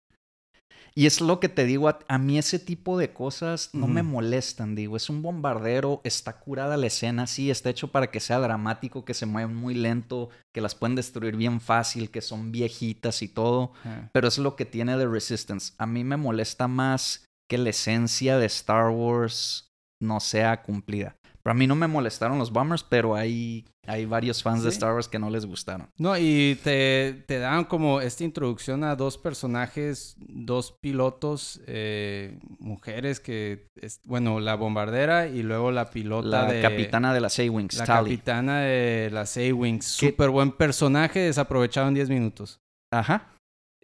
Y 0.95 1.07
es 1.07 1.21
lo 1.21 1.39
que 1.39 1.49
te 1.49 1.65
digo, 1.65 1.89
a, 1.89 1.99
a 2.07 2.17
mí 2.19 2.37
ese 2.37 2.59
tipo 2.59 2.97
de 2.99 3.13
cosas 3.13 3.71
no 3.73 3.87
me 3.87 4.03
molestan, 4.03 4.75
digo, 4.75 4.95
es 4.95 5.09
un 5.09 5.23
bombardero, 5.23 6.01
está 6.03 6.39
curada 6.39 6.77
la 6.77 6.85
escena, 6.85 7.25
sí, 7.25 7.49
está 7.49 7.71
hecho 7.71 7.91
para 7.91 8.11
que 8.11 8.19
sea 8.19 8.39
dramático, 8.39 9.03
que 9.03 9.15
se 9.15 9.25
mueven 9.25 9.55
muy 9.55 9.73
lento, 9.73 10.29
que 10.53 10.61
las 10.61 10.75
pueden 10.75 10.95
destruir 10.95 11.35
bien 11.35 11.61
fácil, 11.61 12.11
que 12.11 12.21
son 12.21 12.51
viejitas 12.51 13.23
y 13.23 13.27
todo, 13.27 13.73
pero 14.11 14.27
es 14.27 14.37
lo 14.37 14.55
que 14.55 14.65
tiene 14.65 14.95
de 14.95 15.07
Resistance. 15.07 15.73
A 15.79 15.87
mí 15.87 16.03
me 16.03 16.17
molesta 16.17 16.67
más 16.67 17.25
que 17.49 17.57
la 17.57 17.71
esencia 17.71 18.37
de 18.37 18.45
Star 18.45 18.89
Wars 18.89 19.71
no 19.99 20.19
sea 20.19 20.61
cumplida. 20.61 21.17
Pero 21.43 21.51
a 21.51 21.55
mí 21.55 21.67
no 21.67 21.75
me 21.75 21.87
molestaron 21.87 22.39
los 22.39 22.51
bombers, 22.51 22.83
pero 22.83 23.15
hay, 23.15 23.65
hay 23.85 24.05
varios 24.05 24.41
fans 24.43 24.63
de. 24.63 24.69
Star 24.69 24.93
Wars 24.93 25.07
que 25.07 25.19
no 25.19 25.29
les 25.29 25.45
gustaron. 25.45 25.89
No, 25.97 26.17
y 26.17 26.57
te, 26.63 27.23
te 27.27 27.39
dan 27.39 27.65
como 27.65 27.99
esta 28.01 28.23
introducción 28.23 28.83
a 28.83 28.95
dos 28.95 29.17
personajes, 29.17 30.15
dos 30.19 30.71
pilotos, 30.71 31.61
eh, 31.67 32.39
mujeres 32.59 33.19
que, 33.19 33.69
es- 33.75 33.99
bueno, 34.05 34.39
la 34.39 34.55
bombardera 34.55 35.27
y 35.27 35.43
luego 35.43 35.71
la 35.71 35.89
pilota 35.89 36.27
La 36.27 36.45
de... 36.51 36.61
capitana 36.61 37.13
de 37.13 37.21
las 37.21 37.37
A-Wings, 37.39 37.75
La 37.77 37.85
capitana 37.85 38.61
de 38.61 39.09
las 39.11 39.35
A-Wings. 39.37 39.97
¿Qué- 39.99 40.09
Súper 40.09 40.29
buen 40.29 40.51
personaje, 40.51 41.19
desaprovechado 41.19 41.87
en 41.89 41.93
10 41.95 42.09
minutos. 42.09 42.61
Ajá. 42.91 43.27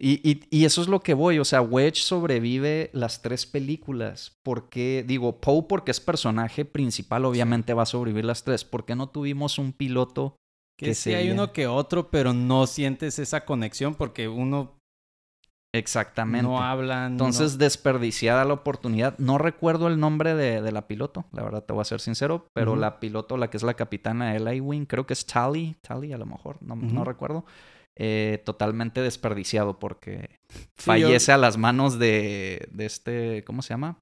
Y, 0.02 0.20
y, 0.28 0.40
y 0.50 0.64
eso 0.64 0.80
es 0.80 0.88
lo 0.88 1.00
que 1.00 1.12
voy. 1.12 1.38
O 1.38 1.44
sea, 1.44 1.60
Wedge 1.60 1.96
sobrevive 2.00 2.88
las 2.94 3.20
tres 3.20 3.44
películas. 3.44 4.38
Porque, 4.42 5.04
digo, 5.06 5.40
Poe, 5.40 5.64
porque 5.68 5.90
es 5.90 6.00
personaje 6.00 6.64
principal, 6.64 7.26
obviamente 7.26 7.74
va 7.74 7.82
a 7.82 7.86
sobrevivir 7.86 8.24
las 8.24 8.42
tres. 8.42 8.64
¿Por 8.64 8.86
qué 8.86 8.96
no 8.96 9.10
tuvimos 9.10 9.58
un 9.58 9.72
piloto 9.74 10.36
Que, 10.78 10.86
que 10.86 10.94
sí 10.94 11.12
hay 11.12 11.30
uno 11.30 11.52
que 11.52 11.66
otro, 11.66 12.10
pero 12.10 12.32
no 12.32 12.66
sientes 12.66 13.18
esa 13.18 13.44
conexión 13.44 13.94
porque 13.94 14.26
uno 14.28 14.78
exactamente? 15.74 16.42
no 16.48 16.62
habla. 16.62 17.02
no- 17.08 17.12
Entonces, 17.12 17.58
desperdiciada 17.58 18.44
la 18.44 18.54
oportunidad. 18.54 19.18
No 19.18 19.36
recuerdo 19.38 19.86
el 19.88 20.00
nombre 20.00 20.34
de, 20.34 20.62
de 20.62 20.72
la 20.72 20.86
piloto, 20.88 21.26
la 21.32 21.42
verdad 21.42 21.62
te 21.64 21.72
voy 21.72 21.82
a 21.82 21.84
ser 21.84 22.00
sincero, 22.00 22.46
pero 22.54 22.74
la 22.76 22.98
piloto, 23.00 23.36
la 23.36 23.50
que 23.50 23.56
es 23.56 23.62
la 23.62 23.74
capitana 23.74 24.32
de 24.32 24.40
la 24.40 24.52
wing 24.52 24.86
creo 24.86 25.06
que 25.06 25.12
es 25.12 25.26
Tally, 25.26 25.76
Tally 25.82 26.12
a 26.12 26.18
lo 26.18 26.26
mejor, 26.26 26.56
no, 26.62 27.04
recuerdo. 27.04 27.44
Eh, 28.02 28.40
totalmente 28.46 29.02
desperdiciado 29.02 29.78
porque 29.78 30.30
Sí, 30.48 30.84
fallece 30.86 31.32
a 31.32 31.36
las 31.36 31.58
manos 31.58 31.98
de, 31.98 32.66
de 32.72 32.86
este, 32.86 33.44
¿cómo 33.44 33.60
se 33.60 33.74
llama? 33.74 33.98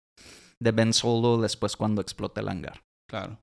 De 0.63 0.71
Ben 0.71 0.93
Solo 0.93 1.39
después 1.39 1.77
cuando 1.77 2.01
explota 2.01 2.41
el 2.41 2.49
hangar. 2.49 2.81
Claro. 3.11 3.41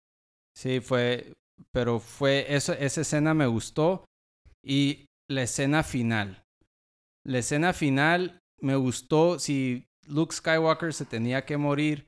Sí, 0.58 0.80
fue. 0.80 1.34
Pero 1.74 2.00
fue. 2.00 2.46
Eso, 2.56 2.72
esa 2.72 3.02
escena 3.02 3.34
me 3.34 3.48
gustó. 3.48 4.06
Y 4.66 5.08
la 5.30 5.44
escena 5.44 5.84
final. 5.84 6.44
La 7.26 7.40
escena 7.40 7.74
final 7.74 8.40
me 8.62 8.78
gustó. 8.78 9.40
Si 9.40 9.84
Luke 10.08 10.34
Skywalker 10.34 10.94
se 10.94 11.04
tenía 11.04 11.46
que 11.46 11.58
morir. 11.58 12.08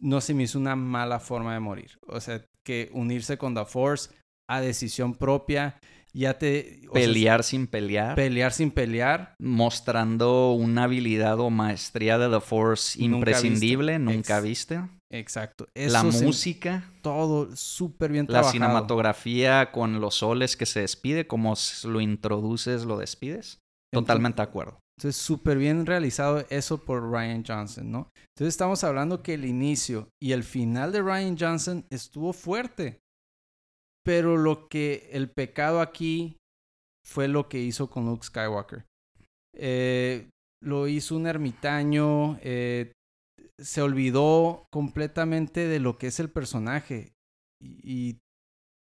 No 0.00 0.20
se 0.20 0.34
me 0.34 0.44
hizo 0.44 0.58
una 0.58 0.74
mala 0.74 1.20
forma 1.20 1.54
de 1.54 1.60
morir. 1.60 1.96
O 2.08 2.20
sea, 2.20 2.44
que 2.66 2.90
unirse 2.92 3.38
con 3.38 3.54
The 3.54 3.64
Force 3.64 4.10
a 4.50 4.60
decisión 4.60 5.14
propia. 5.14 5.78
Ya 6.16 6.38
te. 6.38 6.80
o 6.88 6.92
sea, 6.92 7.02
Pelear 7.02 7.42
sin 7.42 7.66
pelear. 7.66 8.14
pelear 8.14 8.52
sin 8.52 8.70
pelear. 8.70 9.34
mostrando 9.40 10.52
una 10.52 10.84
habilidad 10.84 11.40
o 11.40 11.50
maestría 11.50 12.18
de 12.18 12.28
The 12.28 12.40
Force 12.40 12.98
Nunca 13.00 13.16
imprescindible, 13.16 13.98
viste. 13.98 14.12
nunca 14.14 14.36
Ex- 14.38 14.44
viste. 14.44 14.80
Exacto. 15.12 15.66
la 15.74 16.00
Eso 16.00 16.24
música, 16.24 16.90
Todo 17.02 17.54
súper 17.56 18.10
bien 18.12 18.24
la 18.26 18.40
trabajado. 18.40 18.52
cinematografía 18.52 19.70
con 19.72 20.00
los 20.00 20.16
soles 20.16 20.56
que 20.56 20.66
se 20.66 20.80
despide, 20.80 21.26
como 21.26 21.54
lo 21.84 22.00
introduces, 22.00 22.84
lo 22.84 22.98
despides. 22.98 23.58
Totalmente 23.92 24.36
de 24.38 24.42
acuerdo. 24.48 24.80
Entonces, 24.98 25.20
súper 25.20 25.58
bien 25.58 25.86
realizado 25.86 26.44
eso 26.50 26.78
por 26.78 27.10
Ryan 27.10 27.44
Johnson, 27.46 27.90
¿no? 27.90 28.08
Entonces, 28.36 28.54
estamos 28.54 28.82
hablando 28.84 29.22
que 29.22 29.34
el 29.34 29.44
inicio 29.44 30.08
y 30.22 30.32
el 30.32 30.42
final 30.44 30.90
de 30.92 31.02
Ryan 31.02 31.36
Johnson 31.38 31.84
estuvo 31.90 32.32
fuerte. 32.32 33.00
Pero 34.04 34.36
lo 34.36 34.68
que 34.68 35.08
el 35.12 35.30
pecado 35.30 35.80
aquí 35.80 36.36
fue 37.06 37.28
lo 37.28 37.48
que 37.48 37.60
hizo 37.60 37.88
con 37.90 38.06
Luke 38.06 38.24
Skywalker. 38.24 38.84
Eh, 39.56 40.28
lo 40.62 40.88
hizo 40.88 41.16
un 41.16 41.26
ermitaño, 41.26 42.38
eh, 42.42 42.92
se 43.60 43.82
olvidó 43.82 44.66
completamente 44.72 45.66
de 45.68 45.78
lo 45.80 45.96
que 45.98 46.08
es 46.08 46.20
el 46.20 46.30
personaje. 46.30 47.12
Y, 47.62 48.10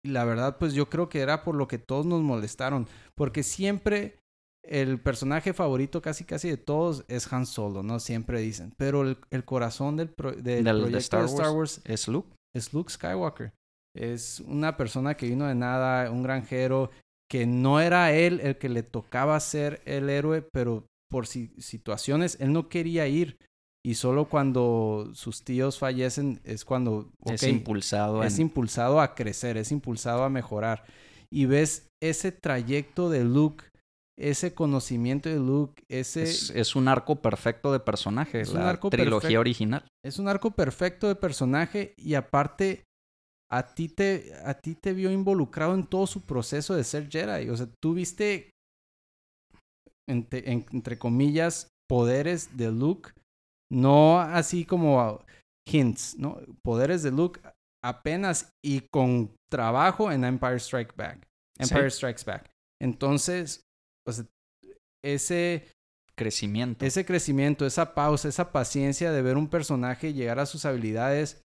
y 0.02 0.08
la 0.08 0.24
verdad, 0.24 0.58
pues 0.58 0.74
yo 0.74 0.88
creo 0.90 1.08
que 1.08 1.20
era 1.20 1.42
por 1.44 1.54
lo 1.54 1.66
que 1.66 1.78
todos 1.78 2.06
nos 2.06 2.20
molestaron. 2.22 2.86
Porque 3.16 3.42
siempre 3.42 4.18
el 4.64 5.00
personaje 5.00 5.54
favorito 5.54 6.02
casi 6.02 6.24
casi 6.24 6.50
de 6.50 6.56
todos 6.56 7.04
es 7.08 7.32
Han 7.32 7.46
Solo, 7.46 7.82
¿no? 7.82 7.98
Siempre 7.98 8.40
dicen. 8.40 8.72
Pero 8.76 9.02
el, 9.02 9.18
el 9.30 9.44
corazón 9.44 9.96
del, 9.96 10.10
pro- 10.10 10.32
del 10.32 10.62
Del- 10.64 10.64
de 10.64 10.72
proyecto 10.82 10.98
Star 10.98 11.20
de 11.22 11.26
Star 11.26 11.46
Wars. 11.46 11.56
Wars 11.56 11.80
Es 11.84 12.06
Luke. 12.08 12.28
es 12.54 12.72
Luke 12.74 12.92
Skywalker. 12.92 13.52
Es 13.96 14.40
una 14.46 14.76
persona 14.76 15.16
que 15.16 15.26
vino 15.26 15.46
de 15.46 15.54
nada, 15.54 16.10
un 16.10 16.22
granjero, 16.22 16.90
que 17.30 17.46
no 17.46 17.80
era 17.80 18.12
él 18.12 18.40
el 18.42 18.56
que 18.58 18.68
le 18.68 18.82
tocaba 18.82 19.38
ser 19.40 19.80
el 19.84 20.10
héroe, 20.10 20.42
pero 20.42 20.86
por 21.10 21.26
si- 21.26 21.52
situaciones 21.58 22.36
él 22.40 22.52
no 22.52 22.68
quería 22.68 23.06
ir. 23.08 23.36
Y 23.84 23.94
solo 23.94 24.26
cuando 24.26 25.10
sus 25.14 25.42
tíos 25.42 25.78
fallecen 25.78 26.40
es 26.44 26.64
cuando 26.64 27.10
Es 27.24 27.42
impulsado. 27.44 28.22
es 28.22 28.34
en- 28.36 28.42
impulsado 28.42 29.00
a 29.00 29.14
crecer, 29.14 29.56
es 29.56 29.72
impulsado 29.72 30.22
a 30.24 30.28
mejorar. 30.28 30.84
Y 31.32 31.46
ves 31.46 31.86
ese 32.02 32.30
trayecto 32.30 33.08
de 33.08 33.24
Luke, 33.24 33.64
ese 34.18 34.52
conocimiento 34.52 35.30
de 35.30 35.36
Luke, 35.36 35.82
ese... 35.88 36.24
es, 36.24 36.50
es 36.50 36.76
un 36.76 36.88
arco 36.88 37.22
perfecto 37.22 37.72
de 37.72 37.80
personaje. 37.80 38.40
Es 38.42 38.50
un 38.50 38.58
la 38.60 38.68
arco 38.70 38.90
trilogía 38.90 39.18
perfecto. 39.20 39.40
original. 39.40 39.84
Es 40.04 40.18
un 40.18 40.28
arco 40.28 40.50
perfecto 40.50 41.08
de 41.08 41.14
personaje 41.14 41.94
y 41.96 42.14
aparte 42.14 42.84
a 43.52 43.74
ti 43.74 43.88
te, 43.88 44.32
a 44.44 44.54
ti 44.54 44.74
te 44.74 44.92
vio 44.92 45.10
involucrado 45.10 45.74
en 45.74 45.86
todo 45.86 46.06
su 46.06 46.22
proceso 46.22 46.74
de 46.74 46.84
ser 46.84 47.08
Jedi. 47.10 47.48
O 47.48 47.56
sea, 47.56 47.68
tú 47.82 47.94
viste, 47.94 48.50
entre, 50.08 50.50
entre 50.52 50.98
comillas, 50.98 51.68
poderes 51.88 52.56
de 52.56 52.70
Luke, 52.70 53.10
no 53.72 54.20
así 54.20 54.64
como 54.64 55.24
hints, 55.68 56.16
¿no? 56.18 56.40
Poderes 56.64 57.02
de 57.02 57.10
Luke 57.10 57.40
apenas 57.84 58.52
y 58.64 58.82
con 58.92 59.34
trabajo 59.50 60.12
en 60.12 60.24
Empire 60.24 60.58
Strikes 60.58 60.94
Back. 60.96 61.26
Empire 61.58 61.90
Strikes 61.90 62.24
Back. 62.24 62.50
Entonces, 62.80 63.62
o 64.06 64.12
sea, 64.12 64.24
ese 65.04 65.68
crecimiento. 66.16 66.84
Ese 66.84 67.04
crecimiento, 67.04 67.66
esa 67.66 67.94
pausa, 67.94 68.28
esa 68.28 68.52
paciencia 68.52 69.10
de 69.10 69.22
ver 69.22 69.36
un 69.36 69.48
personaje 69.48 70.12
llegar 70.12 70.38
a 70.38 70.46
sus 70.46 70.64
habilidades, 70.64 71.42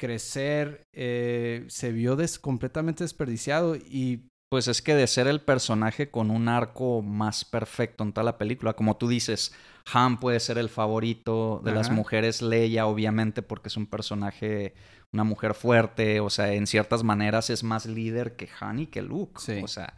crecer, 0.00 0.80
eh, 0.94 1.66
se 1.68 1.92
vio 1.92 2.16
completamente 2.40 3.04
desperdiciado 3.04 3.76
y... 3.76 4.26
Pues 4.50 4.66
es 4.66 4.82
que 4.82 4.96
de 4.96 5.06
ser 5.06 5.28
el 5.28 5.40
personaje 5.40 6.10
con 6.10 6.28
un 6.28 6.48
arco 6.48 7.02
más 7.02 7.44
perfecto 7.44 8.02
en 8.02 8.12
toda 8.12 8.24
la 8.24 8.36
película, 8.36 8.72
como 8.72 8.96
tú 8.96 9.06
dices, 9.06 9.52
Han 9.92 10.18
puede 10.18 10.40
ser 10.40 10.58
el 10.58 10.68
favorito 10.68 11.60
de 11.64 11.70
las 11.70 11.88
mujeres, 11.92 12.42
Leia 12.42 12.86
obviamente 12.86 13.42
porque 13.42 13.68
es 13.68 13.76
un 13.76 13.86
personaje 13.86 14.74
una 15.12 15.24
mujer 15.24 15.54
fuerte, 15.54 16.20
o 16.20 16.30
sea, 16.30 16.52
en 16.52 16.66
ciertas 16.66 17.02
maneras 17.02 17.50
es 17.50 17.62
más 17.62 17.86
líder 17.86 18.36
que 18.36 18.48
Han 18.60 18.80
y 18.80 18.86
que 18.86 19.02
Luke. 19.02 19.40
O 19.62 19.68
sea, 19.68 19.94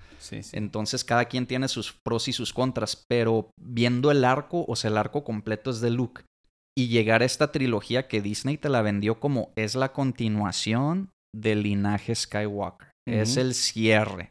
entonces 0.53 1.05
cada 1.05 1.27
quien 1.27 1.47
tiene 1.47 1.69
sus 1.69 1.93
pros 1.93 2.29
y 2.29 2.33
sus 2.33 2.53
contras, 2.53 3.05
pero 3.09 3.51
viendo 3.59 4.11
el 4.11 4.25
arco, 4.25 4.65
o 4.67 4.77
sea, 4.77 4.91
el 4.91 4.97
arco 4.97 5.25
completo 5.25 5.71
es 5.71 5.81
de 5.81 5.91
Luke. 5.91 6.25
Y 6.77 6.89
llegar 6.89 7.23
a 7.23 7.27
esta 7.27 7.53
trilogía 7.53 8.09
que 8.09 8.23
Disney 8.23 8.57
te 8.57 8.69
la 8.69 8.83
vendió 8.83 9.21
como 9.21 9.53
es 9.57 9.75
la 9.75 9.93
continuación 9.93 11.11
del 11.35 11.63
linaje 11.63 12.15
Skywalker. 12.15 12.89
Es 13.07 13.37
el 13.37 13.55
cierre. 13.55 14.31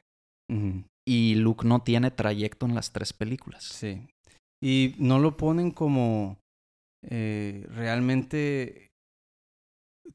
Y 1.07 1.35
Luke 1.35 1.67
no 1.67 1.81
tiene 1.81 2.11
trayecto 2.11 2.65
en 2.65 2.75
las 2.75 2.91
tres 2.91 3.13
películas. 3.13 3.63
Sí. 3.63 4.07
Y 4.63 4.95
no 4.97 5.19
lo 5.19 5.37
ponen 5.37 5.71
como 5.71 6.37
eh, 7.09 7.65
realmente 7.69 8.89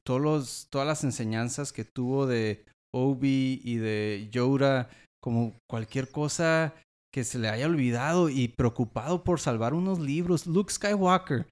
todos 0.05 0.69
todas 0.71 0.87
las 0.87 1.05
enseñanzas 1.05 1.73
que 1.73 1.85
tuvo 1.85 2.27
de 2.27 2.65
Obi 2.95 3.61
y 3.65 3.77
de 3.77 4.29
Yoda, 4.31 4.89
como 5.21 5.55
cualquier 5.69 6.11
cosa 6.11 6.75
que 7.13 7.25
se 7.25 7.39
le 7.39 7.49
haya 7.49 7.67
olvidado 7.67 8.29
y 8.29 8.49
preocupado 8.49 9.25
por 9.25 9.41
salvar 9.41 9.75
unos 9.75 9.99
libros. 9.99 10.47
Luke 10.47 10.73
Skywalker, 10.73 11.47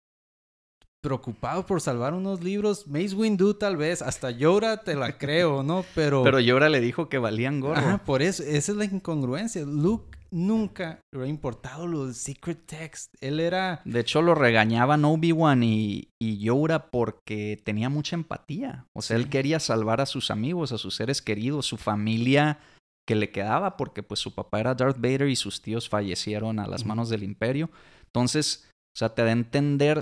preocupado 1.04 1.66
por 1.66 1.82
salvar 1.82 2.14
unos 2.14 2.42
libros. 2.42 2.86
Mace 2.86 3.14
Windu 3.14 3.52
tal 3.52 3.76
vez, 3.76 4.00
hasta 4.00 4.30
Yoda 4.30 4.78
te 4.78 4.94
la 4.94 5.18
creo, 5.18 5.62
¿no? 5.62 5.84
Pero... 5.94 6.22
Pero 6.22 6.40
Yoda 6.40 6.70
le 6.70 6.80
dijo 6.80 7.10
que 7.10 7.18
valían 7.18 7.60
gorro. 7.60 8.00
por 8.06 8.22
eso, 8.22 8.42
esa 8.42 8.72
es 8.72 8.78
la 8.78 8.86
incongruencia. 8.86 9.62
Luke 9.66 10.16
nunca 10.30 11.00
le 11.12 11.24
ha 11.24 11.26
importado 11.26 11.86
los 11.86 12.16
secret 12.16 12.64
text. 12.64 13.14
Él 13.20 13.38
era... 13.38 13.82
De 13.84 14.00
hecho, 14.00 14.22
lo 14.22 14.34
regañaban 14.34 15.04
Obi-Wan 15.04 15.62
y, 15.62 16.08
y 16.18 16.38
Yoda 16.38 16.90
porque 16.90 17.60
tenía 17.62 17.90
mucha 17.90 18.16
empatía. 18.16 18.86
O 18.94 19.02
sea, 19.02 19.18
él 19.18 19.28
quería 19.28 19.60
salvar 19.60 20.00
a 20.00 20.06
sus 20.06 20.30
amigos, 20.30 20.72
a 20.72 20.78
sus 20.78 20.96
seres 20.96 21.20
queridos, 21.20 21.66
su 21.66 21.76
familia 21.76 22.60
que 23.06 23.14
le 23.14 23.30
quedaba 23.30 23.76
porque 23.76 24.02
pues 24.02 24.20
su 24.20 24.34
papá 24.34 24.60
era 24.60 24.74
Darth 24.74 24.96
Vader 24.96 25.28
y 25.28 25.36
sus 25.36 25.60
tíos 25.60 25.90
fallecieron 25.90 26.58
a 26.58 26.66
las 26.66 26.86
manos 26.86 27.10
del 27.10 27.22
imperio. 27.22 27.68
Entonces, 28.06 28.70
o 28.94 28.98
sea, 28.98 29.14
te 29.14 29.22
da 29.22 29.28
a 29.28 29.32
entender 29.32 30.00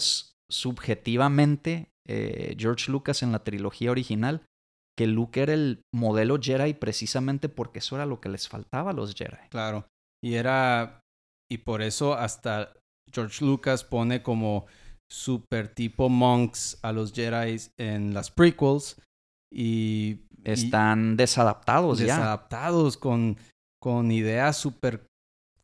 subjetivamente 0.52 1.88
eh, 2.06 2.54
George 2.58 2.90
Lucas 2.90 3.22
en 3.22 3.32
la 3.32 3.42
trilogía 3.42 3.90
original 3.90 4.42
que 4.96 5.06
Luke 5.06 5.40
era 5.40 5.54
el 5.54 5.82
modelo 5.94 6.38
Jedi 6.40 6.74
precisamente 6.74 7.48
porque 7.48 7.78
eso 7.78 7.96
era 7.96 8.06
lo 8.06 8.20
que 8.20 8.28
les 8.28 8.48
faltaba 8.48 8.90
a 8.90 8.94
los 8.94 9.14
Jedi. 9.14 9.48
Claro. 9.48 9.86
Y 10.22 10.34
era, 10.34 11.00
y 11.50 11.58
por 11.58 11.82
eso 11.82 12.14
hasta 12.14 12.74
George 13.10 13.44
Lucas 13.44 13.84
pone 13.84 14.22
como 14.22 14.66
super 15.10 15.68
tipo 15.68 16.08
monks 16.08 16.78
a 16.82 16.92
los 16.92 17.12
Jedi 17.12 17.56
en 17.78 18.14
las 18.14 18.30
prequels 18.30 19.00
y 19.52 20.20
están 20.44 21.16
desadaptados, 21.16 21.98
ya. 21.98 22.16
Desadaptados 22.16 22.96
con, 22.96 23.36
con 23.80 24.10
ideas 24.10 24.56
súper 24.56 25.06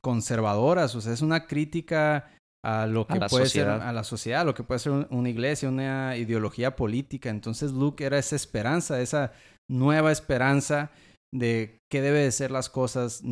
conservadoras. 0.01 0.95
O 0.95 1.01
sea, 1.01 1.13
es 1.13 1.23
una 1.23 1.47
crítica 1.47 2.31
a 2.65 2.87
lo 2.87 3.07
que 3.07 3.21
puede 3.31 3.47
ser 3.47 3.69
a 3.69 3.93
la 3.93 4.05
sociedad, 4.05 4.43
a 4.43 4.45
lo 4.45 4.55
que 4.55 4.65
puede 4.65 4.81
ser 4.81 4.93
una 5.11 5.29
iglesia, 5.29 5.69
una 5.69 6.17
ideología 6.17 6.77
política. 6.77 7.31
Entonces 7.31 7.73
Luke 7.73 8.05
era 8.05 8.19
esa 8.19 8.37
esperanza, 8.37 9.01
esa 9.01 9.33
nueva 9.71 10.13
esperanza 10.13 10.91
de 11.33 11.79
qué 11.91 12.01
debe 12.01 12.21
de 12.21 12.33
ser 12.33 12.51
las 12.51 12.69
cosas, 12.69 13.23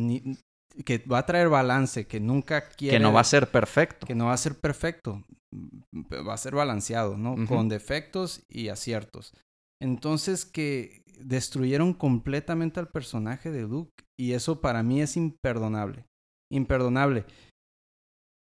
que 0.85 0.97
va 0.99 1.19
a 1.19 1.25
traer 1.25 1.49
balance, 1.49 2.07
que 2.07 2.19
nunca 2.19 2.69
quiere... 2.69 2.97
Que 2.97 3.03
no 3.03 3.11
va 3.11 3.21
a 3.21 3.25
ser 3.25 3.49
perfecto. 3.49 4.05
Que 4.05 4.15
no 4.15 4.27
va 4.27 4.33
a 4.33 4.37
ser 4.37 4.55
perfecto, 4.55 5.23
va 5.55 6.33
a 6.33 6.37
ser 6.37 6.55
balanceado, 6.55 7.17
¿no? 7.17 7.35
Con 7.47 7.69
defectos 7.69 8.43
y 8.49 8.69
aciertos. 8.69 9.33
Entonces 9.81 10.45
que 10.45 11.03
destruyeron 11.19 11.93
completamente 11.93 12.79
al 12.79 12.89
personaje 12.89 13.51
de 13.51 13.63
Luke 13.63 13.91
y 14.19 14.33
eso 14.33 14.61
para 14.61 14.83
mí 14.83 15.01
es 15.01 15.17
imperdonable, 15.17 16.05
imperdonable. 16.51 17.25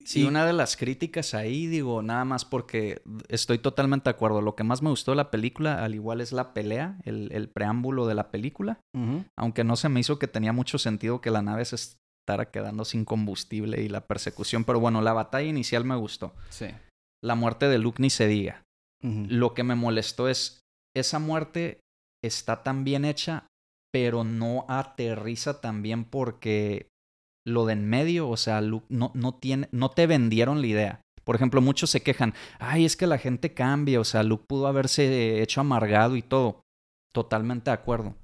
Sí, 0.07 0.23
una 0.23 0.45
de 0.45 0.53
las 0.53 0.77
críticas 0.77 1.33
ahí, 1.33 1.67
digo, 1.67 2.01
nada 2.01 2.23
más 2.23 2.45
porque 2.45 3.01
estoy 3.27 3.57
totalmente 3.57 4.05
de 4.05 4.15
acuerdo. 4.15 4.41
Lo 4.41 4.55
que 4.55 4.63
más 4.63 4.81
me 4.81 4.89
gustó 4.89 5.11
de 5.11 5.17
la 5.17 5.31
película, 5.31 5.83
al 5.83 5.95
igual 5.95 6.21
es 6.21 6.31
la 6.31 6.53
pelea, 6.53 6.97
el, 7.03 7.49
preámbulo 7.49 8.07
de 8.07 8.15
la 8.15 8.31
película. 8.31 8.79
Aunque 9.35 9.65
no 9.65 9.75
se 9.75 9.89
me 9.89 9.99
hizo 9.99 10.17
que 10.17 10.29
tenía 10.29 10.53
mucho 10.53 10.77
sentido 10.77 11.19
que 11.19 11.29
la 11.29 11.41
nave 11.41 11.65
se 11.65 11.75
estará 11.75 12.51
quedando 12.51 12.85
sin 12.85 13.03
combustible 13.03 13.81
y 13.81 13.89
la 13.89 14.07
persecución. 14.07 14.63
Pero 14.63 14.79
bueno, 14.79 15.01
la 15.01 15.11
batalla 15.11 15.49
inicial 15.49 15.83
me 15.83 15.97
gustó. 15.97 16.33
Sí. 16.51 16.67
La 17.21 17.35
muerte 17.35 17.67
de 17.67 17.77
Luke 17.77 18.01
ni 18.01 18.09
se 18.09 18.27
diga. 18.27 18.63
Lo 19.01 19.53
que 19.53 19.63
me 19.63 19.75
molestó 19.75 20.29
es, 20.29 20.61
esa 20.95 21.19
muerte 21.19 21.81
está 22.23 22.63
tan 22.63 22.85
bien 22.85 23.03
hecha, 23.03 23.47
pero 23.91 24.23
no 24.23 24.65
aterriza 24.69 25.59
tan 25.59 25.81
bien 25.81 26.05
porque 26.05 26.87
lo 27.47 27.65
de 27.65 27.73
en 27.73 27.89
medio, 27.89 28.29
o 28.29 28.37
sea, 28.37 28.61
Luke 28.61 28.85
no, 28.89 29.11
no, 29.13 29.33
tiene, 29.33 29.69
no 29.71 29.89
te 29.89 30.05
vendieron 30.05 30.61
la 30.61 30.67
idea. 30.67 31.01
Por 31.23 31.35
ejemplo, 31.35 31.61
muchos 31.61 31.89
se 31.89 32.01
quejan, 32.01 32.33
ay, 32.59 32.85
es 32.85 32.95
que 32.95 33.07
la 33.07 33.17
gente 33.17 33.53
cambia, 33.53 33.99
o 33.99 34.03
sea, 34.03 34.23
Luke 34.23 34.45
pudo 34.47 34.67
haberse 34.67 35.41
hecho 35.41 35.61
amargado 35.61 36.15
y 36.15 36.21
todo. 36.21 36.61
Totalmente 37.13 37.69
de 37.69 37.75
acuerdo. 37.75 38.15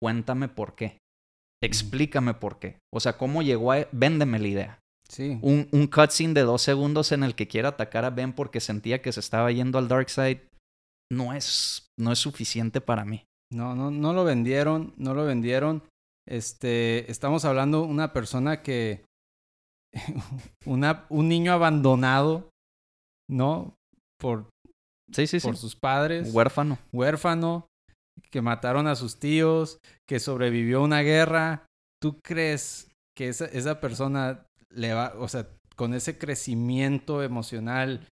Cuéntame 0.00 0.48
por 0.48 0.74
qué. 0.74 0.98
Explícame 1.62 2.34
por 2.34 2.58
qué. 2.58 2.78
O 2.92 3.00
sea, 3.00 3.16
¿cómo 3.16 3.42
llegó 3.42 3.72
a... 3.72 3.86
Véndeme 3.92 4.38
la 4.38 4.48
idea. 4.48 4.78
Sí. 5.08 5.38
Un, 5.40 5.68
un 5.72 5.86
cutscene 5.86 6.34
de 6.34 6.42
dos 6.42 6.62
segundos 6.62 7.12
en 7.12 7.22
el 7.22 7.34
que 7.34 7.48
quiera 7.48 7.70
atacar 7.70 8.04
a 8.04 8.10
Ben 8.10 8.32
porque 8.32 8.60
sentía 8.60 9.00
que 9.00 9.12
se 9.12 9.20
estaba 9.20 9.50
yendo 9.50 9.78
al 9.78 9.88
Dark 9.88 10.10
Side 10.10 10.42
no 11.10 11.32
es, 11.32 11.90
no 11.96 12.12
es 12.12 12.18
suficiente 12.18 12.80
para 12.80 13.04
mí. 13.04 13.24
No, 13.50 13.74
no, 13.74 13.90
no 13.90 14.12
lo 14.12 14.24
vendieron, 14.24 14.94
no 14.96 15.14
lo 15.14 15.24
vendieron. 15.24 15.82
Este, 16.26 17.10
estamos 17.10 17.44
hablando 17.44 17.82
de 17.82 17.88
una 17.88 18.12
persona 18.12 18.62
que, 18.62 19.04
una, 20.66 21.06
un 21.08 21.28
niño 21.28 21.52
abandonado, 21.52 22.50
¿no? 23.28 23.76
Por, 24.18 24.48
sí, 25.12 25.26
sí, 25.26 25.40
por 25.40 25.56
sus 25.56 25.76
padres. 25.76 26.32
Huérfano. 26.32 26.78
Huérfano, 26.92 27.66
que 28.30 28.42
mataron 28.42 28.86
a 28.86 28.96
sus 28.96 29.18
tíos, 29.18 29.78
que 30.08 30.20
sobrevivió 30.20 30.78
a 30.78 30.84
una 30.84 31.00
guerra. 31.00 31.66
¿Tú 32.00 32.18
crees 32.22 32.90
que 33.16 33.28
esa, 33.28 33.46
esa 33.46 33.80
persona 33.80 34.46
le 34.70 34.94
va, 34.94 35.14
o 35.18 35.28
sea, 35.28 35.48
con 35.76 35.94
ese 35.94 36.18
crecimiento 36.18 37.22
emocional, 37.22 38.08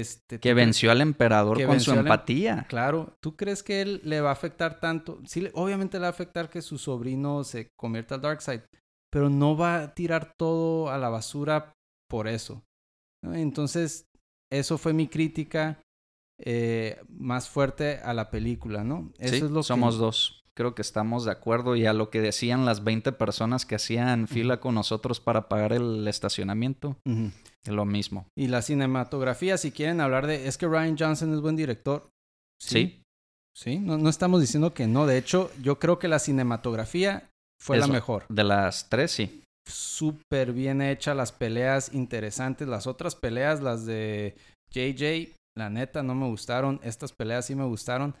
este, 0.00 0.40
que 0.40 0.54
venció 0.54 0.90
al 0.90 1.00
emperador 1.00 1.64
con 1.64 1.80
su 1.80 1.92
em 1.92 2.00
empatía. 2.00 2.66
Claro, 2.68 3.16
¿tú 3.20 3.36
crees 3.36 3.62
que 3.62 3.82
él 3.82 4.00
le 4.04 4.20
va 4.20 4.30
a 4.30 4.32
afectar 4.32 4.80
tanto? 4.80 5.20
Sí, 5.26 5.48
obviamente 5.54 5.98
le 5.98 6.02
va 6.02 6.06
a 6.08 6.10
afectar 6.10 6.50
que 6.50 6.62
su 6.62 6.78
sobrino 6.78 7.44
se 7.44 7.68
convierta 7.76 8.16
al 8.16 8.20
Dark 8.20 8.42
Side, 8.42 8.64
pero 9.10 9.30
no 9.30 9.56
va 9.56 9.82
a 9.82 9.94
tirar 9.94 10.32
todo 10.36 10.90
a 10.90 10.98
la 10.98 11.08
basura 11.08 11.72
por 12.08 12.28
eso. 12.28 12.62
Entonces, 13.22 14.06
eso 14.50 14.78
fue 14.78 14.92
mi 14.92 15.08
crítica 15.08 15.82
eh, 16.38 17.00
más 17.08 17.48
fuerte 17.48 17.98
a 17.98 18.12
la 18.12 18.30
película, 18.30 18.84
¿no? 18.84 19.12
Eso 19.18 19.46
es 19.46 19.50
lo 19.50 19.62
somos 19.62 19.98
dos. 19.98 20.43
Creo 20.56 20.74
que 20.74 20.82
estamos 20.82 21.24
de 21.24 21.32
acuerdo 21.32 21.74
y 21.74 21.86
a 21.86 21.92
lo 21.92 22.10
que 22.10 22.20
decían 22.20 22.64
las 22.64 22.84
20 22.84 23.12
personas 23.12 23.66
que 23.66 23.74
hacían 23.74 24.28
fila 24.28 24.60
con 24.60 24.76
nosotros 24.76 25.20
para 25.20 25.48
pagar 25.48 25.72
el 25.72 26.06
estacionamiento. 26.06 26.96
Es 27.04 27.72
lo 27.72 27.84
mismo. 27.84 28.26
Y 28.38 28.46
la 28.46 28.62
cinematografía, 28.62 29.58
si 29.58 29.72
quieren 29.72 30.00
hablar 30.00 30.26
de... 30.26 30.46
Es 30.46 30.56
que 30.56 30.66
Ryan 30.66 30.96
Johnson 30.96 31.34
es 31.34 31.40
buen 31.40 31.56
director. 31.56 32.08
Sí. 32.60 33.00
Sí, 33.56 33.78
No, 33.78 33.96
no, 33.96 34.08
estamos 34.08 34.40
diciendo 34.40 34.74
que 34.74 34.86
no. 34.86 35.06
De 35.06 35.16
hecho, 35.16 35.50
yo 35.62 35.78
creo 35.78 35.98
que 35.98 36.08
la 36.08 36.18
cinematografía 36.18 37.30
fue 37.60 37.78
la 37.78 37.86
mejor. 37.86 38.24
De 38.28 38.42
las 38.42 38.88
tres, 38.88 39.12
sí. 39.12 39.42
Súper 39.66 40.52
bien 40.52 40.82
hecha, 40.82 41.14
las 41.14 41.30
peleas 41.30 41.94
interesantes. 41.94 42.66
Las 42.66 42.86
otras 42.86 43.14
peleas, 43.14 43.62
las 43.62 43.86
de 43.86 44.34
JJ, 44.72 45.32
la 45.56 45.70
neta, 45.70 46.02
no 46.02 46.14
me 46.16 46.26
gustaron. 46.26 46.80
Estas 46.82 47.12
peleas 47.12 47.46
sí 47.46 47.54
me 47.54 47.64
gustaron. 47.64 48.14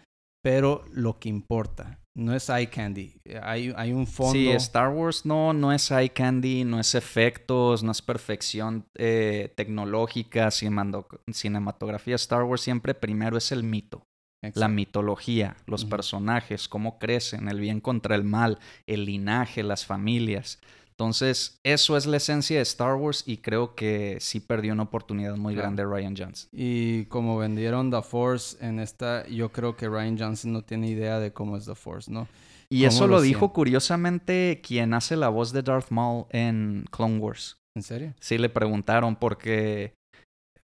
Pero 0.44 0.84
lo 0.92 1.18
que 1.18 1.30
importa. 1.30 2.00
No 2.14 2.34
es 2.34 2.50
eye 2.50 2.68
candy. 2.68 3.16
Hay, 3.42 3.72
hay 3.74 3.92
un 3.94 4.06
fondo. 4.06 4.34
Sí, 4.34 4.50
Star 4.50 4.90
Wars 4.90 5.24
no, 5.24 5.54
no 5.54 5.72
es 5.72 5.90
eye 5.90 6.10
candy, 6.10 6.64
no 6.64 6.78
es 6.78 6.94
efectos, 6.94 7.82
no 7.82 7.90
es 7.90 8.02
perfección 8.02 8.86
eh, 8.94 9.54
tecnológica, 9.56 10.50
cinematografía. 10.50 12.14
Star 12.16 12.42
Wars 12.42 12.60
siempre 12.60 12.92
primero 12.92 13.38
es 13.38 13.52
el 13.52 13.62
mito. 13.62 14.06
La 14.52 14.68
mitología, 14.68 15.56
los 15.64 15.86
personajes, 15.86 16.68
cómo 16.68 16.98
crecen, 16.98 17.48
el 17.48 17.58
bien 17.58 17.80
contra 17.80 18.14
el 18.14 18.24
mal, 18.24 18.58
el 18.86 19.06
linaje, 19.06 19.62
las 19.62 19.86
familias. 19.86 20.60
Entonces, 20.96 21.58
eso 21.64 21.96
es 21.96 22.06
la 22.06 22.18
esencia 22.18 22.56
de 22.56 22.62
Star 22.62 22.94
Wars 22.94 23.24
y 23.26 23.38
creo 23.38 23.74
que 23.74 24.16
sí 24.20 24.38
perdió 24.38 24.72
una 24.72 24.84
oportunidad 24.84 25.36
muy 25.36 25.56
grande 25.56 25.84
Ryan 25.84 26.16
Johnson. 26.16 26.48
Y 26.52 27.06
como 27.06 27.36
vendieron 27.36 27.90
The 27.90 28.02
Force 28.02 28.64
en 28.64 28.78
esta, 28.78 29.26
yo 29.26 29.50
creo 29.50 29.76
que 29.76 29.88
Ryan 29.88 30.16
Johnson 30.16 30.52
no 30.52 30.62
tiene 30.62 30.88
idea 30.88 31.18
de 31.18 31.32
cómo 31.32 31.56
es 31.56 31.66
The 31.66 31.74
Force, 31.74 32.12
¿no? 32.12 32.28
Y 32.70 32.84
eso 32.84 33.08
lo, 33.08 33.20
dijo 33.20 33.52
curiosamente 33.52 34.60
quien 34.64 34.94
hace 34.94 35.16
la 35.16 35.28
voz 35.28 35.52
de 35.52 35.62
Darth 35.62 35.90
Maul 35.90 36.26
en 36.30 36.84
Clone 36.90 37.18
Wars. 37.18 37.56
¿En 37.76 37.82
serio? 37.82 38.14
Sí, 38.20 38.38
le 38.38 38.48
preguntaron 38.48 39.16
porque 39.16 39.94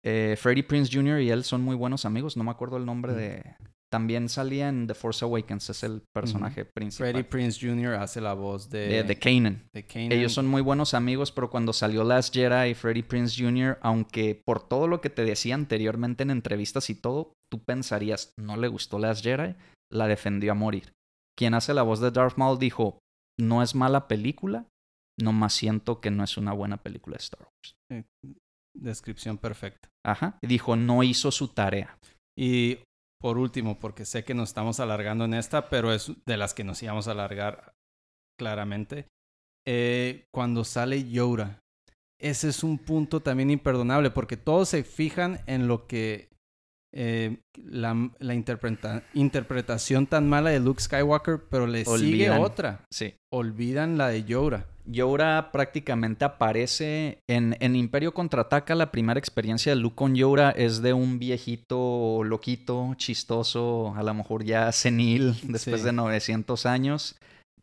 eh, 0.04 0.36
Freddie 0.38 0.64
Prince 0.64 0.90
Jr. 0.92 1.20
y 1.20 1.30
él 1.30 1.44
son 1.44 1.62
muy 1.62 1.76
buenos 1.76 2.04
amigos. 2.04 2.36
No 2.36 2.44
me 2.44 2.50
acuerdo 2.50 2.76
el 2.76 2.84
nombre 2.84 3.12
de, 3.14 3.56
también 3.90 4.28
salía 4.28 4.68
en 4.68 4.86
The 4.86 4.94
Force 4.94 5.24
Awakens, 5.24 5.70
es 5.70 5.82
el 5.84 6.02
personaje 6.12 6.64
principal. 6.64 7.12
Freddie 7.12 7.24
Prince 7.24 7.66
Jr. 7.66 7.94
hace 7.94 8.20
la 8.20 8.34
voz 8.34 8.68
de... 8.68 9.02
De, 9.04 9.18
Kanan. 9.18 9.68
Ellos 9.72 10.32
son 10.32 10.46
muy 10.46 10.60
buenos 10.60 10.94
amigos, 10.94 11.30
pero 11.30 11.50
cuando 11.50 11.72
salió 11.72 12.02
Last 12.02 12.34
Jedi, 12.34 12.74
Freddie 12.74 13.04
Prince 13.04 13.42
Jr., 13.42 13.78
aunque 13.82 14.40
por 14.44 14.66
todo 14.66 14.88
lo 14.88 15.00
que 15.00 15.10
te 15.10 15.24
decía 15.24 15.54
anteriormente 15.54 16.24
en 16.24 16.30
entrevistas 16.30 16.90
y 16.90 16.94
todo, 16.94 17.32
tú 17.50 17.62
pensarías, 17.64 18.32
no 18.38 18.56
le 18.56 18.68
gustó 18.68 18.98
Last 18.98 19.22
Jedi, 19.22 19.54
la 19.92 20.08
defendió 20.08 20.52
a 20.52 20.56
morir. 20.56 20.92
Quien 21.38 21.54
hace 21.54 21.72
la 21.72 21.82
voz 21.82 22.00
de 22.00 22.10
Darth 22.10 22.36
Maul 22.36 22.58
dijo, 22.58 22.98
no 23.38 23.62
es 23.62 23.74
mala 23.74 24.08
película, 24.08 24.66
nomás 25.20 25.52
siento 25.52 26.00
que 26.00 26.10
no 26.10 26.24
es 26.24 26.36
una 26.36 26.52
buena 26.52 26.78
película 26.82 27.16
de 27.16 27.22
Star 27.22 27.42
Wars. 27.42 27.76
Eh, 27.92 28.04
descripción 28.74 29.38
perfecta. 29.38 29.88
Ajá. 30.04 30.38
Dijo, 30.42 30.76
no 30.76 31.02
hizo 31.02 31.30
su 31.30 31.48
tarea. 31.48 31.98
Y 32.38 32.78
por 33.20 33.38
último, 33.38 33.78
porque 33.78 34.04
sé 34.04 34.24
que 34.24 34.34
nos 34.34 34.50
estamos 34.50 34.80
alargando 34.80 35.24
en 35.24 35.34
esta, 35.34 35.68
pero 35.68 35.92
es 35.92 36.12
de 36.26 36.36
las 36.36 36.54
que 36.54 36.64
nos 36.64 36.82
íbamos 36.82 37.08
a 37.08 37.12
alargar 37.12 37.74
claramente. 38.38 39.08
Eh, 39.66 40.26
cuando 40.32 40.64
sale 40.64 41.08
Yoda, 41.08 41.60
ese 42.20 42.48
es 42.48 42.62
un 42.62 42.78
punto 42.78 43.20
también 43.20 43.50
imperdonable, 43.50 44.10
porque 44.10 44.36
todos 44.36 44.68
se 44.68 44.84
fijan 44.84 45.40
en 45.46 45.66
lo 45.66 45.86
que 45.86 46.28
eh, 46.94 47.38
la, 47.56 48.10
la 48.20 48.34
interpretación 48.34 50.06
tan 50.06 50.28
mala 50.28 50.50
de 50.50 50.60
Luke 50.60 50.80
Skywalker, 50.80 51.42
pero 51.50 51.66
le 51.66 51.84
sigue 51.84 52.30
otra. 52.30 52.84
Sí. 52.90 53.14
Olvidan 53.30 53.98
la 53.98 54.08
de 54.08 54.24
Yoda. 54.24 54.66
Yoda 54.86 55.50
prácticamente 55.52 56.24
aparece 56.24 57.18
en, 57.28 57.56
en, 57.60 57.76
Imperio 57.76 58.14
Contraataca. 58.14 58.74
La 58.74 58.90
primera 58.90 59.18
experiencia 59.18 59.74
de 59.74 59.80
Luke 59.80 59.96
con 59.96 60.14
Yoda 60.14 60.50
es 60.50 60.82
de 60.82 60.92
un 60.92 61.18
viejito 61.18 62.22
loquito, 62.24 62.94
chistoso, 62.96 63.94
a 63.96 64.02
lo 64.02 64.14
mejor 64.14 64.44
ya 64.44 64.70
senil 64.72 65.34
después 65.42 65.82
de 65.82 65.92
900 65.92 66.66
años. 66.66 67.16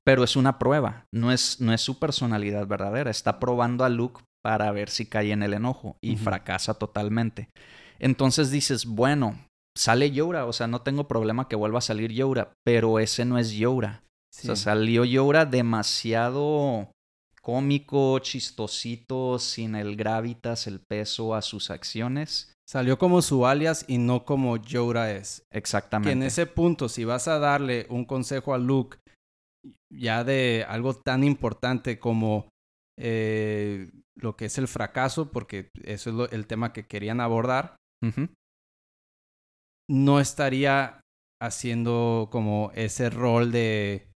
Pero 0.05 0.24
es 0.24 0.36
una 0.36 0.59
prueba, 0.59 1.05
no 1.13 1.32
es, 1.32 1.61
no 1.61 1.74
es 1.74 1.80
su 1.80 1.97
personalidad 1.97 2.67
verdadera. 2.67 3.09
Está 3.09 3.39
probando 3.39 3.86
a 3.86 3.89
Luke 3.89 4.21
para 4.43 4.69
ver 4.71 4.89
si 4.89 5.05
cae 5.05 5.32
en 5.32 5.43
el 5.43 5.53
enojo 5.53 5.95
y 6.01 6.17
fracasa 6.17 6.74
totalmente. 6.74 7.47
Entonces 7.99 8.51
dices, 8.51 8.86
bueno, 8.86 9.39
sale 9.78 10.11
Yoda, 10.11 10.45
o 10.45 10.51
sea, 10.51 10.67
no 10.67 10.82
tengo 10.82 11.07
problema 11.07 11.47
que 11.47 11.55
vuelva 11.55 11.80
a 11.80 11.82
salir 11.82 12.11
Yoda, 12.11 12.51
pero 12.65 12.99
ese 12.99 13.24
no 13.24 13.38
es 13.38 13.51
Yoda. 13.51 14.03
O 14.36 14.45
sea, 14.45 14.55
salió 14.55 15.05
Yoda 15.05 15.45
demasiado 15.45 16.89
cómico, 17.43 18.17
chistosito, 18.19 19.37
sin 19.37 19.75
el 19.75 19.95
gravitas, 19.95 20.65
el 20.65 20.79
peso 20.79 21.35
a 21.35 21.41
sus 21.41 21.69
acciones. 21.69 22.53
Salió 22.67 22.97
como 22.97 23.21
su 23.21 23.45
alias 23.45 23.83
y 23.87 23.97
no 23.97 24.23
como 24.23 24.57
Yoda 24.57 25.11
es. 25.11 25.43
Exactamente. 25.51 26.09
Que 26.09 26.13
en 26.13 26.23
ese 26.23 26.45
punto, 26.45 26.87
si 26.87 27.03
vas 27.03 27.27
a 27.27 27.39
darle 27.39 27.85
un 27.89 28.05
consejo 28.05 28.53
a 28.53 28.57
Luke, 28.57 28.97
ya 29.91 30.23
de 30.23 30.65
algo 30.67 30.95
tan 30.95 31.23
importante 31.23 31.99
como 31.99 32.47
eh, 32.97 33.91
lo 34.15 34.37
que 34.37 34.45
es 34.45 34.57
el 34.57 34.69
fracaso, 34.69 35.29
porque 35.31 35.69
eso 35.83 36.25
es 36.25 36.31
el 36.31 36.47
tema 36.47 36.71
que 36.71 36.85
querían 36.85 37.19
abordar, 37.19 37.75
no 39.89 40.19
estaría 40.19 41.01
haciendo 41.41 42.29
como 42.31 42.71
ese 42.73 43.09
rol 43.09 43.51
de 43.51 44.12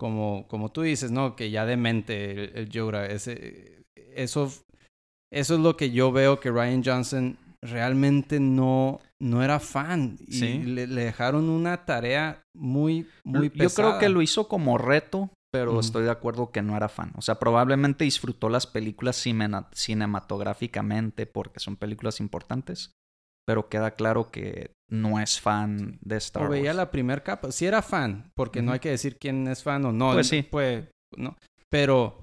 como, 0.00 0.48
como 0.48 0.72
tú 0.72 0.80
dices, 0.80 1.10
¿no? 1.10 1.36
Que 1.36 1.50
ya 1.50 1.66
demente 1.66 2.32
el, 2.32 2.70
el. 2.74 2.94
Ese, 3.10 3.84
eso, 4.16 4.50
eso 5.30 5.54
es 5.54 5.60
lo 5.60 5.76
que 5.76 5.90
yo 5.90 6.10
veo 6.10 6.40
que 6.40 6.50
Ryan 6.50 6.82
Johnson 6.82 7.36
realmente 7.60 8.40
no, 8.40 8.98
no 9.20 9.42
era 9.42 9.60
fan. 9.60 10.16
Y 10.26 10.62
le, 10.62 10.86
dejaron 10.86 11.50
una 11.50 11.84
tarea 11.84 12.42
muy, 12.56 13.06
muy 13.24 13.50
pesada. 13.50 13.68
Yo 13.68 13.74
creo 13.74 13.98
que 13.98 14.08
lo 14.08 14.22
hizo 14.22 14.48
como 14.48 14.78
reto, 14.78 15.28
pero 15.52 15.78
estoy 15.78 16.04
de 16.04 16.10
acuerdo 16.10 16.50
que 16.50 16.62
no 16.62 16.78
era 16.78 16.88
fan. 16.88 17.12
O 17.16 17.20
sea, 17.20 17.38
probablemente 17.38 18.04
disfrutó 18.04 18.48
las 18.48 18.66
películas 18.66 19.22
cinematográficamente 19.74 21.26
porque 21.26 21.60
son 21.60 21.76
películas 21.76 22.20
importantes, 22.20 22.92
pero 23.46 23.68
queda 23.68 23.90
claro 23.90 24.30
que 24.30 24.70
no 24.90 25.20
es 25.20 25.40
fan 25.40 25.98
de 26.02 26.16
Star 26.16 26.42
Wars. 26.42 26.50
O 26.50 26.52
veía 26.52 26.74
la 26.74 26.90
primera 26.90 27.22
capa. 27.22 27.52
Sí 27.52 27.66
era 27.66 27.82
fan, 27.82 28.30
porque 28.34 28.62
no 28.62 28.72
hay 28.72 28.80
que 28.80 28.90
decir 28.90 29.16
quién 29.18 29.46
es 29.48 29.62
fan 29.62 29.84
o 29.84 29.92
no. 29.92 30.12
Pues 30.12 30.28
sí. 30.28 30.42
Pues, 30.42 30.84
no. 31.16 31.36
Pero 31.68 32.20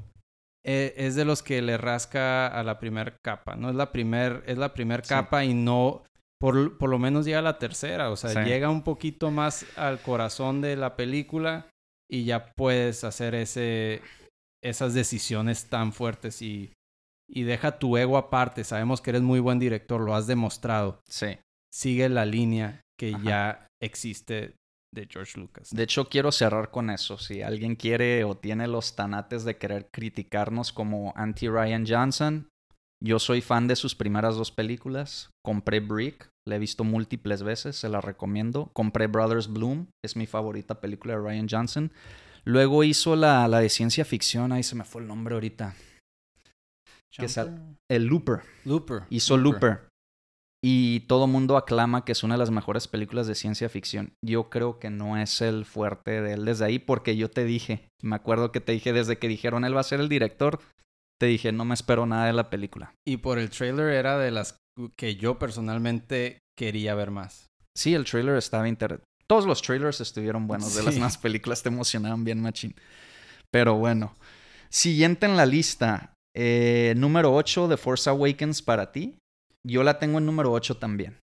eh, 0.64 0.94
es 0.98 1.16
de 1.16 1.26
los 1.26 1.42
que 1.42 1.62
le 1.62 1.78
rasca 1.78 2.48
a 2.48 2.64
la 2.64 2.80
primera 2.80 3.16
capa, 3.24 3.56
¿no? 3.56 3.70
Es 3.70 3.76
la 3.76 3.92
primera 3.92 4.42
es 4.46 4.58
la 4.58 4.74
primer 4.74 5.02
capa 5.04 5.44
y 5.44 5.54
no... 5.54 6.04
Por, 6.40 6.78
por, 6.78 6.92
lo 6.92 7.00
menos 7.00 7.26
llega 7.26 7.40
a 7.40 7.42
la 7.42 7.58
tercera, 7.58 8.12
o 8.12 8.16
sea, 8.16 8.44
llega 8.46 8.70
un 8.70 8.84
poquito 8.84 9.32
más 9.32 9.66
al 9.76 10.00
corazón 10.00 10.62
de 10.62 10.76
la 10.76 10.96
película 10.96 11.66
y 12.08 12.26
ya 12.26 12.54
puedes 12.54 13.04
hacer 13.04 13.34
ese, 13.34 14.04
esas 14.64 14.94
decisiones 14.94 15.66
tan 15.66 15.94
fuertes 15.94 16.44
y 16.44 16.72
y 17.30 17.44
deja 17.44 17.78
tu 17.78 17.98
ego 17.98 18.18
aparte. 18.18 18.64
Sabemos 18.64 19.02
que 19.02 19.12
eres 19.12 19.22
muy 19.22 19.40
buen 19.40 19.60
director, 19.60 20.02
lo 20.02 20.16
has 20.16 20.28
demostrado. 20.28 21.02
Sí. 21.08 21.38
Sigue 21.74 22.10
la 22.10 22.26
línea 22.26 22.82
que 23.00 23.16
ya 23.24 23.68
existe 23.82 24.56
de 24.94 25.08
George 25.10 25.40
Lucas. 25.40 25.70
De 25.72 25.84
hecho, 25.84 26.10
quiero 26.10 26.32
cerrar 26.32 26.72
con 26.72 26.90
eso. 26.90 27.18
Si 27.18 27.42
alguien 27.42 27.76
quiere 27.76 28.24
o 28.24 28.36
tiene 28.36 28.68
los 28.68 28.96
tanates 28.96 29.44
de 29.44 29.58
querer 29.58 29.90
criticarnos 29.94 30.72
como 30.72 31.14
anti-Ryan 31.16 31.86
Johnson, 31.88 32.50
yo 33.04 33.20
soy 33.20 33.42
fan 33.42 33.68
de 33.68 33.76
sus 33.76 33.96
primeras 33.96 34.36
dos 34.36 34.52
películas. 34.52 35.30
Compré 35.46 35.80
Brick, 35.80 36.30
la 36.48 36.56
he 36.56 36.60
visto 36.60 36.84
múltiples 36.84 37.44
veces, 37.44 37.76
se 37.76 37.90
la 37.90 38.02
recomiendo. 38.02 38.72
Compré 38.74 39.08
Brothers 39.08 39.52
Bloom, 39.52 39.88
es 40.04 40.16
mi 40.16 40.26
favorita 40.26 40.82
película 40.82 41.14
de 41.14 41.22
Ryan 41.22 41.48
Johnson. 41.50 41.92
Luego 42.44 42.84
hizo 42.84 43.16
la, 43.16 43.48
la 43.48 43.60
de 43.60 43.70
ciencia 43.70 44.06
ficción, 44.06 44.52
ahí 44.52 44.64
se 44.64 44.76
me 44.76 44.86
fue 44.86 45.02
el 45.02 45.08
nombre 45.08 45.36
ahorita 45.36 45.76
el 47.90 48.06
Looper. 48.06 48.42
Looper. 48.66 49.04
Hizo 49.10 49.38
Looper. 49.38 49.87
Y 50.64 51.02
todo 51.02 51.28
mundo 51.28 51.56
aclama 51.56 52.04
que 52.04 52.14
es 52.14 52.24
una 52.24 52.34
de 52.34 52.40
las 52.40 52.50
mejores 52.50 52.88
películas 52.88 53.28
de 53.28 53.36
ciencia 53.36 53.70
ficción. 53.70 54.14
Yo 54.26 54.50
creo 54.50 54.80
que 54.80 54.90
no 54.90 55.18
es 55.18 55.42
el 55.42 55.66
fuerte 55.66 56.22
de 56.22 56.34
él 56.34 56.46
desde 56.46 56.66
ahí, 56.66 56.80
porque 56.80 57.16
yo 57.16 57.30
te 57.30 57.46
dije, 57.46 57.88
me 58.02 58.16
acuerdo 58.16 58.52
que 58.52 58.60
te 58.60 58.72
dije 58.72 58.92
desde 58.92 59.18
que 59.18 59.28
dijeron 59.28 59.66
él 59.66 59.76
va 59.76 59.82
a 59.82 59.84
ser 59.84 60.00
el 60.00 60.10
director, 60.10 60.60
te 61.20 61.28
dije, 61.28 61.52
no 61.52 61.66
me 61.66 61.74
espero 61.74 62.06
nada 62.06 62.26
de 62.26 62.34
la 62.34 62.50
película. 62.50 62.94
Y 63.08 63.18
por 63.18 63.38
el 63.38 63.50
trailer 63.50 63.90
era 63.90 64.18
de 64.18 64.32
las 64.32 64.58
que 64.96 65.16
yo 65.16 65.38
personalmente 65.40 66.40
quería 66.58 66.96
ver 66.96 67.12
más. 67.12 67.48
Sí, 67.76 67.94
el 67.94 68.06
trailer 68.06 68.36
estaba 68.38 68.68
interesante. 68.68 69.06
Todos 69.28 69.46
los 69.46 69.62
trailers 69.62 70.00
estuvieron 70.00 70.48
buenos, 70.48 70.74
de 70.74 70.84
las 70.84 70.98
más 70.98 71.18
películas 71.18 71.62
te 71.62 71.70
emocionaban 71.70 72.24
bien, 72.24 72.42
machín. 72.42 72.74
Pero 73.52 73.76
bueno, 73.76 74.16
siguiente 74.70 75.26
en 75.26 75.36
la 75.36 75.46
lista, 75.46 76.14
eh, 76.34 76.94
número 76.96 77.34
8 77.36 77.68
de 77.68 77.78
Force 77.78 78.10
Awakens 78.10 78.62
para 78.62 78.92
ti. 78.92 79.18
Yo 79.68 79.84
la 79.84 80.00
tengo 80.00 80.18
en 80.18 80.26
número 80.26 80.52
8 80.52 80.78
también. 80.78 81.20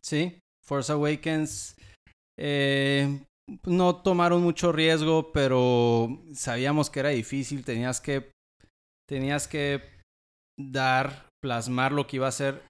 Sí, 0.00 0.38
Force 0.64 0.92
Awakens. 0.92 1.76
Eh, 2.38 3.24
no 3.64 3.96
tomaron 3.96 4.42
mucho 4.42 4.72
riesgo, 4.72 5.32
pero 5.32 6.22
sabíamos 6.32 6.90
que 6.90 7.00
era 7.00 7.10
difícil. 7.10 7.64
Tenías 7.64 8.00
que. 8.00 8.32
Tenías 9.08 9.48
que 9.48 9.82
dar, 10.58 11.28
plasmar 11.42 11.92
lo 11.92 12.06
que 12.06 12.16
iba 12.16 12.28
a 12.28 12.32
ser 12.32 12.62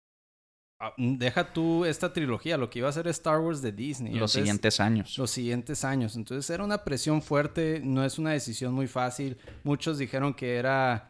Ah, 0.81 0.93
deja 0.99 1.53
tú 1.53 1.85
esta 1.85 2.13
trilogía, 2.13 2.59
lo 2.59 2.69
que 2.69 2.81
iba 2.81 2.89
a 2.89 2.93
ser 2.93 3.07
Star 3.09 3.41
Wars 3.41 3.63
de 3.63 3.73
Disney. 3.73 4.15
Los 4.15 4.33
siguientes 4.33 4.81
años. 4.81 5.17
Los 5.17 5.31
siguientes 5.31 5.85
años. 5.85 6.17
Entonces 6.17 6.51
era 6.51 6.65
una 6.65 6.85
presión 6.85 7.23
fuerte, 7.23 7.81
no 7.83 8.05
es 8.05 8.19
una 8.19 8.33
decisión 8.33 8.75
muy 8.75 8.87
fácil. 8.87 9.39
Muchos 9.63 9.99
dijeron 9.99 10.35
que 10.35 10.57
era 10.57 11.09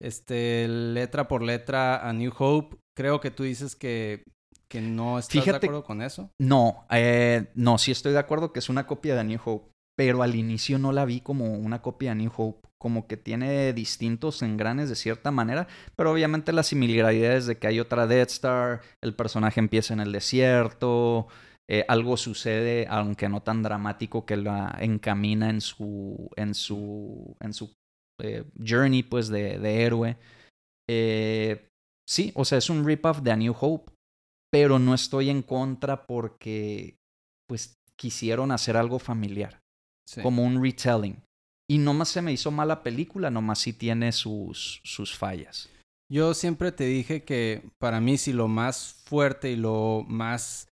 este 0.00 0.66
letra 0.68 1.28
por 1.28 1.42
letra 1.42 2.08
a 2.08 2.12
New 2.12 2.32
Hope. 2.38 2.76
Creo 2.96 3.20
que 3.20 3.30
tú 3.30 3.42
dices 3.42 3.76
que, 3.76 4.24
que 4.68 4.80
no 4.80 5.18
estás 5.18 5.32
Fíjate- 5.42 5.60
de 5.60 5.66
acuerdo 5.66 5.84
con 5.84 6.02
eso. 6.02 6.30
No, 6.40 6.86
eh, 6.90 7.48
no, 7.54 7.78
sí 7.78 7.92
estoy 7.92 8.12
de 8.12 8.18
acuerdo 8.18 8.52
que 8.52 8.58
es 8.60 8.68
una 8.68 8.86
copia 8.86 9.14
de 9.16 9.24
New 9.24 9.40
Hope, 9.44 9.70
pero 9.96 10.22
al 10.22 10.34
inicio 10.34 10.78
no 10.78 10.92
la 10.92 11.04
vi 11.04 11.20
como 11.20 11.52
una 11.54 11.82
copia 11.82 12.10
de 12.10 12.16
New 12.16 12.32
Hope, 12.36 12.68
como 12.78 13.06
que 13.06 13.16
tiene 13.16 13.72
distintos 13.72 14.42
engranes 14.42 14.88
de 14.90 14.96
cierta 14.96 15.30
manera, 15.30 15.66
pero 15.96 16.12
obviamente 16.12 16.52
las 16.52 16.66
similitudes 16.66 17.46
de 17.46 17.56
que 17.58 17.66
hay 17.66 17.80
otra 17.80 18.06
Death 18.06 18.30
Star, 18.30 18.80
el 19.02 19.14
personaje 19.14 19.60
empieza 19.60 19.94
en 19.94 20.00
el 20.00 20.12
desierto, 20.12 21.26
eh, 21.68 21.84
algo 21.88 22.16
sucede, 22.16 22.86
aunque 22.88 23.28
no 23.28 23.42
tan 23.42 23.62
dramático, 23.62 24.24
que 24.26 24.36
la 24.36 24.76
encamina 24.80 25.48
en 25.50 25.60
su, 25.60 26.30
en 26.36 26.54
su, 26.54 27.34
en 27.40 27.52
su 27.54 27.72
eh, 28.20 28.44
journey, 28.58 29.02
pues, 29.02 29.28
de, 29.28 29.58
de 29.58 29.82
héroe. 29.82 30.16
Eh, 30.88 31.68
sí, 32.08 32.32
o 32.34 32.44
sea, 32.44 32.58
es 32.58 32.70
un 32.70 32.84
rip-off 32.86 33.20
de 33.20 33.30
A 33.32 33.36
New 33.36 33.54
Hope, 33.58 33.92
pero 34.52 34.78
no 34.78 34.94
estoy 34.94 35.30
en 35.30 35.42
contra 35.42 36.06
porque, 36.06 36.96
pues, 37.48 37.74
quisieron 37.98 38.52
hacer 38.52 38.76
algo 38.76 38.98
familiar, 38.98 39.58
Sí. 40.08 40.22
como 40.22 40.44
un 40.44 40.62
retelling. 40.62 41.20
Y 41.68 41.78
nomás 41.78 42.10
se 42.10 42.22
me 42.22 42.32
hizo 42.32 42.50
mala 42.52 42.82
película, 42.84 43.30
nomás 43.30 43.58
sí 43.58 43.72
tiene 43.72 44.12
sus, 44.12 44.80
sus 44.84 45.16
fallas. 45.16 45.68
Yo 46.12 46.32
siempre 46.34 46.70
te 46.70 46.84
dije 46.84 47.24
que 47.24 47.62
para 47.80 48.00
mí 48.00 48.16
si 48.16 48.32
lo 48.32 48.46
más 48.46 49.02
fuerte 49.04 49.50
y 49.50 49.56
lo 49.56 50.04
más 50.06 50.68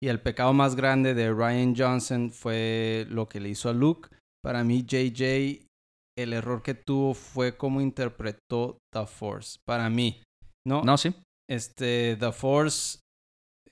y 0.00 0.06
el 0.06 0.20
pecado 0.20 0.52
más 0.52 0.76
grande 0.76 1.14
de 1.14 1.32
Ryan 1.32 1.74
Johnson 1.76 2.30
fue 2.30 3.06
lo 3.08 3.28
que 3.28 3.40
le 3.40 3.48
hizo 3.48 3.68
a 3.68 3.72
Luke, 3.72 4.08
para 4.44 4.62
mí 4.62 4.84
JJ 4.86 5.66
el 6.16 6.32
error 6.32 6.62
que 6.62 6.74
tuvo 6.74 7.14
fue 7.14 7.56
cómo 7.56 7.80
interpretó 7.80 8.78
The 8.92 9.06
Force. 9.06 9.58
Para 9.66 9.90
mí, 9.90 10.22
¿no? 10.66 10.82
No, 10.82 10.96
sí. 10.96 11.14
Este 11.48 12.16
The 12.18 12.32
Force 12.32 13.00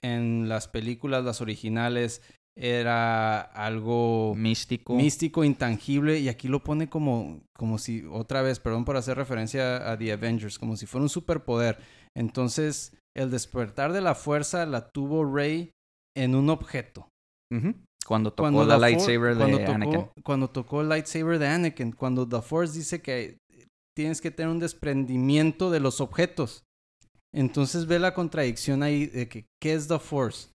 en 0.02 0.48
las 0.48 0.68
películas 0.68 1.24
las 1.24 1.40
originales 1.40 2.22
era 2.56 3.40
algo 3.40 4.34
Místico. 4.36 4.94
místico, 4.94 5.42
intangible, 5.42 6.20
y 6.20 6.28
aquí 6.28 6.46
lo 6.46 6.62
pone 6.62 6.88
como, 6.88 7.40
como 7.56 7.78
si, 7.78 8.04
otra 8.04 8.42
vez, 8.42 8.60
perdón 8.60 8.84
por 8.84 8.96
hacer 8.96 9.16
referencia 9.16 9.90
a 9.90 9.98
The 9.98 10.12
Avengers, 10.12 10.58
como 10.58 10.76
si 10.76 10.86
fuera 10.86 11.02
un 11.02 11.08
superpoder. 11.08 11.78
Entonces, 12.16 12.96
el 13.16 13.30
despertar 13.30 13.92
de 13.92 14.02
la 14.02 14.14
fuerza 14.14 14.66
la 14.66 14.88
tuvo 14.90 15.24
Rey 15.24 15.70
en 16.16 16.36
un 16.36 16.48
objeto. 16.48 17.08
Ujú. 17.52 17.74
Cuando 18.06 18.30
tocó 18.32 18.42
Cuando 18.42 18.64
la 18.66 18.78
lightsaber 18.78 19.36
cuando 19.36 19.58
de 19.58 19.64
tocó, 19.64 19.74
Anakin. 19.74 20.06
Cuando 20.22 20.50
tocó 20.50 20.80
el 20.82 20.88
lightsaber 20.88 21.38
de 21.38 21.46
Anakin, 21.48 21.92
cuando 21.92 22.28
The 22.28 22.42
Force 22.42 22.76
dice 22.76 23.00
que 23.00 23.38
tienes 23.96 24.20
que 24.20 24.30
tener 24.30 24.50
un 24.50 24.58
desprendimiento 24.58 25.70
de 25.70 25.80
los 25.80 26.00
objetos. 26.00 26.64
Entonces 27.34 27.86
ve 27.86 27.98
la 27.98 28.14
contradicción 28.14 28.82
ahí 28.82 29.06
de 29.06 29.28
que, 29.28 29.46
¿qué 29.60 29.74
es 29.74 29.88
The 29.88 29.98
Force? 29.98 30.48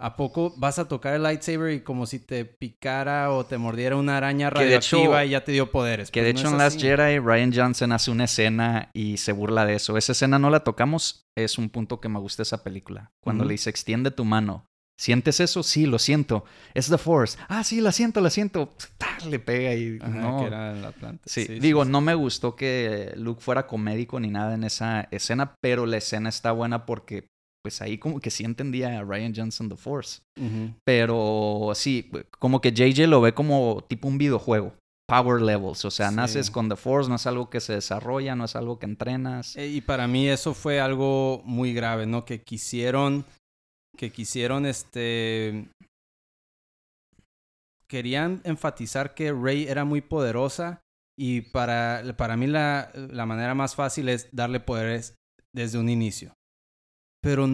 ¿A 0.00 0.16
poco 0.16 0.52
vas 0.56 0.78
a 0.80 0.88
tocar 0.88 1.14
el 1.14 1.22
lightsaber 1.22 1.72
y 1.72 1.80
como 1.80 2.06
si 2.06 2.18
te 2.18 2.44
picara 2.44 3.30
o 3.30 3.46
te 3.46 3.58
mordiera 3.58 3.94
una 3.96 4.16
araña 4.16 4.48
hecho- 4.48 4.56
radioactiva 4.58 5.24
y 5.24 5.30
ya 5.30 5.44
te 5.44 5.52
dio 5.52 5.70
poderes? 5.70 6.10
Que 6.10 6.20
Pues 6.20 6.34
de 6.34 6.40
hecho 6.40 6.48
en 6.50 6.58
Last. 6.58 6.80
Jedi 6.80 7.18
Ryan 7.20 7.52
Johnson 7.54 7.92
hace 7.92 8.10
una 8.10 8.24
escena 8.24 8.90
y 8.92 9.18
se 9.18 9.32
burla 9.32 9.64
de 9.66 9.74
eso. 9.76 9.96
Esa 9.96 10.12
escena 10.12 10.38
no 10.38 10.50
la 10.50 10.64
tocamos, 10.64 11.26
es 11.36 11.58
un 11.58 11.68
punto 11.70 12.00
que 12.00 12.08
me 12.08 12.18
gusta 12.18 12.42
esa 12.42 12.64
película. 12.64 13.12
Cuando 13.22 13.44
le 13.44 13.52
dice 13.52 13.70
extiende 13.70 14.10
tu 14.10 14.24
mano. 14.24 14.66
¿Sientes 14.96 15.40
eso? 15.40 15.62
Sí, 15.62 15.86
lo 15.86 15.98
siento. 15.98 16.44
Es 16.72 16.88
The 16.88 16.98
Force. 16.98 17.36
Ah, 17.48 17.64
sí, 17.64 17.80
la 17.80 17.90
siento, 17.92 18.20
la 18.20 18.30
siento. 18.30 18.72
Le 19.28 19.38
pega 19.40 19.74
y 19.74 19.98
Ajá, 20.00 20.08
no. 20.10 20.38
que 20.40 20.46
era 20.46 20.72
el 20.72 20.84
Atlante. 20.84 21.22
Sí, 21.26 21.46
digo, 21.60 21.84
sí. 21.84 21.90
no 21.90 22.00
me 22.00 22.14
gustó 22.14 22.54
que 22.54 23.12
Luke 23.16 23.40
fuera 23.42 23.66
comédico 23.66 24.20
ni 24.20 24.28
nada 24.30 24.54
en 24.54 24.62
esa 24.64 25.08
escena, 25.10 25.54
pero 25.60 25.86
la 25.86 25.96
escena 25.96 26.28
está 26.28 26.52
buena 26.52 26.86
porque 26.86 27.26
pues 27.62 27.80
ahí 27.80 27.96
como 27.98 28.20
que 28.20 28.30
sí 28.30 28.44
entendía 28.44 28.98
a 28.98 29.02
Ryan 29.02 29.32
Johnson 29.34 29.68
The 29.70 29.76
Force. 29.76 30.20
Pero 30.84 31.72
sí, 31.74 32.10
como 32.38 32.60
que 32.60 32.72
JJ 32.72 33.06
lo 33.06 33.20
ve 33.20 33.34
como 33.34 33.82
tipo 33.88 34.06
un 34.08 34.18
videojuego. 34.18 34.74
Power 35.06 35.42
levels, 35.42 35.84
o 35.84 35.90
sea, 35.90 36.08
Sí. 36.10 36.16
naces 36.16 36.50
con 36.50 36.68
The 36.68 36.76
Force, 36.76 37.10
no 37.10 37.16
es 37.16 37.26
algo 37.26 37.50
que 37.50 37.60
se 37.60 37.74
desarrolla, 37.74 38.34
no 38.36 38.44
es 38.46 38.56
algo 38.56 38.78
que 38.78 38.86
entrenas. 38.86 39.54
Eh, 39.56 39.66
Y 39.68 39.80
para 39.82 40.06
mí 40.06 40.28
eso 40.28 40.54
fue 40.54 40.80
algo 40.80 41.42
muy 41.44 41.74
grave, 41.74 42.06
¿no? 42.06 42.24
Que 42.24 42.40
quisieron, 42.42 43.26
que 43.96 44.12
quisieron, 44.12 44.66
este, 44.66 45.68
querían 47.88 48.40
enfatizar 48.44 49.14
que 49.14 49.32
Rey 49.32 49.66
era 49.68 49.84
muy 49.84 50.00
poderosa 50.00 50.80
y 51.18 51.42
para, 51.42 52.02
para 52.16 52.36
mí 52.36 52.46
la, 52.46 52.90
la 52.94 53.26
manera 53.26 53.54
más 53.54 53.74
fácil 53.74 54.08
es 54.08 54.28
darle 54.32 54.60
poderes 54.60 55.14
desde 55.54 55.78
un 55.78 55.88
inicio. 55.88 56.34
Pero 57.22 57.46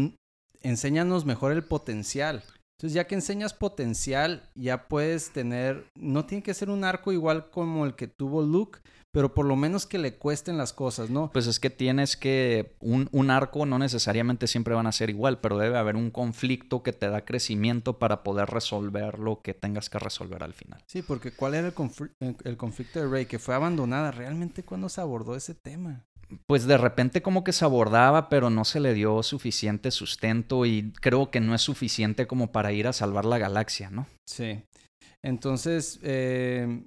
enséñanos 0.63 1.25
mejor 1.25 1.53
el 1.53 1.65
potencial. 1.65 2.43
Entonces 2.81 2.95
ya 2.95 3.07
que 3.07 3.15
enseñas 3.15 3.53
potencial, 3.53 4.49
ya 4.55 4.89
puedes 4.89 5.33
tener, 5.35 5.85
no 5.97 6.25
tiene 6.25 6.43
que 6.43 6.55
ser 6.55 6.71
un 6.71 6.83
arco 6.83 7.13
igual 7.13 7.51
como 7.51 7.85
el 7.85 7.95
que 7.95 8.09
tuvo 8.09 8.41
Luke, 8.41 8.79
pero 9.13 9.35
por 9.35 9.45
lo 9.45 9.55
menos 9.55 9.85
que 9.85 9.99
le 9.99 10.15
cuesten 10.17 10.57
las 10.57 10.73
cosas, 10.73 11.11
¿no? 11.11 11.31
Pues 11.31 11.47
es 11.47 11.61
que 11.61 11.69
tienes 11.69 12.17
que, 12.17 12.77
un, 12.81 13.11
un 13.13 13.31
arco 13.31 13.67
no 13.67 13.79
necesariamente 13.79 14.47
siempre 14.47 14.73
van 14.75 14.87
a 14.87 14.93
ser 14.93 15.11
igual, 15.11 15.41
pero 15.41 15.59
debe 15.59 15.77
haber 15.77 15.97
un 15.97 16.11
conflicto 16.11 16.83
que 16.83 16.95
te 16.95 17.11
da 17.11 17.25
crecimiento 17.27 17.99
para 17.99 18.23
poder 18.23 18.49
resolver 18.49 19.19
lo 19.19 19.43
que 19.43 19.53
tengas 19.53 19.91
que 19.91 19.99
resolver 19.99 20.43
al 20.43 20.55
final. 20.55 20.83
Sí, 20.87 21.03
porque 21.03 21.33
¿cuál 21.33 21.55
era 21.57 21.67
el, 21.67 21.75
confl- 21.75 22.13
el- 22.21 22.57
conflicto 22.57 22.99
de 23.01 23.09
Rey? 23.09 23.27
Que 23.27 23.39
fue 23.39 23.55
abandonada. 23.55 24.11
¿Realmente 24.11 24.63
cuándo 24.63 24.89
se 24.89 25.03
abordó 25.03 25.37
ese 25.37 25.55
tema? 25.55 26.07
Pues 26.47 26.67
de 26.67 26.79
repente 26.79 27.23
como 27.23 27.43
que 27.45 27.53
se 27.53 27.65
abordaba, 27.65 28.29
pero 28.29 28.51
no 28.51 28.65
se 28.65 28.81
le 28.81 28.95
dio 28.95 29.23
suficiente 29.23 29.91
sustento 29.91 30.65
y 30.67 30.93
creo 31.01 31.31
que 31.31 31.41
no 31.41 31.55
es 31.55 31.63
suficiente 31.63 32.27
como 32.27 32.53
para 32.53 32.73
ir 32.73 32.87
a 32.87 32.93
salvar 32.93 33.25
la 33.25 33.39
galaxia, 33.39 33.91
¿no? 33.91 34.07
Sí. 34.29 34.63
Entonces, 35.25 35.99
eh, 36.03 36.83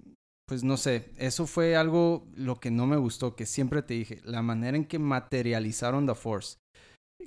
pues 0.47 0.63
no 0.63 0.77
sé, 0.77 1.11
eso 1.17 1.45
fue 1.47 1.75
algo 1.75 2.25
lo 2.35 2.59
que 2.59 2.71
no 2.71 2.85
me 2.87 2.97
gustó, 2.97 3.35
que 3.35 3.45
siempre 3.45 3.81
te 3.83 3.93
dije, 3.93 4.21
la 4.23 4.41
manera 4.41 4.75
en 4.77 4.85
que 4.85 4.99
materializaron 4.99 6.05
The 6.07 6.15
Force. 6.15 6.57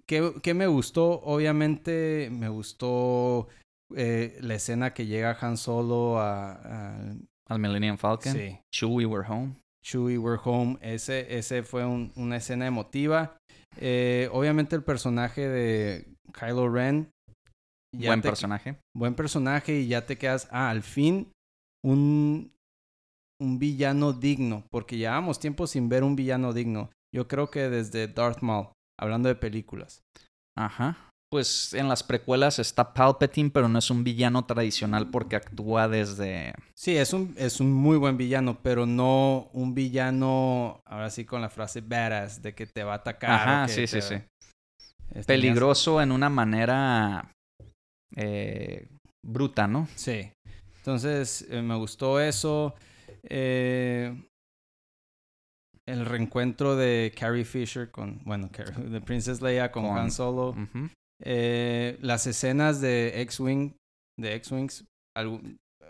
¿Qué, 0.06 0.32
qué 0.42 0.52
me 0.54 0.66
gustó? 0.66 1.20
Obviamente 1.22 2.28
me 2.30 2.48
gustó 2.48 3.48
eh, 3.94 4.36
la 4.40 4.54
escena 4.54 4.92
que 4.94 5.06
llega 5.06 5.36
Han 5.40 5.56
Solo 5.56 6.18
a... 6.18 6.52
a- 6.52 7.14
Al 7.48 7.58
Millennium 7.58 7.96
Falcon. 7.96 8.32
sí, 8.32 8.58
Chewie, 8.74 9.06
we're 9.06 9.26
home. 9.26 9.54
Chewie, 9.87 10.18
We're 10.18 10.41
Home. 10.45 10.78
Ese, 10.80 11.37
ese 11.39 11.62
fue 11.62 11.84
un- 11.87 12.12
una 12.16 12.37
escena 12.37 12.66
emotiva. 12.66 13.37
Eh, 13.78 14.28
obviamente 14.32 14.74
el 14.74 14.82
personaje 14.82 15.47
de 15.49 16.14
Kylo 16.32 16.68
Ren. 16.68 17.11
Buen 17.95 18.20
te- 18.20 18.28
personaje. 18.28 18.78
Buen 18.97 19.14
personaje 19.14 19.78
y 19.80 19.87
ya 19.89 20.05
te 20.07 20.18
quedas, 20.18 20.49
ah, 20.51 20.70
al 20.70 20.82
fin 20.82 21.30
un, 21.84 22.53
un 23.41 23.59
villano 23.59 24.12
digno. 24.12 24.64
Porque 24.70 24.97
llevamos 24.97 25.39
tiempo 25.39 25.66
sin 25.66 25.89
ver 25.89 26.03
un 26.03 26.16
villano 26.16 26.53
digno. 26.53 26.91
Yo 27.14 27.28
creo 27.28 27.51
que 27.51 27.68
desde 27.70 28.09
Darth 28.09 28.43
Maul, 28.43 28.68
hablando 29.01 29.28
de 29.28 29.37
películas. 29.37 30.01
Ajá. 30.59 31.11
Pues 31.30 31.74
en 31.74 31.88
las 31.88 32.04
precuelas 32.04 32.60
está 32.60 32.94
Palpatine, 32.94 33.50
pero 33.50 33.68
no 33.68 33.80
es 33.80 33.90
un 33.90 34.04
villano 34.04 34.44
tradicional 34.44 35.10
porque 35.10 35.34
actúa 35.36 35.88
desde... 35.88 36.54
Sí, 36.76 36.96
es 36.96 37.12
un, 37.12 37.34
es 37.36 37.60
un 37.60 37.72
muy 37.72 37.96
buen 37.96 38.16
villano, 38.16 38.60
pero 38.62 38.86
no 38.86 39.50
un 39.52 39.74
villano, 39.74 40.80
ahora 40.86 41.10
sí 41.10 41.24
con 41.24 41.40
la 41.40 41.48
frase 41.48 41.80
badass, 41.80 42.42
de 42.42 42.54
que 42.54 42.66
te 42.66 42.84
va 42.84 42.92
a 42.92 42.96
atacar. 42.96 43.30
Ajá, 43.30 43.68
sí, 43.68 43.88
sí, 43.88 44.00
sí. 44.00 44.14
este, 45.14 45.24
Peligroso 45.24 46.00
en 46.00 46.12
una 46.12 46.30
manera 46.30 47.32
eh, 48.14 48.86
bruta, 49.26 49.66
¿no? 49.66 49.88
Sí. 49.96 50.30
Entonces, 50.78 51.44
eh, 51.50 51.60
me 51.60 51.74
gustó 51.74 52.20
eso. 52.20 52.76
Eh, 53.24 54.14
el 55.86 56.06
reencuentro 56.06 56.76
de 56.76 57.12
Carrie 57.18 57.44
Fisher 57.44 57.90
con, 57.90 58.20
bueno, 58.24 58.48
de 58.76 59.00
Princess 59.00 59.42
Leia 59.42 59.72
con, 59.72 59.88
Con- 59.88 59.98
Han 59.98 60.10
Solo. 60.12 60.54
Eh, 61.22 61.98
las 62.02 62.26
escenas 62.26 62.80
de 62.80 63.20
X-Wing, 63.22 63.72
de 64.18 64.34
X-Wings, 64.34 64.84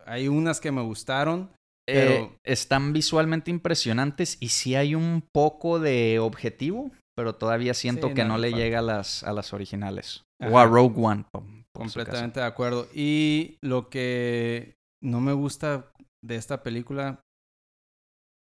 hay 0.07 0.29
unas 0.29 0.61
que 0.61 0.73
me 0.73 0.83
gustaron. 0.83 1.51
Pero- 1.89 2.11
Eh, 2.13 2.39
están 2.45 2.93
visualmente 2.93 3.51
impresionantes 3.51 4.39
y 4.41 4.49
sí 4.49 4.75
hay 4.75 4.95
un 4.97 5.23
poco 5.33 5.79
de 5.79 6.19
objetivo, 6.19 6.91
pero 7.17 7.37
todavía 7.37 7.75
siento 7.75 8.09
Sí, 8.09 8.15
que 8.15 8.23
no, 8.25 8.31
no 8.35 8.39
le 8.39 8.51
falta. 8.51 8.65
llega 8.65 8.79
a 8.81 8.83
las, 8.83 9.23
a 9.23 9.33
las 9.33 9.53
originales. 9.53 10.25
O 10.51 10.59
a 10.59 10.67
Rogue 10.67 10.95
One. 11.01 11.25
por- 11.31 11.43
por 11.73 11.89
su 11.89 11.95
Completamente 11.99 12.41
de 12.41 12.47
acuerdo. 12.47 12.89
Y 12.95 13.57
lo 13.63 13.89
que 13.89 14.75
no 15.03 15.21
me 15.21 15.33
gusta 15.33 15.93
de 16.25 16.37
esta 16.37 16.63
película, 16.63 17.21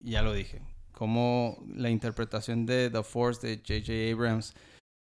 ya 0.05 0.23
lo 0.23 0.33
dije, 0.33 0.61
como 0.93 1.63
la 1.75 1.89
interpretación 1.91 2.67
de 2.67 2.91
The 2.91 3.03
Force 3.03 3.47
de 3.47 3.57
J.J. 3.59 4.13
Abrams, 4.13 4.55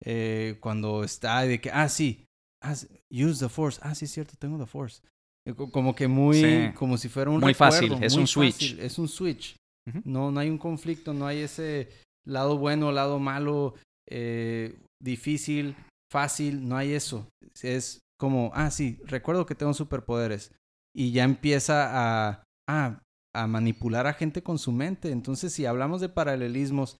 eh, 0.05 0.57
cuando 0.61 1.05
está 1.05 1.43
de 1.43 1.61
que, 1.61 1.71
ah, 1.71 1.89
sí, 1.89 2.25
ah, 2.63 2.75
sí, 2.75 2.87
use 3.11 3.41
The 3.45 3.49
Force, 3.49 3.81
ah, 3.83 3.95
sí, 3.95 4.05
es 4.05 4.13
cierto, 4.13 4.35
tengo 4.39 4.59
The 4.59 4.67
Force. 4.67 5.03
Eh, 5.47 5.55
co- 5.55 5.71
Como 5.71 5.95
que 5.95 6.09
muy, 6.09 6.41
Sí. 6.41 6.73
como 6.77 6.97
si 6.99 7.09
fuera 7.09 7.31
un 7.31 7.41
Muy 7.41 7.53
recuerdo, 7.53 7.73
fácil, 7.89 8.05
es 8.05 8.13
muy 8.15 8.23
un 8.23 8.27
switch. 8.27 8.79
Es 8.79 8.99
un 8.99 9.09
switch. 9.09 9.57
No, 10.05 10.31
no 10.31 10.39
hay 10.41 10.51
un 10.51 10.59
conflicto, 10.59 11.15
no 11.15 11.27
hay 11.27 11.39
ese 11.39 11.89
lado 12.27 12.59
bueno, 12.59 12.93
lado 12.93 13.19
malo, 13.19 13.75
eh, 14.11 14.79
difícil. 15.03 15.75
fácil, 16.11 16.67
no 16.69 16.77
hay 16.77 16.93
eso. 16.93 17.29
Es 17.63 18.01
como, 18.19 18.51
ah, 18.55 18.71
sí, 18.71 18.99
recuerdo 19.05 19.45
que 19.47 19.55
tengo 19.55 19.75
superpoderes. 19.75 20.53
Y 20.95 21.13
ya 21.13 21.25
empieza 21.25 22.29
a, 22.29 22.45
ah, 22.69 23.03
a 23.35 23.47
manipular 23.47 24.07
a 24.07 24.15
gente 24.15 24.43
con 24.43 24.59
su 24.59 24.73
mente. 24.73 25.11
Entonces, 25.11 25.53
si 25.53 25.67
hablamos 25.67 26.01
de 26.01 26.09
paralelismos, 26.09 26.97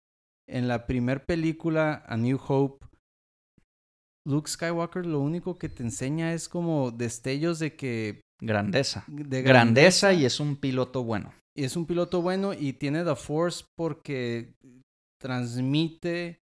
en 0.49 0.69
la 0.69 0.87
primer 0.87 1.25
película, 1.27 2.05
A 2.07 2.17
New 2.17 2.39
Hope, 2.47 2.87
Luke 4.29 4.51
Skywalker 4.51 5.07
lo 5.07 5.21
único 5.21 5.59
que 5.59 5.69
te 5.69 5.83
enseña 5.83 6.35
es 6.35 6.49
como 6.49 6.91
destellos 6.91 7.59
de 7.59 7.75
que... 7.75 8.21
Grandeza. 8.41 9.05
De 9.09 9.43
grandeza, 9.43 10.13
y 10.13 10.25
es 10.25 10.39
un 10.39 10.57
piloto 10.57 11.03
bueno. 11.03 11.33
Y 11.57 11.65
es 11.65 11.77
un 11.77 11.87
piloto 11.87 12.21
bueno 12.21 12.53
y 12.53 12.75
tiene 12.75 13.05
The 13.05 13.17
Force 13.17 13.65
porque 13.77 14.55
transmite, 15.21 16.41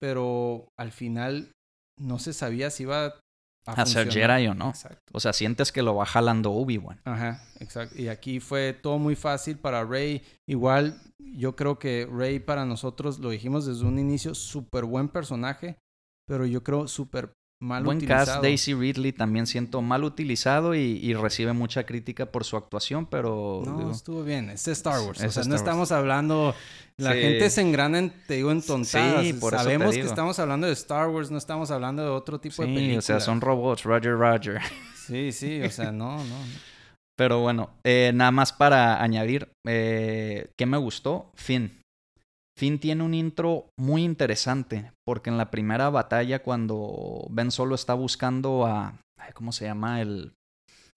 pero 0.00 0.68
al 0.78 0.90
final 0.90 1.52
no 2.00 2.18
se 2.18 2.32
sabía 2.32 2.70
si 2.70 2.84
iba 2.84 3.20
a, 3.66 3.86
ser 3.86 4.10
Jedi 4.10 4.48
o 4.48 4.54
no. 4.54 4.70
Exacto. 4.70 5.12
O 5.12 5.20
sea, 5.20 5.32
sientes 5.32 5.70
que 5.72 5.82
lo 5.82 5.94
va 5.94 6.06
jalando 6.06 6.52
Obi-Wan. 6.52 7.00
Ajá, 7.04 7.44
exacto. 7.60 8.00
Y 8.00 8.08
aquí 8.08 8.40
fue 8.40 8.72
todo 8.72 8.98
muy 8.98 9.14
fácil 9.14 9.58
para 9.58 9.84
Rey. 9.84 10.22
Igual, 10.48 11.00
yo 11.18 11.54
creo 11.54 11.78
que 11.78 12.08
Rey 12.10 12.40
para 12.40 12.64
nosotros, 12.64 13.18
lo 13.18 13.30
dijimos 13.30 13.66
desde 13.66 13.84
un 13.84 13.98
inicio, 13.98 14.34
súper 14.34 14.84
buen 14.84 15.08
personaje, 15.08 15.76
pero 16.26 16.46
yo 16.46 16.62
creo 16.62 16.88
súper 16.88 17.32
mal 17.60 17.84
Buen 17.84 17.98
utilizado. 17.98 18.26
cast, 18.26 18.42
Daisy 18.42 18.74
Ridley 18.74 19.12
también 19.12 19.46
siento 19.46 19.80
mal 19.80 20.04
utilizado 20.04 20.74
y, 20.74 21.14
recibe 21.14 21.52
mucha 21.52 21.84
crítica 21.84 22.26
por 22.26 22.44
su 22.44 22.56
actuación, 22.56 23.06
pero... 23.06 23.62
No, 23.64 23.90
estuvo 23.90 24.22
bien. 24.22 24.50
Es 24.50 24.68
Star 24.68 25.00
Wars. 25.00 25.22
o 25.22 25.30
sea, 25.30 25.44
no 25.44 25.54
estamos 25.54 25.92
hablando... 25.92 26.54
La 26.98 27.12
gente 27.12 27.50
se 27.50 27.60
engrana, 27.60 27.98
en, 27.98 28.12
te 28.26 28.34
digo, 28.34 28.50
en 28.50 28.62
tontadas. 28.62 29.22
Sí, 29.22 29.34
por 29.34 29.52
Sabemos 29.52 29.94
que 29.94 30.00
estamos 30.00 30.38
hablando 30.38 30.66
de 30.66 30.72
Star 30.72 31.08
Wars, 31.08 31.30
no 31.30 31.36
estamos 31.36 31.70
hablando 31.70 32.02
de 32.02 32.08
otro 32.08 32.40
tipo 32.40 32.62
de 32.62 32.68
películas. 32.68 33.04
Sí, 33.04 33.12
o 33.12 33.18
sea, 33.18 33.20
son 33.20 33.40
robots, 33.40 33.82
Roger, 33.84 34.12
Roger. 34.12 34.60
Sí, 35.06 35.30
sí, 35.30 35.60
o 35.60 35.70
sea, 35.70 35.92
no, 35.92 36.16
no. 36.16 36.36
Pero 37.16 37.40
bueno, 37.40 37.70
eh, 37.84 38.12
nada 38.14 38.30
más 38.30 38.52
para 38.52 39.02
añadir, 39.02 39.48
eh, 39.66 40.50
¿qué 40.56 40.66
me 40.66 40.76
gustó? 40.76 41.30
Finn. 41.34 41.80
Finn 42.58 42.78
tiene 42.78 43.02
un 43.02 43.12
intro 43.12 43.68
muy 43.78 44.02
interesante, 44.02 44.92
porque 45.04 45.28
en 45.28 45.36
la 45.36 45.50
primera 45.50 45.90
batalla, 45.90 46.42
cuando 46.42 47.26
Ben 47.30 47.50
Solo 47.50 47.74
está 47.74 47.94
buscando 47.94 48.66
a. 48.66 48.98
¿Cómo 49.34 49.52
se 49.52 49.66
llama? 49.66 50.00
El. 50.00 50.32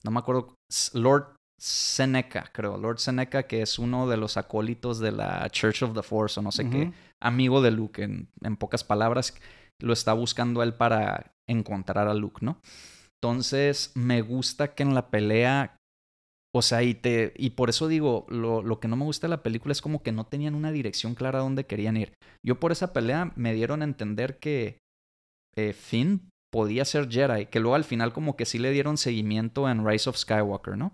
No 0.02 0.10
me 0.10 0.20
acuerdo. 0.20 0.54
Lord 0.94 1.36
Seneca, 1.60 2.50
creo. 2.52 2.78
Lord 2.78 2.98
Seneca, 2.98 3.42
que 3.42 3.60
es 3.60 3.78
uno 3.78 4.08
de 4.08 4.16
los 4.16 4.38
acólitos 4.38 4.98
de 4.98 5.12
la 5.12 5.48
Church 5.50 5.82
of 5.82 5.94
the 5.94 6.02
Force, 6.02 6.40
o 6.40 6.42
no 6.42 6.50
sé 6.50 6.70
qué. 6.70 6.92
Amigo 7.20 7.60
de 7.60 7.70
Luke, 7.70 8.02
en, 8.02 8.28
en 8.42 8.56
pocas 8.56 8.82
palabras. 8.82 9.34
Lo 9.82 9.92
está 9.92 10.14
buscando 10.14 10.62
él 10.62 10.74
para 10.74 11.32
encontrar 11.48 12.08
a 12.08 12.14
Luke, 12.14 12.44
¿no? 12.44 12.60
Entonces, 13.22 13.92
me 13.94 14.22
gusta 14.22 14.74
que 14.74 14.82
en 14.82 14.94
la 14.94 15.10
pelea 15.10 15.76
o 16.52 16.62
sea, 16.62 16.82
y, 16.82 16.94
te, 16.94 17.32
y 17.36 17.50
por 17.50 17.70
eso 17.70 17.86
digo, 17.86 18.26
lo, 18.28 18.62
lo, 18.62 18.80
que 18.80 18.88
no 18.88 18.96
me 18.96 19.04
gusta 19.04 19.26
de 19.26 19.30
la 19.30 19.42
película 19.42 19.72
es 19.72 19.80
como 19.80 20.02
que 20.02 20.10
no 20.10 20.26
tenían 20.26 20.54
una 20.54 20.72
dirección 20.72 21.14
clara 21.14 21.38
a 21.38 21.42
dónde 21.42 21.66
querían 21.66 21.96
ir. 21.96 22.12
Yo 22.44 22.58
por 22.58 22.72
esa 22.72 22.92
pelea 22.92 23.32
me 23.36 23.54
dieron 23.54 23.82
a 23.82 23.84
entender 23.84 24.38
que 24.38 24.78
eh, 25.56 25.72
Finn 25.72 26.28
podía 26.52 26.84
ser 26.84 27.08
Jedi, 27.08 27.46
que 27.46 27.60
luego 27.60 27.76
al 27.76 27.84
final 27.84 28.12
como 28.12 28.36
que 28.36 28.46
sí 28.46 28.58
le 28.58 28.72
dieron 28.72 28.96
seguimiento 28.96 29.68
en 29.68 29.86
Rise 29.86 30.10
of 30.10 30.16
Skywalker, 30.16 30.76
¿no? 30.76 30.92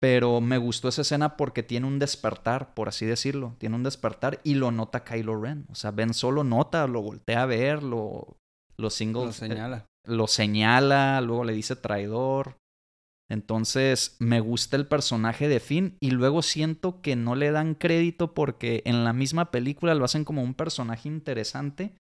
Pero 0.00 0.40
me 0.40 0.56
gustó 0.56 0.88
esa 0.88 1.02
escena 1.02 1.36
porque 1.36 1.62
tiene 1.62 1.86
un 1.86 1.98
despertar, 1.98 2.72
por 2.72 2.88
así 2.88 3.04
decirlo. 3.04 3.56
Tiene 3.58 3.76
un 3.76 3.82
despertar 3.82 4.40
y 4.44 4.54
lo 4.54 4.70
nota 4.70 5.04
Kylo 5.04 5.38
Ren. 5.38 5.66
O 5.70 5.74
sea, 5.74 5.90
Ben 5.90 6.14
solo 6.14 6.42
nota, 6.42 6.86
lo 6.86 7.02
voltea 7.02 7.42
a 7.42 7.46
ver, 7.46 7.82
lo, 7.82 8.38
lo 8.78 8.88
singles. 8.88 9.26
Lo 9.26 9.32
señala. 9.32 9.86
lo 10.06 10.26
señala, 10.26 11.20
luego 11.20 11.44
le 11.44 11.52
dice 11.52 11.76
traidor. 11.76 12.56
Entonces 13.30 14.16
me 14.18 14.40
gusta 14.40 14.76
el 14.76 14.88
personaje 14.88 15.48
de 15.48 15.60
Finn 15.60 15.96
y 16.00 16.10
luego 16.10 16.42
siento 16.42 17.00
que 17.00 17.14
no 17.14 17.36
le 17.36 17.52
dan 17.52 17.76
crédito 17.76 18.34
porque 18.34 18.82
en 18.84 19.04
la 19.04 19.12
misma 19.12 19.52
película 19.52 19.94
lo 19.94 20.04
hacen 20.04 20.24
como 20.24 20.42
un 20.42 20.54
personaje 20.54 21.08
interesante 21.08 21.94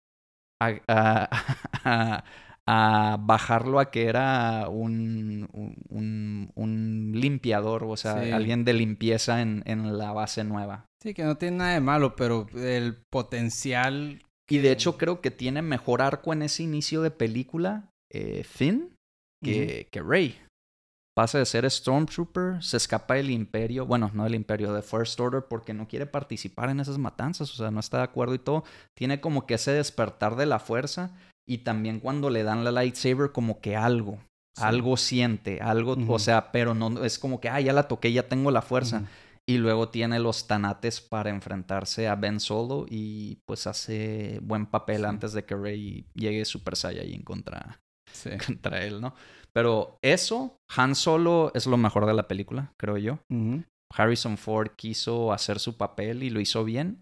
a, 0.61 2.25
bajarlo 3.21 3.79
a 3.79 3.91
que 3.91 4.07
era 4.07 4.69
un, 4.71 5.49
un, 5.91 7.13
limpiador, 7.15 7.85
o 7.85 7.97
sea, 7.97 8.15
alguien 8.35 8.65
de 8.65 8.73
limpieza 8.73 9.43
en, 9.43 9.63
en, 9.67 9.99
la 9.99 10.13
base 10.13 10.45
nueva. 10.45 10.87
Sí, 11.03 11.13
que 11.13 11.25
no 11.25 11.37
tiene 11.37 11.59
nada 11.59 11.75
de 11.75 11.81
malo, 11.81 12.17
pero 12.17 12.47
el 12.55 12.97
potencial... 13.11 14.23
Y 14.51 14.59
de 14.59 14.73
hecho 14.73 14.97
creo 14.97 15.21
que 15.21 15.31
tiene 15.31 15.61
mejor 15.61 16.01
arco 16.01 16.33
en 16.33 16.41
ese 16.41 16.63
inicio 16.63 17.03
de 17.03 17.11
película 17.11 17.91
eh, 18.11 18.45
Finn 18.45 18.95
que, 19.43 19.89
que 19.91 20.03
Rey 20.03 20.41
pasa 21.19 21.39
de 21.39 21.47
ser 21.47 21.69
Stormtrooper, 21.69 22.63
se 22.63 22.77
escapa 22.77 23.15
del 23.15 23.33
imperio, 23.33 23.85
bueno, 23.85 24.09
no 24.15 24.23
del 24.23 24.37
imperio, 24.37 24.73
de 24.73 24.83
First 24.83 25.19
Order, 25.19 25.43
porque 25.51 25.75
no 25.75 25.89
quiere 25.89 26.07
participar 26.07 26.71
en 26.71 26.79
esas 26.79 26.97
matanzas, 26.97 27.53
o 27.53 27.57
sea, 27.57 27.73
no 27.73 27.81
está 27.81 27.97
de 27.97 28.05
acuerdo 28.05 28.37
y 28.37 28.39
todo. 28.39 28.63
Tiene 28.97 29.21
como 29.21 29.45
que 29.45 29.55
ese 29.55 29.73
despertar 29.73 30.37
de 30.37 30.47
la 30.47 30.61
fuerza 30.61 31.11
y 31.45 31.59
también 31.59 31.99
cuando 31.99 32.31
le 32.31 32.45
dan 32.45 32.63
la 32.63 32.71
lightsaber 32.71 33.33
como 33.33 33.61
que 33.61 33.75
algo, 33.75 34.21
algo 34.59 34.97
siente, 34.97 35.61
algo, 35.61 35.97
o 36.07 36.21
sea, 36.21 36.53
pero 36.53 36.73
no 36.75 37.03
es 37.03 37.19
como 37.19 37.41
que, 37.41 37.49
ah, 37.49 37.61
ya 37.61 37.73
la 37.73 37.89
toqué, 37.89 38.13
ya 38.13 38.29
tengo 38.29 38.53
la 38.53 38.63
fuerza. 38.63 39.03
Y 39.45 39.59
luego 39.59 39.89
tiene 39.89 40.21
los 40.21 40.47
tanates 40.47 41.01
para 41.01 41.31
enfrentarse 41.31 42.07
a 42.07 42.15
Ben 42.15 42.39
Solo 42.39 42.87
y 42.89 43.41
pues 43.45 43.67
hace 43.67 44.39
buen 44.41 44.67
papel 44.67 45.05
antes 45.05 45.33
de 45.33 45.45
que 45.45 45.57
Rey 45.57 46.07
llegue 46.15 46.45
Super 46.45 46.77
Saiyajin 46.77 47.25
contra, 47.25 47.81
contra 48.47 48.85
él, 48.85 49.01
¿no? 49.01 49.15
Pero 49.53 49.99
eso, 50.03 50.57
Han 50.77 50.95
Solo 50.95 51.51
es 51.55 51.67
lo 51.67 51.77
mejor 51.77 52.07
de 52.07 52.15
la 52.15 52.29
película, 52.29 52.73
creo 52.79 52.97
yo. 52.97 53.19
Harrison 53.91 54.37
Ford 54.37 54.71
quiso 54.77 55.33
hacer 55.33 55.59
su 55.59 55.77
papel 55.77 56.23
y 56.23 56.31
lo 56.31 56.41
hizo 56.41 56.65
bien. 56.65 57.01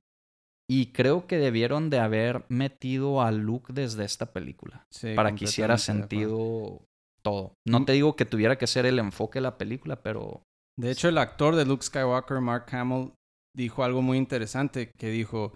Y 0.68 0.86
creo 0.86 1.26
que 1.26 1.38
debieron 1.38 1.90
de 1.90 2.01
haber 2.01 2.44
metido 2.49 3.22
a 3.22 3.30
Luke 3.30 3.72
desde 3.72 4.05
esta 4.05 4.32
película. 4.32 4.84
para 5.14 5.34
que 5.34 5.44
hiciera 5.44 5.78
sentido 5.78 6.82
todo. 7.22 7.55
No 7.66 7.84
te 7.84 7.92
digo 7.92 8.16
que 8.16 8.24
tuviera 8.24 8.57
que 8.57 8.66
ser 8.66 8.86
el 8.86 8.99
enfoque 8.99 9.38
de 9.38 9.44
la 9.44 9.59
película, 9.59 10.03
pero... 10.03 10.42
De 10.78 10.90
hecho, 10.90 11.09
el 11.09 11.18
actor 11.18 11.57
de 11.57 11.64
Luke 11.64 11.84
Skywalker, 11.84 12.40
Mark 12.40 12.66
Hamill, 12.72 13.12
dijo 13.55 13.82
algo 13.82 14.03
muy 14.03 14.18
interesante, 14.18 14.90
que 14.99 15.11
dijo, 15.11 15.53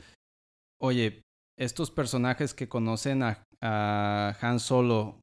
oye, 0.80 1.22
estos 1.58 1.90
personajes 1.90 2.54
que 2.54 2.68
conocen 2.68 3.22
a 3.22 4.36
Han 4.40 4.60
Solo 4.60 5.20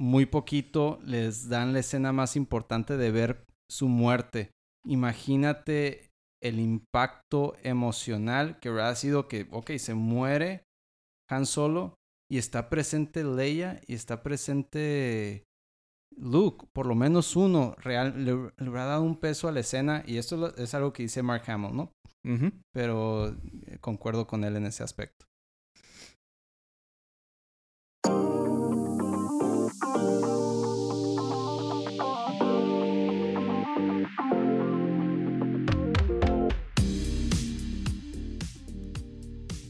muy 0.00 0.24
poquito 0.24 0.98
les 1.04 1.50
dan 1.50 1.74
la 1.74 1.80
escena 1.80 2.10
más 2.12 2.34
importante 2.34 2.96
de 2.96 3.10
ver 3.10 3.44
su 3.70 3.86
muerte. 3.86 4.50
Imagínate 4.86 6.08
el 6.42 6.58
impacto 6.58 7.54
emocional 7.62 8.58
que 8.60 8.70
habrá 8.70 8.94
sido 8.94 9.28
que, 9.28 9.46
ok, 9.50 9.72
se 9.76 9.92
muere 9.92 10.64
Han 11.28 11.44
Solo 11.44 11.94
y 12.30 12.38
está 12.38 12.70
presente 12.70 13.24
Leia 13.24 13.82
y 13.86 13.94
está 13.94 14.22
presente 14.22 15.44
Luke, 16.16 16.66
por 16.72 16.86
lo 16.86 16.94
menos 16.94 17.36
uno, 17.36 17.74
real, 17.76 18.24
le, 18.24 18.32
habrá 18.56 18.86
dado 18.86 19.02
un 19.02 19.20
peso 19.20 19.48
a 19.48 19.52
la 19.52 19.60
escena 19.60 20.02
y 20.06 20.16
esto 20.16 20.56
es 20.56 20.74
algo 20.74 20.94
que 20.94 21.02
dice 21.02 21.22
Mark 21.22 21.44
Hamill, 21.46 21.76
¿no? 21.76 21.92
Pero 22.72 23.28
eh, 23.28 23.78
concuerdo 23.80 24.26
con 24.26 24.44
él 24.44 24.56
en 24.56 24.66
ese 24.66 24.82
aspecto. 24.82 25.26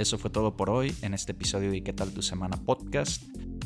Eso 0.01 0.17
fue 0.17 0.31
todo 0.31 0.57
por 0.57 0.71
hoy 0.71 0.95
en 1.03 1.13
este 1.13 1.33
episodio 1.33 1.71
de 1.71 1.83
¿Qué 1.83 1.93
tal 1.93 2.11
tu 2.15 2.23
semana 2.23 2.57
podcast? 2.57 3.23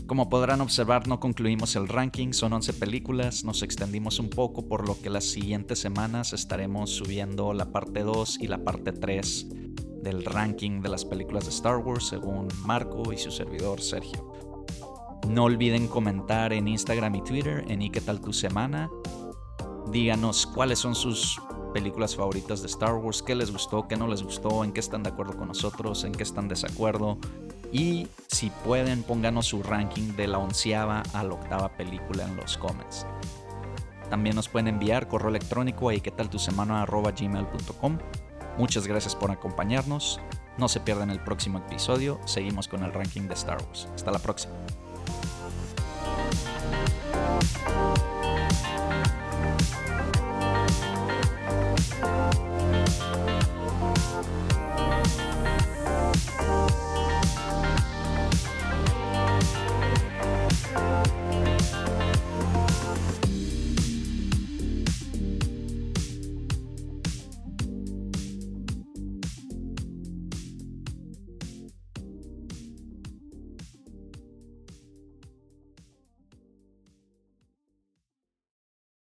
Como 0.08 0.28
podrán 0.28 0.60
observar, 0.62 1.06
no 1.06 1.20
concluimos 1.20 1.76
el 1.76 1.86
ranking, 1.86 2.32
son 2.32 2.54
11 2.54 2.72
películas, 2.72 3.44
nos 3.44 3.62
extendimos 3.62 4.18
un 4.18 4.30
poco, 4.30 4.66
por 4.66 4.84
lo 4.84 5.00
que 5.00 5.10
las 5.10 5.22
siguientes 5.26 5.78
semanas 5.78 6.32
estaremos 6.32 6.90
subiendo 6.90 7.52
la 7.52 7.70
parte 7.70 8.00
2 8.00 8.38
y 8.40 8.48
la 8.48 8.64
parte 8.64 8.90
3 8.90 9.46
del 10.02 10.24
ranking 10.24 10.80
de 10.80 10.88
las 10.88 11.04
películas 11.04 11.44
de 11.44 11.50
Star 11.50 11.76
Wars 11.76 12.08
según 12.08 12.48
Marco 12.66 13.12
y 13.12 13.16
su 13.16 13.30
servidor 13.30 13.80
Sergio. 13.80 14.32
No 15.28 15.44
olviden 15.44 15.86
comentar 15.86 16.52
en 16.52 16.66
Instagram 16.66 17.14
y 17.14 17.22
Twitter 17.22 17.64
en 17.68 17.80
¿Y 17.80 17.90
qué 17.90 18.00
tal 18.00 18.20
tu 18.20 18.32
semana? 18.32 18.90
Díganos 19.92 20.48
cuáles 20.48 20.80
son 20.80 20.96
sus 20.96 21.38
películas 21.74 22.14
favoritas 22.16 22.62
de 22.62 22.68
Star 22.68 22.94
Wars, 22.94 23.22
qué 23.22 23.34
les 23.34 23.50
gustó, 23.50 23.86
qué 23.88 23.96
no 23.96 24.06
les 24.06 24.22
gustó, 24.22 24.62
en 24.64 24.72
qué 24.72 24.80
están 24.80 25.02
de 25.02 25.10
acuerdo 25.10 25.36
con 25.36 25.48
nosotros, 25.48 26.04
en 26.04 26.12
qué 26.12 26.22
están 26.22 26.48
de 26.48 26.54
desacuerdo. 26.54 27.18
Y 27.72 28.06
si 28.28 28.50
pueden, 28.64 29.02
pónganos 29.02 29.46
su 29.46 29.62
ranking 29.62 30.14
de 30.14 30.28
la 30.28 30.38
onceava 30.38 31.02
a 31.12 31.24
la 31.24 31.34
octava 31.34 31.68
película 31.76 32.24
en 32.24 32.36
los 32.36 32.56
comments. 32.56 33.04
También 34.08 34.36
nos 34.36 34.48
pueden 34.48 34.68
enviar 34.68 35.08
correo 35.08 35.30
electrónico 35.30 35.90
a. 37.80 38.00
Muchas 38.56 38.86
gracias 38.86 39.16
por 39.16 39.32
acompañarnos. 39.32 40.20
No 40.56 40.68
se 40.68 40.78
pierdan 40.78 41.10
el 41.10 41.18
próximo 41.18 41.58
episodio. 41.58 42.20
Seguimos 42.24 42.68
con 42.68 42.84
el 42.84 42.92
ranking 42.92 43.22
de 43.22 43.34
Star 43.34 43.58
Wars. 43.60 43.88
Hasta 43.92 44.12
la 44.12 44.20
próxima. 44.20 44.54